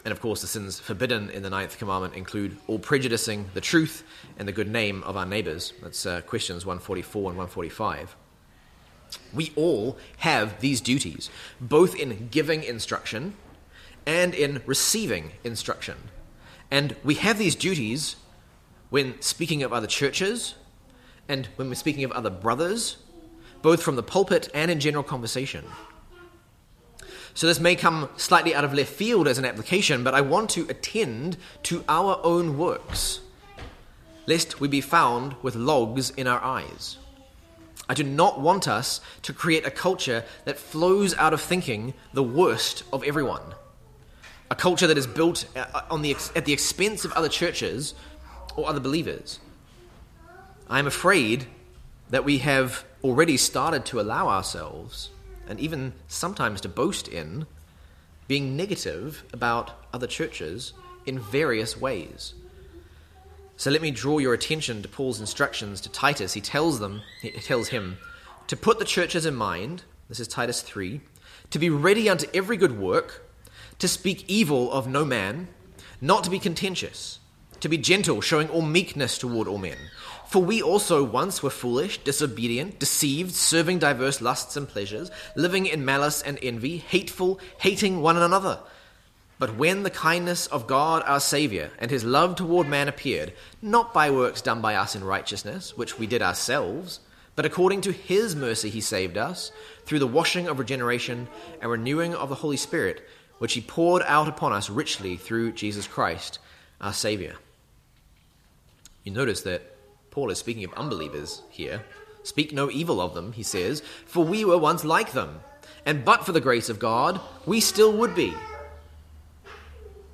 And 0.05 0.13
of 0.13 0.21
course, 0.21 0.41
the 0.41 0.47
sins 0.47 0.79
forbidden 0.79 1.29
in 1.29 1.43
the 1.43 1.49
ninth 1.49 1.77
commandment 1.77 2.15
include 2.15 2.57
all 2.65 2.79
prejudicing 2.79 3.49
the 3.53 3.61
truth 3.61 4.03
and 4.39 4.47
the 4.47 4.53
good 4.53 4.69
name 4.69 5.03
of 5.03 5.17
our 5.17 5.25
neighbors. 5.25 5.73
That's 5.83 6.05
uh, 6.05 6.21
questions 6.21 6.65
144 6.65 7.31
and 7.31 7.37
145. 7.37 8.15
We 9.33 9.51
all 9.57 9.97
have 10.19 10.61
these 10.61 10.79
duties, 10.79 11.29
both 11.59 11.93
in 11.93 12.29
giving 12.31 12.63
instruction 12.63 13.35
and 14.05 14.33
in 14.33 14.63
receiving 14.65 15.33
instruction. 15.43 15.97
And 16.71 16.95
we 17.03 17.15
have 17.15 17.37
these 17.37 17.55
duties 17.55 18.15
when 18.89 19.21
speaking 19.21 19.61
of 19.61 19.73
other 19.73 19.87
churches, 19.87 20.55
and 21.31 21.47
when 21.55 21.69
we're 21.69 21.75
speaking 21.75 22.03
of 22.03 22.11
other 22.11 22.29
brothers, 22.29 22.97
both 23.61 23.81
from 23.81 23.95
the 23.95 24.03
pulpit 24.03 24.49
and 24.53 24.69
in 24.69 24.81
general 24.81 25.03
conversation. 25.03 25.63
So 27.33 27.47
this 27.47 27.59
may 27.59 27.77
come 27.77 28.09
slightly 28.17 28.53
out 28.53 28.65
of 28.65 28.73
left 28.73 28.91
field 28.91 29.29
as 29.29 29.37
an 29.37 29.45
application, 29.45 30.03
but 30.03 30.13
I 30.13 30.19
want 30.19 30.49
to 30.51 30.67
attend 30.67 31.37
to 31.63 31.85
our 31.87 32.19
own 32.23 32.57
works, 32.57 33.21
lest 34.25 34.59
we 34.59 34.67
be 34.67 34.81
found 34.81 35.35
with 35.41 35.55
logs 35.55 36.09
in 36.09 36.27
our 36.27 36.43
eyes. 36.43 36.97
I 37.87 37.93
do 37.93 38.03
not 38.03 38.41
want 38.41 38.67
us 38.67 38.99
to 39.21 39.33
create 39.33 39.65
a 39.65 39.71
culture 39.71 40.25
that 40.43 40.59
flows 40.59 41.15
out 41.15 41.33
of 41.33 41.39
thinking 41.39 41.93
the 42.13 42.23
worst 42.23 42.83
of 42.91 43.05
everyone. 43.05 43.55
A 44.49 44.55
culture 44.55 44.87
that 44.87 44.97
is 44.97 45.07
built 45.07 45.45
uh, 45.55 45.81
on 45.89 46.01
the, 46.01 46.11
at 46.35 46.43
the 46.43 46.51
expense 46.51 47.05
of 47.05 47.13
other 47.13 47.29
churches 47.29 47.93
or 48.57 48.67
other 48.67 48.81
believers. 48.81 49.39
I'm 50.71 50.87
afraid 50.87 51.47
that 52.11 52.23
we 52.23 52.37
have 52.37 52.85
already 53.03 53.35
started 53.35 53.83
to 53.87 53.99
allow 53.99 54.29
ourselves, 54.29 55.09
and 55.45 55.59
even 55.59 55.91
sometimes 56.07 56.61
to 56.61 56.69
boast 56.69 57.09
in, 57.09 57.45
being 58.29 58.55
negative 58.55 59.25
about 59.33 59.71
other 59.91 60.07
churches 60.07 60.71
in 61.05 61.19
various 61.19 61.75
ways. 61.75 62.35
So 63.57 63.69
let 63.69 63.81
me 63.81 63.91
draw 63.91 64.19
your 64.19 64.33
attention 64.33 64.81
to 64.81 64.87
Paul's 64.87 65.19
instructions 65.19 65.81
to 65.81 65.91
Titus. 65.91 66.31
He 66.31 66.41
tells 66.41 66.79
them, 66.79 67.01
he 67.21 67.31
tells 67.31 67.67
him 67.67 67.97
to 68.47 68.55
put 68.55 68.79
the 68.79 68.85
churches 68.85 69.25
in 69.25 69.35
mind, 69.35 69.83
this 70.07 70.21
is 70.21 70.27
Titus 70.29 70.61
3, 70.61 71.01
to 71.49 71.59
be 71.59 71.69
ready 71.69 72.07
unto 72.07 72.27
every 72.33 72.55
good 72.55 72.79
work, 72.79 73.29
to 73.79 73.89
speak 73.89 74.23
evil 74.29 74.71
of 74.71 74.87
no 74.87 75.03
man, 75.03 75.49
not 75.99 76.23
to 76.23 76.29
be 76.29 76.39
contentious, 76.39 77.19
to 77.59 77.67
be 77.67 77.77
gentle, 77.77 78.21
showing 78.21 78.47
all 78.47 78.61
meekness 78.61 79.17
toward 79.17 79.49
all 79.49 79.57
men. 79.57 79.77
For 80.31 80.41
we 80.41 80.61
also 80.61 81.03
once 81.03 81.43
were 81.43 81.49
foolish, 81.49 81.97
disobedient, 82.05 82.79
deceived, 82.79 83.35
serving 83.35 83.79
diverse 83.79 84.21
lusts 84.21 84.55
and 84.55 84.65
pleasures, 84.65 85.11
living 85.35 85.65
in 85.65 85.83
malice 85.83 86.21
and 86.21 86.39
envy, 86.41 86.77
hateful, 86.77 87.37
hating 87.57 87.99
one 87.99 88.15
another. 88.15 88.59
But 89.39 89.57
when 89.57 89.83
the 89.83 89.89
kindness 89.89 90.47
of 90.47 90.67
God 90.67 91.03
our 91.05 91.19
Saviour 91.19 91.71
and 91.79 91.91
his 91.91 92.05
love 92.05 92.37
toward 92.37 92.69
man 92.69 92.87
appeared, 92.87 93.33
not 93.61 93.93
by 93.93 94.09
works 94.09 94.41
done 94.41 94.61
by 94.61 94.75
us 94.75 94.95
in 94.95 95.03
righteousness, 95.03 95.75
which 95.75 95.99
we 95.99 96.07
did 96.07 96.21
ourselves, 96.21 97.01
but 97.35 97.45
according 97.45 97.81
to 97.81 97.91
his 97.91 98.33
mercy 98.33 98.69
he 98.69 98.79
saved 98.79 99.17
us, 99.17 99.51
through 99.85 99.99
the 99.99 100.07
washing 100.07 100.47
of 100.47 100.59
regeneration 100.59 101.27
and 101.59 101.69
renewing 101.69 102.15
of 102.15 102.29
the 102.29 102.35
Holy 102.35 102.55
Spirit, 102.55 103.05
which 103.39 103.51
he 103.51 103.59
poured 103.59 104.01
out 104.05 104.29
upon 104.29 104.53
us 104.53 104.69
richly 104.69 105.17
through 105.17 105.51
Jesus 105.51 105.87
Christ 105.87 106.39
our 106.79 106.93
Saviour. 106.93 107.33
You 109.03 109.11
notice 109.11 109.41
that 109.41 109.70
Paul 110.11 110.29
is 110.29 110.37
speaking 110.37 110.65
of 110.65 110.73
unbelievers 110.73 111.41
here. 111.49 111.83
Speak 112.23 112.51
no 112.51 112.69
evil 112.69 113.01
of 113.01 113.13
them, 113.13 113.31
he 113.31 113.43
says, 113.43 113.81
for 114.05 114.23
we 114.23 114.45
were 114.45 114.57
once 114.57 114.85
like 114.85 115.13
them, 115.13 115.39
and 115.85 116.05
but 116.05 116.25
for 116.25 116.33
the 116.33 116.41
grace 116.41 116.69
of 116.69 116.77
God, 116.77 117.19
we 117.45 117.59
still 117.59 117.91
would 117.93 118.13
be. 118.13 118.33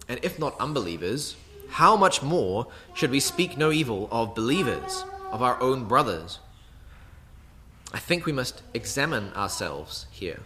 And 0.08 0.20
if 0.24 0.40
not 0.40 0.60
unbelievers, 0.60 1.36
how 1.70 1.98
much 1.98 2.22
more 2.22 2.68
should 2.94 3.12
we 3.12 3.20
speak 3.20 3.58
no 3.58 3.72
evil 3.72 4.08
of 4.12 4.36
believers, 4.36 5.04
of 5.32 5.42
our 5.42 5.60
own 5.62 5.86
brothers? 5.86 6.40
I 7.92 8.00
think 8.00 8.26
we 8.26 8.32
must 8.32 8.62
examine 8.74 9.34
ourselves 9.34 10.06
here. 10.12 10.42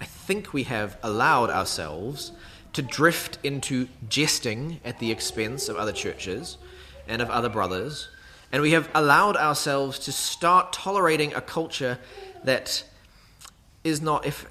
I 0.00 0.04
think 0.04 0.52
we 0.52 0.64
have 0.64 0.98
allowed 1.02 1.48
ourselves 1.48 2.32
to 2.72 2.82
drift 2.82 3.38
into 3.42 3.88
jesting 4.08 4.80
at 4.84 4.98
the 4.98 5.12
expense 5.12 5.68
of 5.68 5.76
other 5.76 5.92
churches 5.92 6.58
and 7.06 7.22
of 7.22 7.30
other 7.30 7.48
brothers 7.48 8.08
and 8.54 8.62
we 8.62 8.70
have 8.70 8.88
allowed 8.94 9.36
ourselves 9.36 9.98
to 9.98 10.12
start 10.12 10.72
tolerating 10.72 11.34
a 11.34 11.40
culture 11.40 11.98
that 12.44 12.84
is 13.82 14.00
not, 14.00 14.24
if 14.24 14.46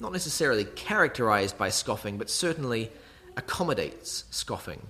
not 0.00 0.12
necessarily 0.12 0.64
characterized 0.64 1.58
by 1.58 1.68
scoffing, 1.68 2.16
but 2.16 2.30
certainly 2.30 2.90
accommodates 3.36 4.24
scoffing. 4.30 4.80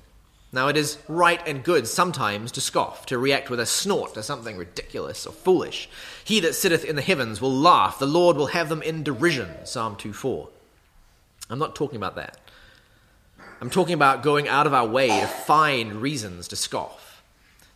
Now, 0.52 0.68
it 0.68 0.76
is 0.76 0.98
right 1.08 1.40
and 1.48 1.64
good 1.64 1.88
sometimes 1.88 2.52
to 2.52 2.60
scoff, 2.60 3.06
to 3.06 3.18
react 3.18 3.50
with 3.50 3.58
a 3.58 3.66
snort 3.66 4.14
to 4.14 4.22
something 4.22 4.56
ridiculous 4.56 5.26
or 5.26 5.32
foolish. 5.32 5.88
He 6.22 6.38
that 6.38 6.54
sitteth 6.54 6.84
in 6.84 6.94
the 6.94 7.02
heavens 7.02 7.40
will 7.40 7.52
laugh, 7.52 7.98
the 7.98 8.06
Lord 8.06 8.36
will 8.36 8.46
have 8.46 8.68
them 8.68 8.82
in 8.82 9.02
derision. 9.02 9.48
Psalm 9.64 9.96
2 9.96 10.12
4. 10.12 10.48
I'm 11.50 11.58
not 11.58 11.74
talking 11.74 11.96
about 11.96 12.14
that. 12.14 12.38
I'm 13.60 13.70
talking 13.70 13.94
about 13.94 14.22
going 14.22 14.46
out 14.46 14.68
of 14.68 14.74
our 14.74 14.86
way 14.86 15.08
to 15.08 15.26
find 15.26 15.96
reasons 15.96 16.46
to 16.48 16.56
scoff. 16.56 17.03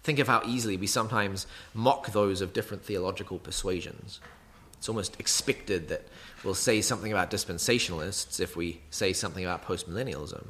Think 0.09 0.21
of 0.21 0.27
how 0.27 0.41
easily 0.47 0.79
we 0.79 0.87
sometimes 0.87 1.47
mock 1.75 2.13
those 2.13 2.41
of 2.41 2.55
different 2.55 2.83
theological 2.83 3.39
persuasions. 3.39 4.21
It's 4.79 4.89
almost 4.89 5.21
expected 5.21 5.89
that 5.89 6.09
we'll 6.43 6.55
say 6.55 6.81
something 6.81 7.13
about 7.13 7.31
dispensationalists 7.31 8.41
if 8.41 8.57
we 8.57 8.81
say 8.89 9.13
something 9.13 9.45
about 9.45 9.67
postmillennialism. 9.67 10.47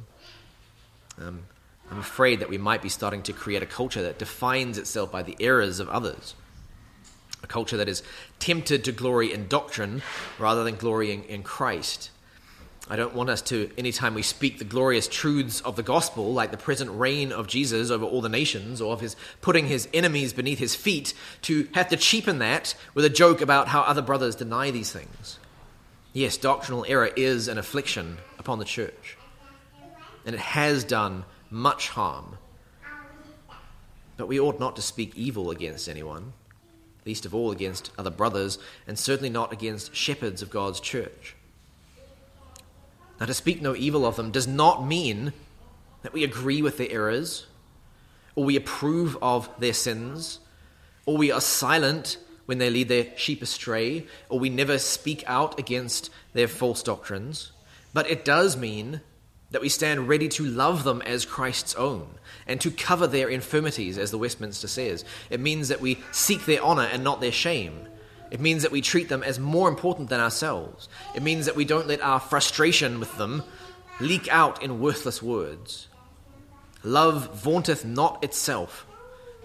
Um, 1.21 1.43
I'm 1.91 1.99
afraid 1.99 2.39
that 2.39 2.49
we 2.49 2.57
might 2.57 2.83
be 2.83 2.89
starting 2.89 3.21
to 3.25 3.33
create 3.33 3.65
a 3.65 3.67
culture 3.67 4.01
that 4.03 4.21
defines 4.21 4.79
itself 4.79 5.11
by 5.11 5.25
the 5.25 5.37
errors 5.41 5.81
of 5.81 5.89
others. 5.89 6.37
A 7.43 7.49
culture 7.49 7.79
that 7.79 7.89
is 7.89 8.05
tempted 8.39 8.85
to 8.85 8.93
glory 8.93 9.33
in 9.33 9.49
doctrine 9.49 10.03
rather 10.39 10.63
than 10.63 10.77
glorying 10.77 11.25
in 11.25 11.43
Christ. 11.43 12.11
I 12.91 12.97
don't 12.97 13.15
want 13.15 13.29
us 13.29 13.43
to, 13.43 13.71
anytime 13.77 14.15
we 14.15 14.23
speak 14.23 14.59
the 14.59 14.65
glorious 14.65 15.09
truths 15.09 15.61
of 15.61 15.77
the 15.77 15.83
gospel, 15.83 16.33
like 16.33 16.51
the 16.51 16.57
present 16.57 16.91
reign 16.91 17.33
of 17.33 17.47
Jesus 17.47 17.91
over 17.91 18.07
all 18.07 18.23
the 18.23 18.31
nations, 18.31 18.81
or 18.81 18.95
of 18.95 19.01
his 19.01 19.15
putting 19.43 19.67
his 19.67 19.89
enemies 19.93 20.33
beneath 20.33 20.59
his 20.59 20.75
feet, 20.75 21.13
to 21.43 21.69
have 21.75 21.89
to 21.89 21.99
cheapen 21.99 22.39
that 22.39 22.75
with 22.95 23.05
a 23.05 23.11
joke 23.11 23.43
about 23.43 23.69
how 23.69 23.83
other 23.83 24.01
brothers 24.01 24.37
deny 24.37 24.71
these 24.71 24.91
things. 24.91 25.39
Yes, 26.15 26.39
doctrinal 26.39 26.87
error 26.89 27.11
is 27.15 27.47
an 27.47 27.59
affliction 27.59 28.17
upon 28.39 28.59
the 28.59 28.65
church, 28.65 29.19
and 30.25 30.35
it 30.35 30.41
has 30.41 30.83
done 30.83 31.27
much 31.51 31.91
harm. 31.91 32.39
But 34.17 34.29
we 34.29 34.41
ought 34.41 34.59
not 34.59 34.77
to 34.77 34.83
speak 34.83 35.15
evil 35.15 35.51
against 35.51 35.91
anyone, 35.91 36.33
least 37.05 37.27
of 37.27 37.35
all 37.35 37.51
against 37.51 37.91
other 37.99 38.11
brothers, 38.11 38.59
and 38.87 38.99
certainly 38.99 39.31
not 39.31 39.53
against 39.53 39.95
shepherds 39.95 40.41
of 40.41 40.49
God's 40.49 40.81
church. 40.81 41.37
Now, 43.21 43.27
to 43.27 43.35
speak 43.35 43.61
no 43.61 43.75
evil 43.75 44.07
of 44.07 44.17
them 44.17 44.31
does 44.31 44.47
not 44.47 44.87
mean 44.87 45.33
that 46.03 46.13
we 46.13 46.25
agree 46.25 46.63
with 46.63 46.79
their 46.79 46.91
errors, 46.91 47.47
or 48.35 48.45
we 48.45 48.57
approve 48.57 49.19
of 49.21 49.51
their 49.59 49.73
sins, 49.73 50.39
or 51.07 51.17
we 51.17 51.33
are 51.33 51.41
silent 51.41 52.19
when 52.47 52.59
they 52.59 52.71
lead 52.71 52.89
their 52.89 53.07
sheep 53.17 53.43
astray, 53.43 54.07
or 54.29 54.39
we 54.39 54.49
never 54.49 54.79
speak 54.79 55.25
out 55.27 55.59
against 55.59 56.11
their 56.33 56.49
false 56.49 56.83
doctrines. 56.83 57.53
But 57.93 58.09
it 58.09 58.25
does 58.25 58.57
mean 58.57 59.01
that 59.51 59.63
we 59.63 59.69
stand 59.69 60.09
ready 60.09 60.29
to 60.29 60.45
love 60.45 60.85
them 60.85 61.03
as 61.03 61.25
Christ's 61.25 61.75
own 61.75 62.07
and 62.47 62.61
to 62.61 62.71
cover 62.71 63.07
their 63.07 63.29
infirmities, 63.29 63.99
as 63.99 64.11
the 64.11 64.19
Westminster 64.19 64.69
says. 64.69 65.05
It 65.31 65.41
means 65.41 65.69
that 65.69 65.81
we 65.81 65.99
seek 66.13 66.47
their 66.47 66.63
honor 66.63 66.89
and 66.91 67.03
not 67.03 67.21
their 67.21 67.33
shame. 67.33 67.89
It 68.31 68.41
means 68.41 68.63
that 68.63 68.73
we 68.73 68.81
treat 68.81 69.09
them 69.09 69.23
as 69.23 69.39
more 69.39 69.69
important 69.69 70.11
than 70.11 70.21
ourselves. 70.21 70.89
It 71.15 71.23
means 71.23 71.47
that 71.47 71.57
we 71.57 71.65
don't 71.65 71.89
let 71.89 72.03
our 72.03 72.21
frustration 72.21 73.01
with 73.01 73.17
them 73.17 73.43
leak 74.01 74.29
out 74.29 74.63
in 74.63 74.81
worthless 74.81 75.23
words. 75.23 75.89
Love 76.85 77.35
vaunteth 77.43 77.85
not 77.85 78.23
itself, 78.23 78.87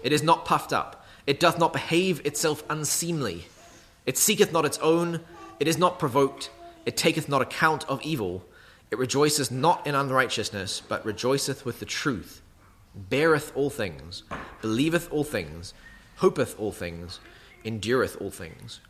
it 0.02 0.12
is 0.12 0.22
not 0.22 0.44
puffed 0.44 0.72
up, 0.72 1.04
it 1.26 1.40
doth 1.40 1.58
not 1.58 1.72
behave 1.72 2.24
itself 2.24 2.62
unseemly, 2.70 3.46
it 4.06 4.16
seeketh 4.16 4.52
not 4.52 4.64
its 4.64 4.78
own, 4.78 5.20
it 5.58 5.66
is 5.66 5.76
not 5.76 5.98
provoked, 5.98 6.50
it 6.86 6.96
taketh 6.96 7.28
not 7.28 7.42
account 7.42 7.88
of 7.88 8.00
evil, 8.02 8.44
it 8.90 8.98
rejoiceth 8.98 9.50
not 9.50 9.84
in 9.84 9.96
unrighteousness, 9.96 10.82
but 10.88 11.04
rejoiceth 11.04 11.64
with 11.64 11.80
the 11.80 11.86
truth, 11.86 12.40
beareth 12.94 13.50
all 13.56 13.70
things, 13.70 14.22
believeth 14.60 15.10
all 15.10 15.24
things, 15.24 15.74
hopeth 16.16 16.58
all 16.60 16.70
things, 16.70 17.18
endureth 17.64 18.20
all 18.20 18.30
things. 18.30 18.80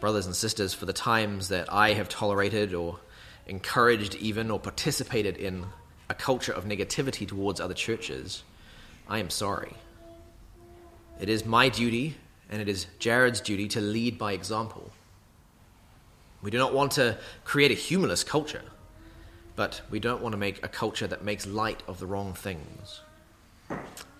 Brothers 0.00 0.26
and 0.26 0.34
sisters, 0.34 0.72
for 0.72 0.86
the 0.86 0.92
times 0.92 1.48
that 1.48 1.70
I 1.72 1.92
have 1.92 2.08
tolerated 2.08 2.74
or 2.74 3.00
encouraged, 3.46 4.14
even, 4.16 4.50
or 4.50 4.58
participated 4.58 5.36
in 5.36 5.66
a 6.08 6.14
culture 6.14 6.52
of 6.52 6.64
negativity 6.64 7.26
towards 7.28 7.60
other 7.60 7.74
churches, 7.74 8.42
I 9.08 9.18
am 9.18 9.28
sorry. 9.28 9.74
It 11.20 11.28
is 11.28 11.44
my 11.44 11.68
duty, 11.68 12.16
and 12.48 12.62
it 12.62 12.68
is 12.68 12.86
Jared's 12.98 13.40
duty, 13.40 13.68
to 13.68 13.80
lead 13.80 14.16
by 14.16 14.32
example. 14.32 14.90
We 16.42 16.50
do 16.50 16.56
not 16.56 16.72
want 16.72 16.92
to 16.92 17.18
create 17.44 17.70
a 17.70 17.74
humorless 17.74 18.24
culture, 18.24 18.62
but 19.54 19.82
we 19.90 20.00
don't 20.00 20.22
want 20.22 20.32
to 20.32 20.38
make 20.38 20.64
a 20.64 20.68
culture 20.68 21.06
that 21.06 21.22
makes 21.22 21.46
light 21.46 21.82
of 21.86 21.98
the 21.98 22.06
wrong 22.06 22.32
things. 22.32 23.02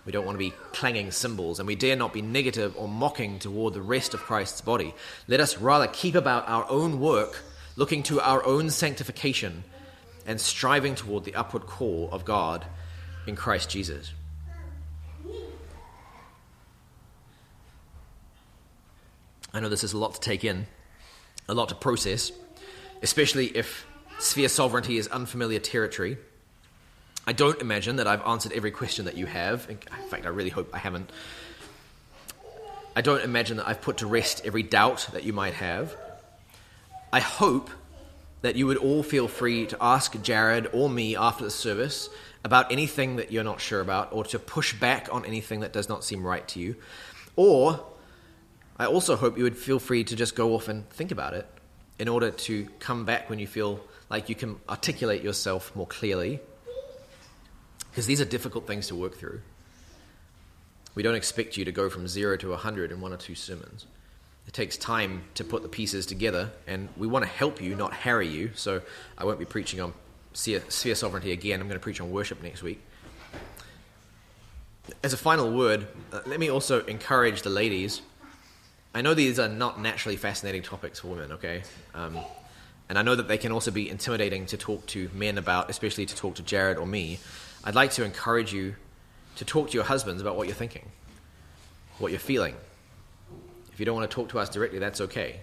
We 0.06 0.12
don't 0.12 0.24
want 0.24 0.34
to 0.34 0.38
be 0.38 0.54
clanging 0.72 1.10
cymbals, 1.10 1.58
and 1.58 1.66
we 1.66 1.74
dare 1.74 1.96
not 1.96 2.12
be 2.12 2.22
negative 2.22 2.74
or 2.76 2.88
mocking 2.88 3.38
toward 3.38 3.74
the 3.74 3.82
rest 3.82 4.14
of 4.14 4.20
Christ's 4.20 4.60
body. 4.60 4.94
Let 5.28 5.40
us 5.40 5.58
rather 5.58 5.86
keep 5.86 6.14
about 6.14 6.48
our 6.48 6.68
own 6.70 7.00
work, 7.00 7.42
looking 7.76 8.02
to 8.04 8.20
our 8.20 8.44
own 8.44 8.70
sanctification, 8.70 9.64
and 10.26 10.40
striving 10.40 10.94
toward 10.94 11.24
the 11.24 11.34
upward 11.34 11.66
call 11.66 12.08
of 12.12 12.24
God 12.24 12.64
in 13.26 13.36
Christ 13.36 13.68
Jesus. 13.68 14.12
I 19.52 19.60
know 19.60 19.68
this 19.68 19.84
is 19.84 19.92
a 19.92 19.98
lot 19.98 20.14
to 20.14 20.20
take 20.20 20.44
in, 20.44 20.66
a 21.48 21.54
lot 21.54 21.68
to 21.70 21.74
process, 21.74 22.32
especially 23.02 23.46
if 23.46 23.84
sphere 24.18 24.48
sovereignty 24.48 24.96
is 24.96 25.08
unfamiliar 25.08 25.58
territory. 25.58 26.18
I 27.30 27.32
don't 27.32 27.60
imagine 27.60 27.94
that 27.96 28.08
I've 28.08 28.26
answered 28.26 28.50
every 28.54 28.72
question 28.72 29.04
that 29.04 29.16
you 29.16 29.24
have. 29.24 29.70
In 29.70 29.76
fact, 30.08 30.26
I 30.26 30.30
really 30.30 30.50
hope 30.50 30.68
I 30.72 30.78
haven't. 30.78 31.08
I 32.96 33.02
don't 33.02 33.22
imagine 33.22 33.58
that 33.58 33.68
I've 33.68 33.80
put 33.80 33.98
to 33.98 34.08
rest 34.08 34.42
every 34.44 34.64
doubt 34.64 35.06
that 35.12 35.22
you 35.22 35.32
might 35.32 35.54
have. 35.54 35.96
I 37.12 37.20
hope 37.20 37.70
that 38.42 38.56
you 38.56 38.66
would 38.66 38.78
all 38.78 39.04
feel 39.04 39.28
free 39.28 39.66
to 39.66 39.76
ask 39.80 40.20
Jared 40.22 40.70
or 40.72 40.90
me 40.90 41.14
after 41.14 41.44
the 41.44 41.52
service 41.52 42.10
about 42.44 42.72
anything 42.72 43.14
that 43.14 43.30
you're 43.30 43.44
not 43.44 43.60
sure 43.60 43.80
about 43.80 44.12
or 44.12 44.24
to 44.24 44.40
push 44.40 44.72
back 44.72 45.08
on 45.12 45.24
anything 45.24 45.60
that 45.60 45.72
does 45.72 45.88
not 45.88 46.02
seem 46.02 46.26
right 46.26 46.48
to 46.48 46.58
you. 46.58 46.74
Or 47.36 47.78
I 48.76 48.86
also 48.86 49.14
hope 49.14 49.38
you 49.38 49.44
would 49.44 49.56
feel 49.56 49.78
free 49.78 50.02
to 50.02 50.16
just 50.16 50.34
go 50.34 50.56
off 50.56 50.66
and 50.66 50.90
think 50.90 51.12
about 51.12 51.34
it 51.34 51.46
in 51.96 52.08
order 52.08 52.32
to 52.32 52.66
come 52.80 53.04
back 53.04 53.30
when 53.30 53.38
you 53.38 53.46
feel 53.46 53.78
like 54.08 54.28
you 54.28 54.34
can 54.34 54.58
articulate 54.68 55.22
yourself 55.22 55.76
more 55.76 55.86
clearly 55.86 56.40
because 57.90 58.06
these 58.06 58.20
are 58.20 58.24
difficult 58.24 58.66
things 58.66 58.86
to 58.88 58.94
work 58.94 59.16
through. 59.16 59.40
We 60.94 61.02
don't 61.02 61.14
expect 61.14 61.56
you 61.56 61.64
to 61.64 61.72
go 61.72 61.88
from 61.88 62.08
zero 62.08 62.36
to 62.38 62.50
100 62.50 62.90
in 62.92 63.00
one 63.00 63.12
or 63.12 63.16
two 63.16 63.34
sermons. 63.34 63.86
It 64.46 64.54
takes 64.54 64.76
time 64.76 65.22
to 65.34 65.44
put 65.44 65.62
the 65.62 65.68
pieces 65.68 66.06
together, 66.06 66.50
and 66.66 66.88
we 66.96 67.06
want 67.06 67.24
to 67.24 67.30
help 67.30 67.60
you, 67.60 67.76
not 67.76 67.92
harry 67.92 68.26
you. 68.26 68.50
So 68.54 68.82
I 69.16 69.24
won't 69.24 69.38
be 69.38 69.44
preaching 69.44 69.80
on 69.80 69.92
sphere 70.32 70.94
sovereignty 70.94 71.32
again. 71.32 71.60
I'm 71.60 71.68
going 71.68 71.78
to 71.78 71.82
preach 71.82 72.00
on 72.00 72.10
worship 72.10 72.42
next 72.42 72.62
week. 72.62 72.80
As 75.04 75.12
a 75.12 75.16
final 75.16 75.52
word, 75.52 75.86
uh, 76.12 76.20
let 76.26 76.40
me 76.40 76.50
also 76.50 76.84
encourage 76.86 77.42
the 77.42 77.50
ladies. 77.50 78.02
I 78.92 79.02
know 79.02 79.14
these 79.14 79.38
are 79.38 79.48
not 79.48 79.80
naturally 79.80 80.16
fascinating 80.16 80.62
topics 80.62 80.98
for 81.00 81.08
women, 81.08 81.32
okay? 81.32 81.62
Um, 81.94 82.18
and 82.88 82.98
I 82.98 83.02
know 83.02 83.14
that 83.14 83.28
they 83.28 83.38
can 83.38 83.52
also 83.52 83.70
be 83.70 83.88
intimidating 83.88 84.46
to 84.46 84.56
talk 84.56 84.84
to 84.88 85.08
men 85.14 85.38
about, 85.38 85.70
especially 85.70 86.06
to 86.06 86.16
talk 86.16 86.34
to 86.36 86.42
Jared 86.42 86.76
or 86.76 86.86
me. 86.86 87.20
I'd 87.62 87.74
like 87.74 87.92
to 87.92 88.04
encourage 88.04 88.52
you 88.52 88.74
to 89.36 89.44
talk 89.44 89.70
to 89.70 89.74
your 89.74 89.84
husbands 89.84 90.22
about 90.22 90.36
what 90.36 90.46
you're 90.46 90.56
thinking, 90.56 90.88
what 91.98 92.10
you're 92.10 92.18
feeling. 92.18 92.54
If 93.72 93.78
you 93.78 93.86
don't 93.86 93.96
want 93.96 94.10
to 94.10 94.14
talk 94.14 94.30
to 94.30 94.38
us 94.38 94.48
directly, 94.48 94.78
that's 94.78 95.00
okay. 95.02 95.40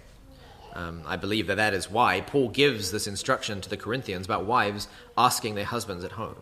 Um, 0.73 1.01
I 1.05 1.15
believe 1.15 1.47
that 1.47 1.57
that 1.57 1.73
is 1.73 1.89
why 1.89 2.21
Paul 2.21 2.49
gives 2.49 2.91
this 2.91 3.07
instruction 3.07 3.61
to 3.61 3.69
the 3.69 3.77
Corinthians 3.77 4.25
about 4.25 4.45
wives 4.45 4.87
asking 5.17 5.55
their 5.55 5.65
husbands 5.65 6.03
at 6.03 6.11
home. 6.11 6.35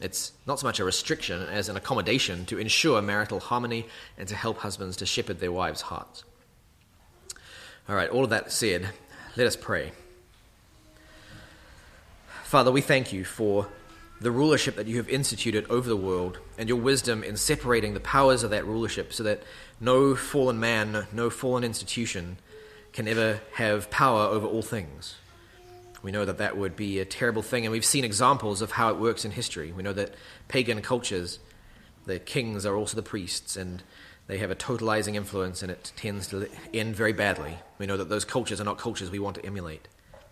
It's 0.00 0.32
not 0.46 0.60
so 0.60 0.66
much 0.66 0.78
a 0.78 0.84
restriction 0.84 1.42
as 1.42 1.68
an 1.68 1.76
accommodation 1.76 2.44
to 2.46 2.58
ensure 2.58 3.02
marital 3.02 3.40
harmony 3.40 3.86
and 4.16 4.28
to 4.28 4.36
help 4.36 4.58
husbands 4.58 4.96
to 4.98 5.06
shepherd 5.06 5.40
their 5.40 5.50
wives' 5.50 5.80
hearts. 5.82 6.24
All 7.88 7.96
right, 7.96 8.10
all 8.10 8.24
of 8.24 8.30
that 8.30 8.52
said, 8.52 8.90
let 9.36 9.46
us 9.46 9.56
pray. 9.56 9.92
Father, 12.44 12.70
we 12.70 12.80
thank 12.80 13.12
you 13.12 13.24
for 13.24 13.66
the 14.20 14.30
rulership 14.30 14.76
that 14.76 14.86
you 14.86 14.96
have 14.96 15.08
instituted 15.08 15.64
over 15.70 15.88
the 15.88 15.96
world 15.96 16.38
and 16.56 16.68
your 16.68 16.78
wisdom 16.78 17.22
in 17.22 17.36
separating 17.36 17.94
the 17.94 18.00
powers 18.00 18.42
of 18.42 18.50
that 18.50 18.66
rulership 18.66 19.12
so 19.12 19.22
that 19.22 19.42
no 19.80 20.14
fallen 20.16 20.58
man, 20.58 21.06
no 21.12 21.30
fallen 21.30 21.62
institution 21.62 22.38
can 22.92 23.06
ever 23.06 23.40
have 23.54 23.90
power 23.90 24.22
over 24.22 24.46
all 24.46 24.62
things. 24.62 25.16
We 26.02 26.12
know 26.12 26.24
that 26.24 26.38
that 26.38 26.56
would 26.56 26.76
be 26.76 26.98
a 26.98 27.04
terrible 27.04 27.42
thing, 27.42 27.64
and 27.64 27.72
we've 27.72 27.84
seen 27.84 28.04
examples 28.04 28.62
of 28.62 28.72
how 28.72 28.90
it 28.90 28.98
works 28.98 29.24
in 29.24 29.32
history. 29.32 29.72
We 29.72 29.82
know 29.82 29.92
that 29.92 30.14
pagan 30.46 30.80
cultures, 30.80 31.38
the 32.06 32.18
kings 32.18 32.64
are 32.64 32.76
also 32.76 32.96
the 32.96 33.02
priests, 33.02 33.56
and 33.56 33.82
they 34.26 34.38
have 34.38 34.50
a 34.50 34.56
totalizing 34.56 35.14
influence, 35.14 35.62
and 35.62 35.70
it 35.70 35.92
tends 35.96 36.28
to 36.28 36.48
end 36.72 36.94
very 36.94 37.12
badly. 37.12 37.58
We 37.78 37.86
know 37.86 37.96
that 37.96 38.08
those 38.08 38.24
cultures 38.24 38.60
are 38.60 38.64
not 38.64 38.78
cultures 38.78 39.10
we 39.10 39.18
want 39.18 39.36
to 39.36 39.46
emulate. 39.46 39.88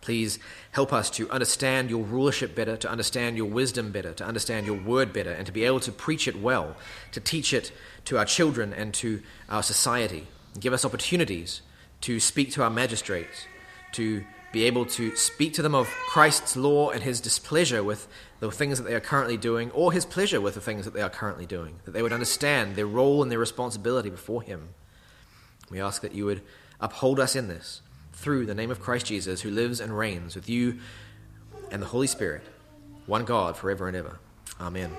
Please 0.06 0.38
help 0.70 0.92
us 0.92 1.10
to 1.10 1.28
understand 1.32 1.90
your 1.90 2.04
rulership 2.04 2.54
better, 2.54 2.76
to 2.76 2.88
understand 2.88 3.36
your 3.36 3.46
wisdom 3.46 3.90
better, 3.90 4.12
to 4.12 4.24
understand 4.24 4.64
your 4.64 4.80
word 4.80 5.12
better, 5.12 5.32
and 5.32 5.44
to 5.46 5.52
be 5.52 5.64
able 5.64 5.80
to 5.80 5.90
preach 5.90 6.28
it 6.28 6.40
well, 6.40 6.76
to 7.10 7.18
teach 7.18 7.52
it 7.52 7.72
to 8.04 8.16
our 8.16 8.24
children 8.24 8.72
and 8.72 8.94
to 8.94 9.20
our 9.48 9.64
society. 9.64 10.28
Give 10.60 10.72
us 10.72 10.84
opportunities 10.84 11.60
to 12.02 12.20
speak 12.20 12.52
to 12.52 12.62
our 12.62 12.70
magistrates, 12.70 13.46
to 13.94 14.24
be 14.52 14.62
able 14.62 14.86
to 14.86 15.16
speak 15.16 15.54
to 15.54 15.62
them 15.62 15.74
of 15.74 15.88
Christ's 15.88 16.56
law 16.56 16.90
and 16.90 17.02
his 17.02 17.20
displeasure 17.20 17.82
with 17.82 18.06
the 18.38 18.52
things 18.52 18.78
that 18.78 18.84
they 18.84 18.94
are 18.94 19.00
currently 19.00 19.36
doing, 19.36 19.72
or 19.72 19.92
his 19.92 20.04
pleasure 20.04 20.40
with 20.40 20.54
the 20.54 20.60
things 20.60 20.84
that 20.84 20.94
they 20.94 21.02
are 21.02 21.10
currently 21.10 21.46
doing, 21.46 21.80
that 21.84 21.90
they 21.90 22.02
would 22.02 22.12
understand 22.12 22.76
their 22.76 22.86
role 22.86 23.24
and 23.24 23.32
their 23.32 23.40
responsibility 23.40 24.08
before 24.08 24.42
him. 24.42 24.68
We 25.68 25.80
ask 25.80 26.00
that 26.02 26.14
you 26.14 26.26
would 26.26 26.42
uphold 26.80 27.18
us 27.18 27.34
in 27.34 27.48
this 27.48 27.82
through 28.16 28.46
the 28.46 28.54
name 28.54 28.70
of 28.70 28.80
Christ 28.80 29.06
Jesus, 29.06 29.42
who 29.42 29.50
lives 29.50 29.78
and 29.80 29.96
reigns 29.96 30.34
with 30.34 30.48
you 30.48 30.78
and 31.70 31.80
the 31.80 31.86
Holy 31.86 32.06
Spirit, 32.06 32.42
one 33.06 33.24
God, 33.24 33.56
forever 33.56 33.86
and 33.86 33.96
ever. 33.96 34.18
Amen. 34.60 34.90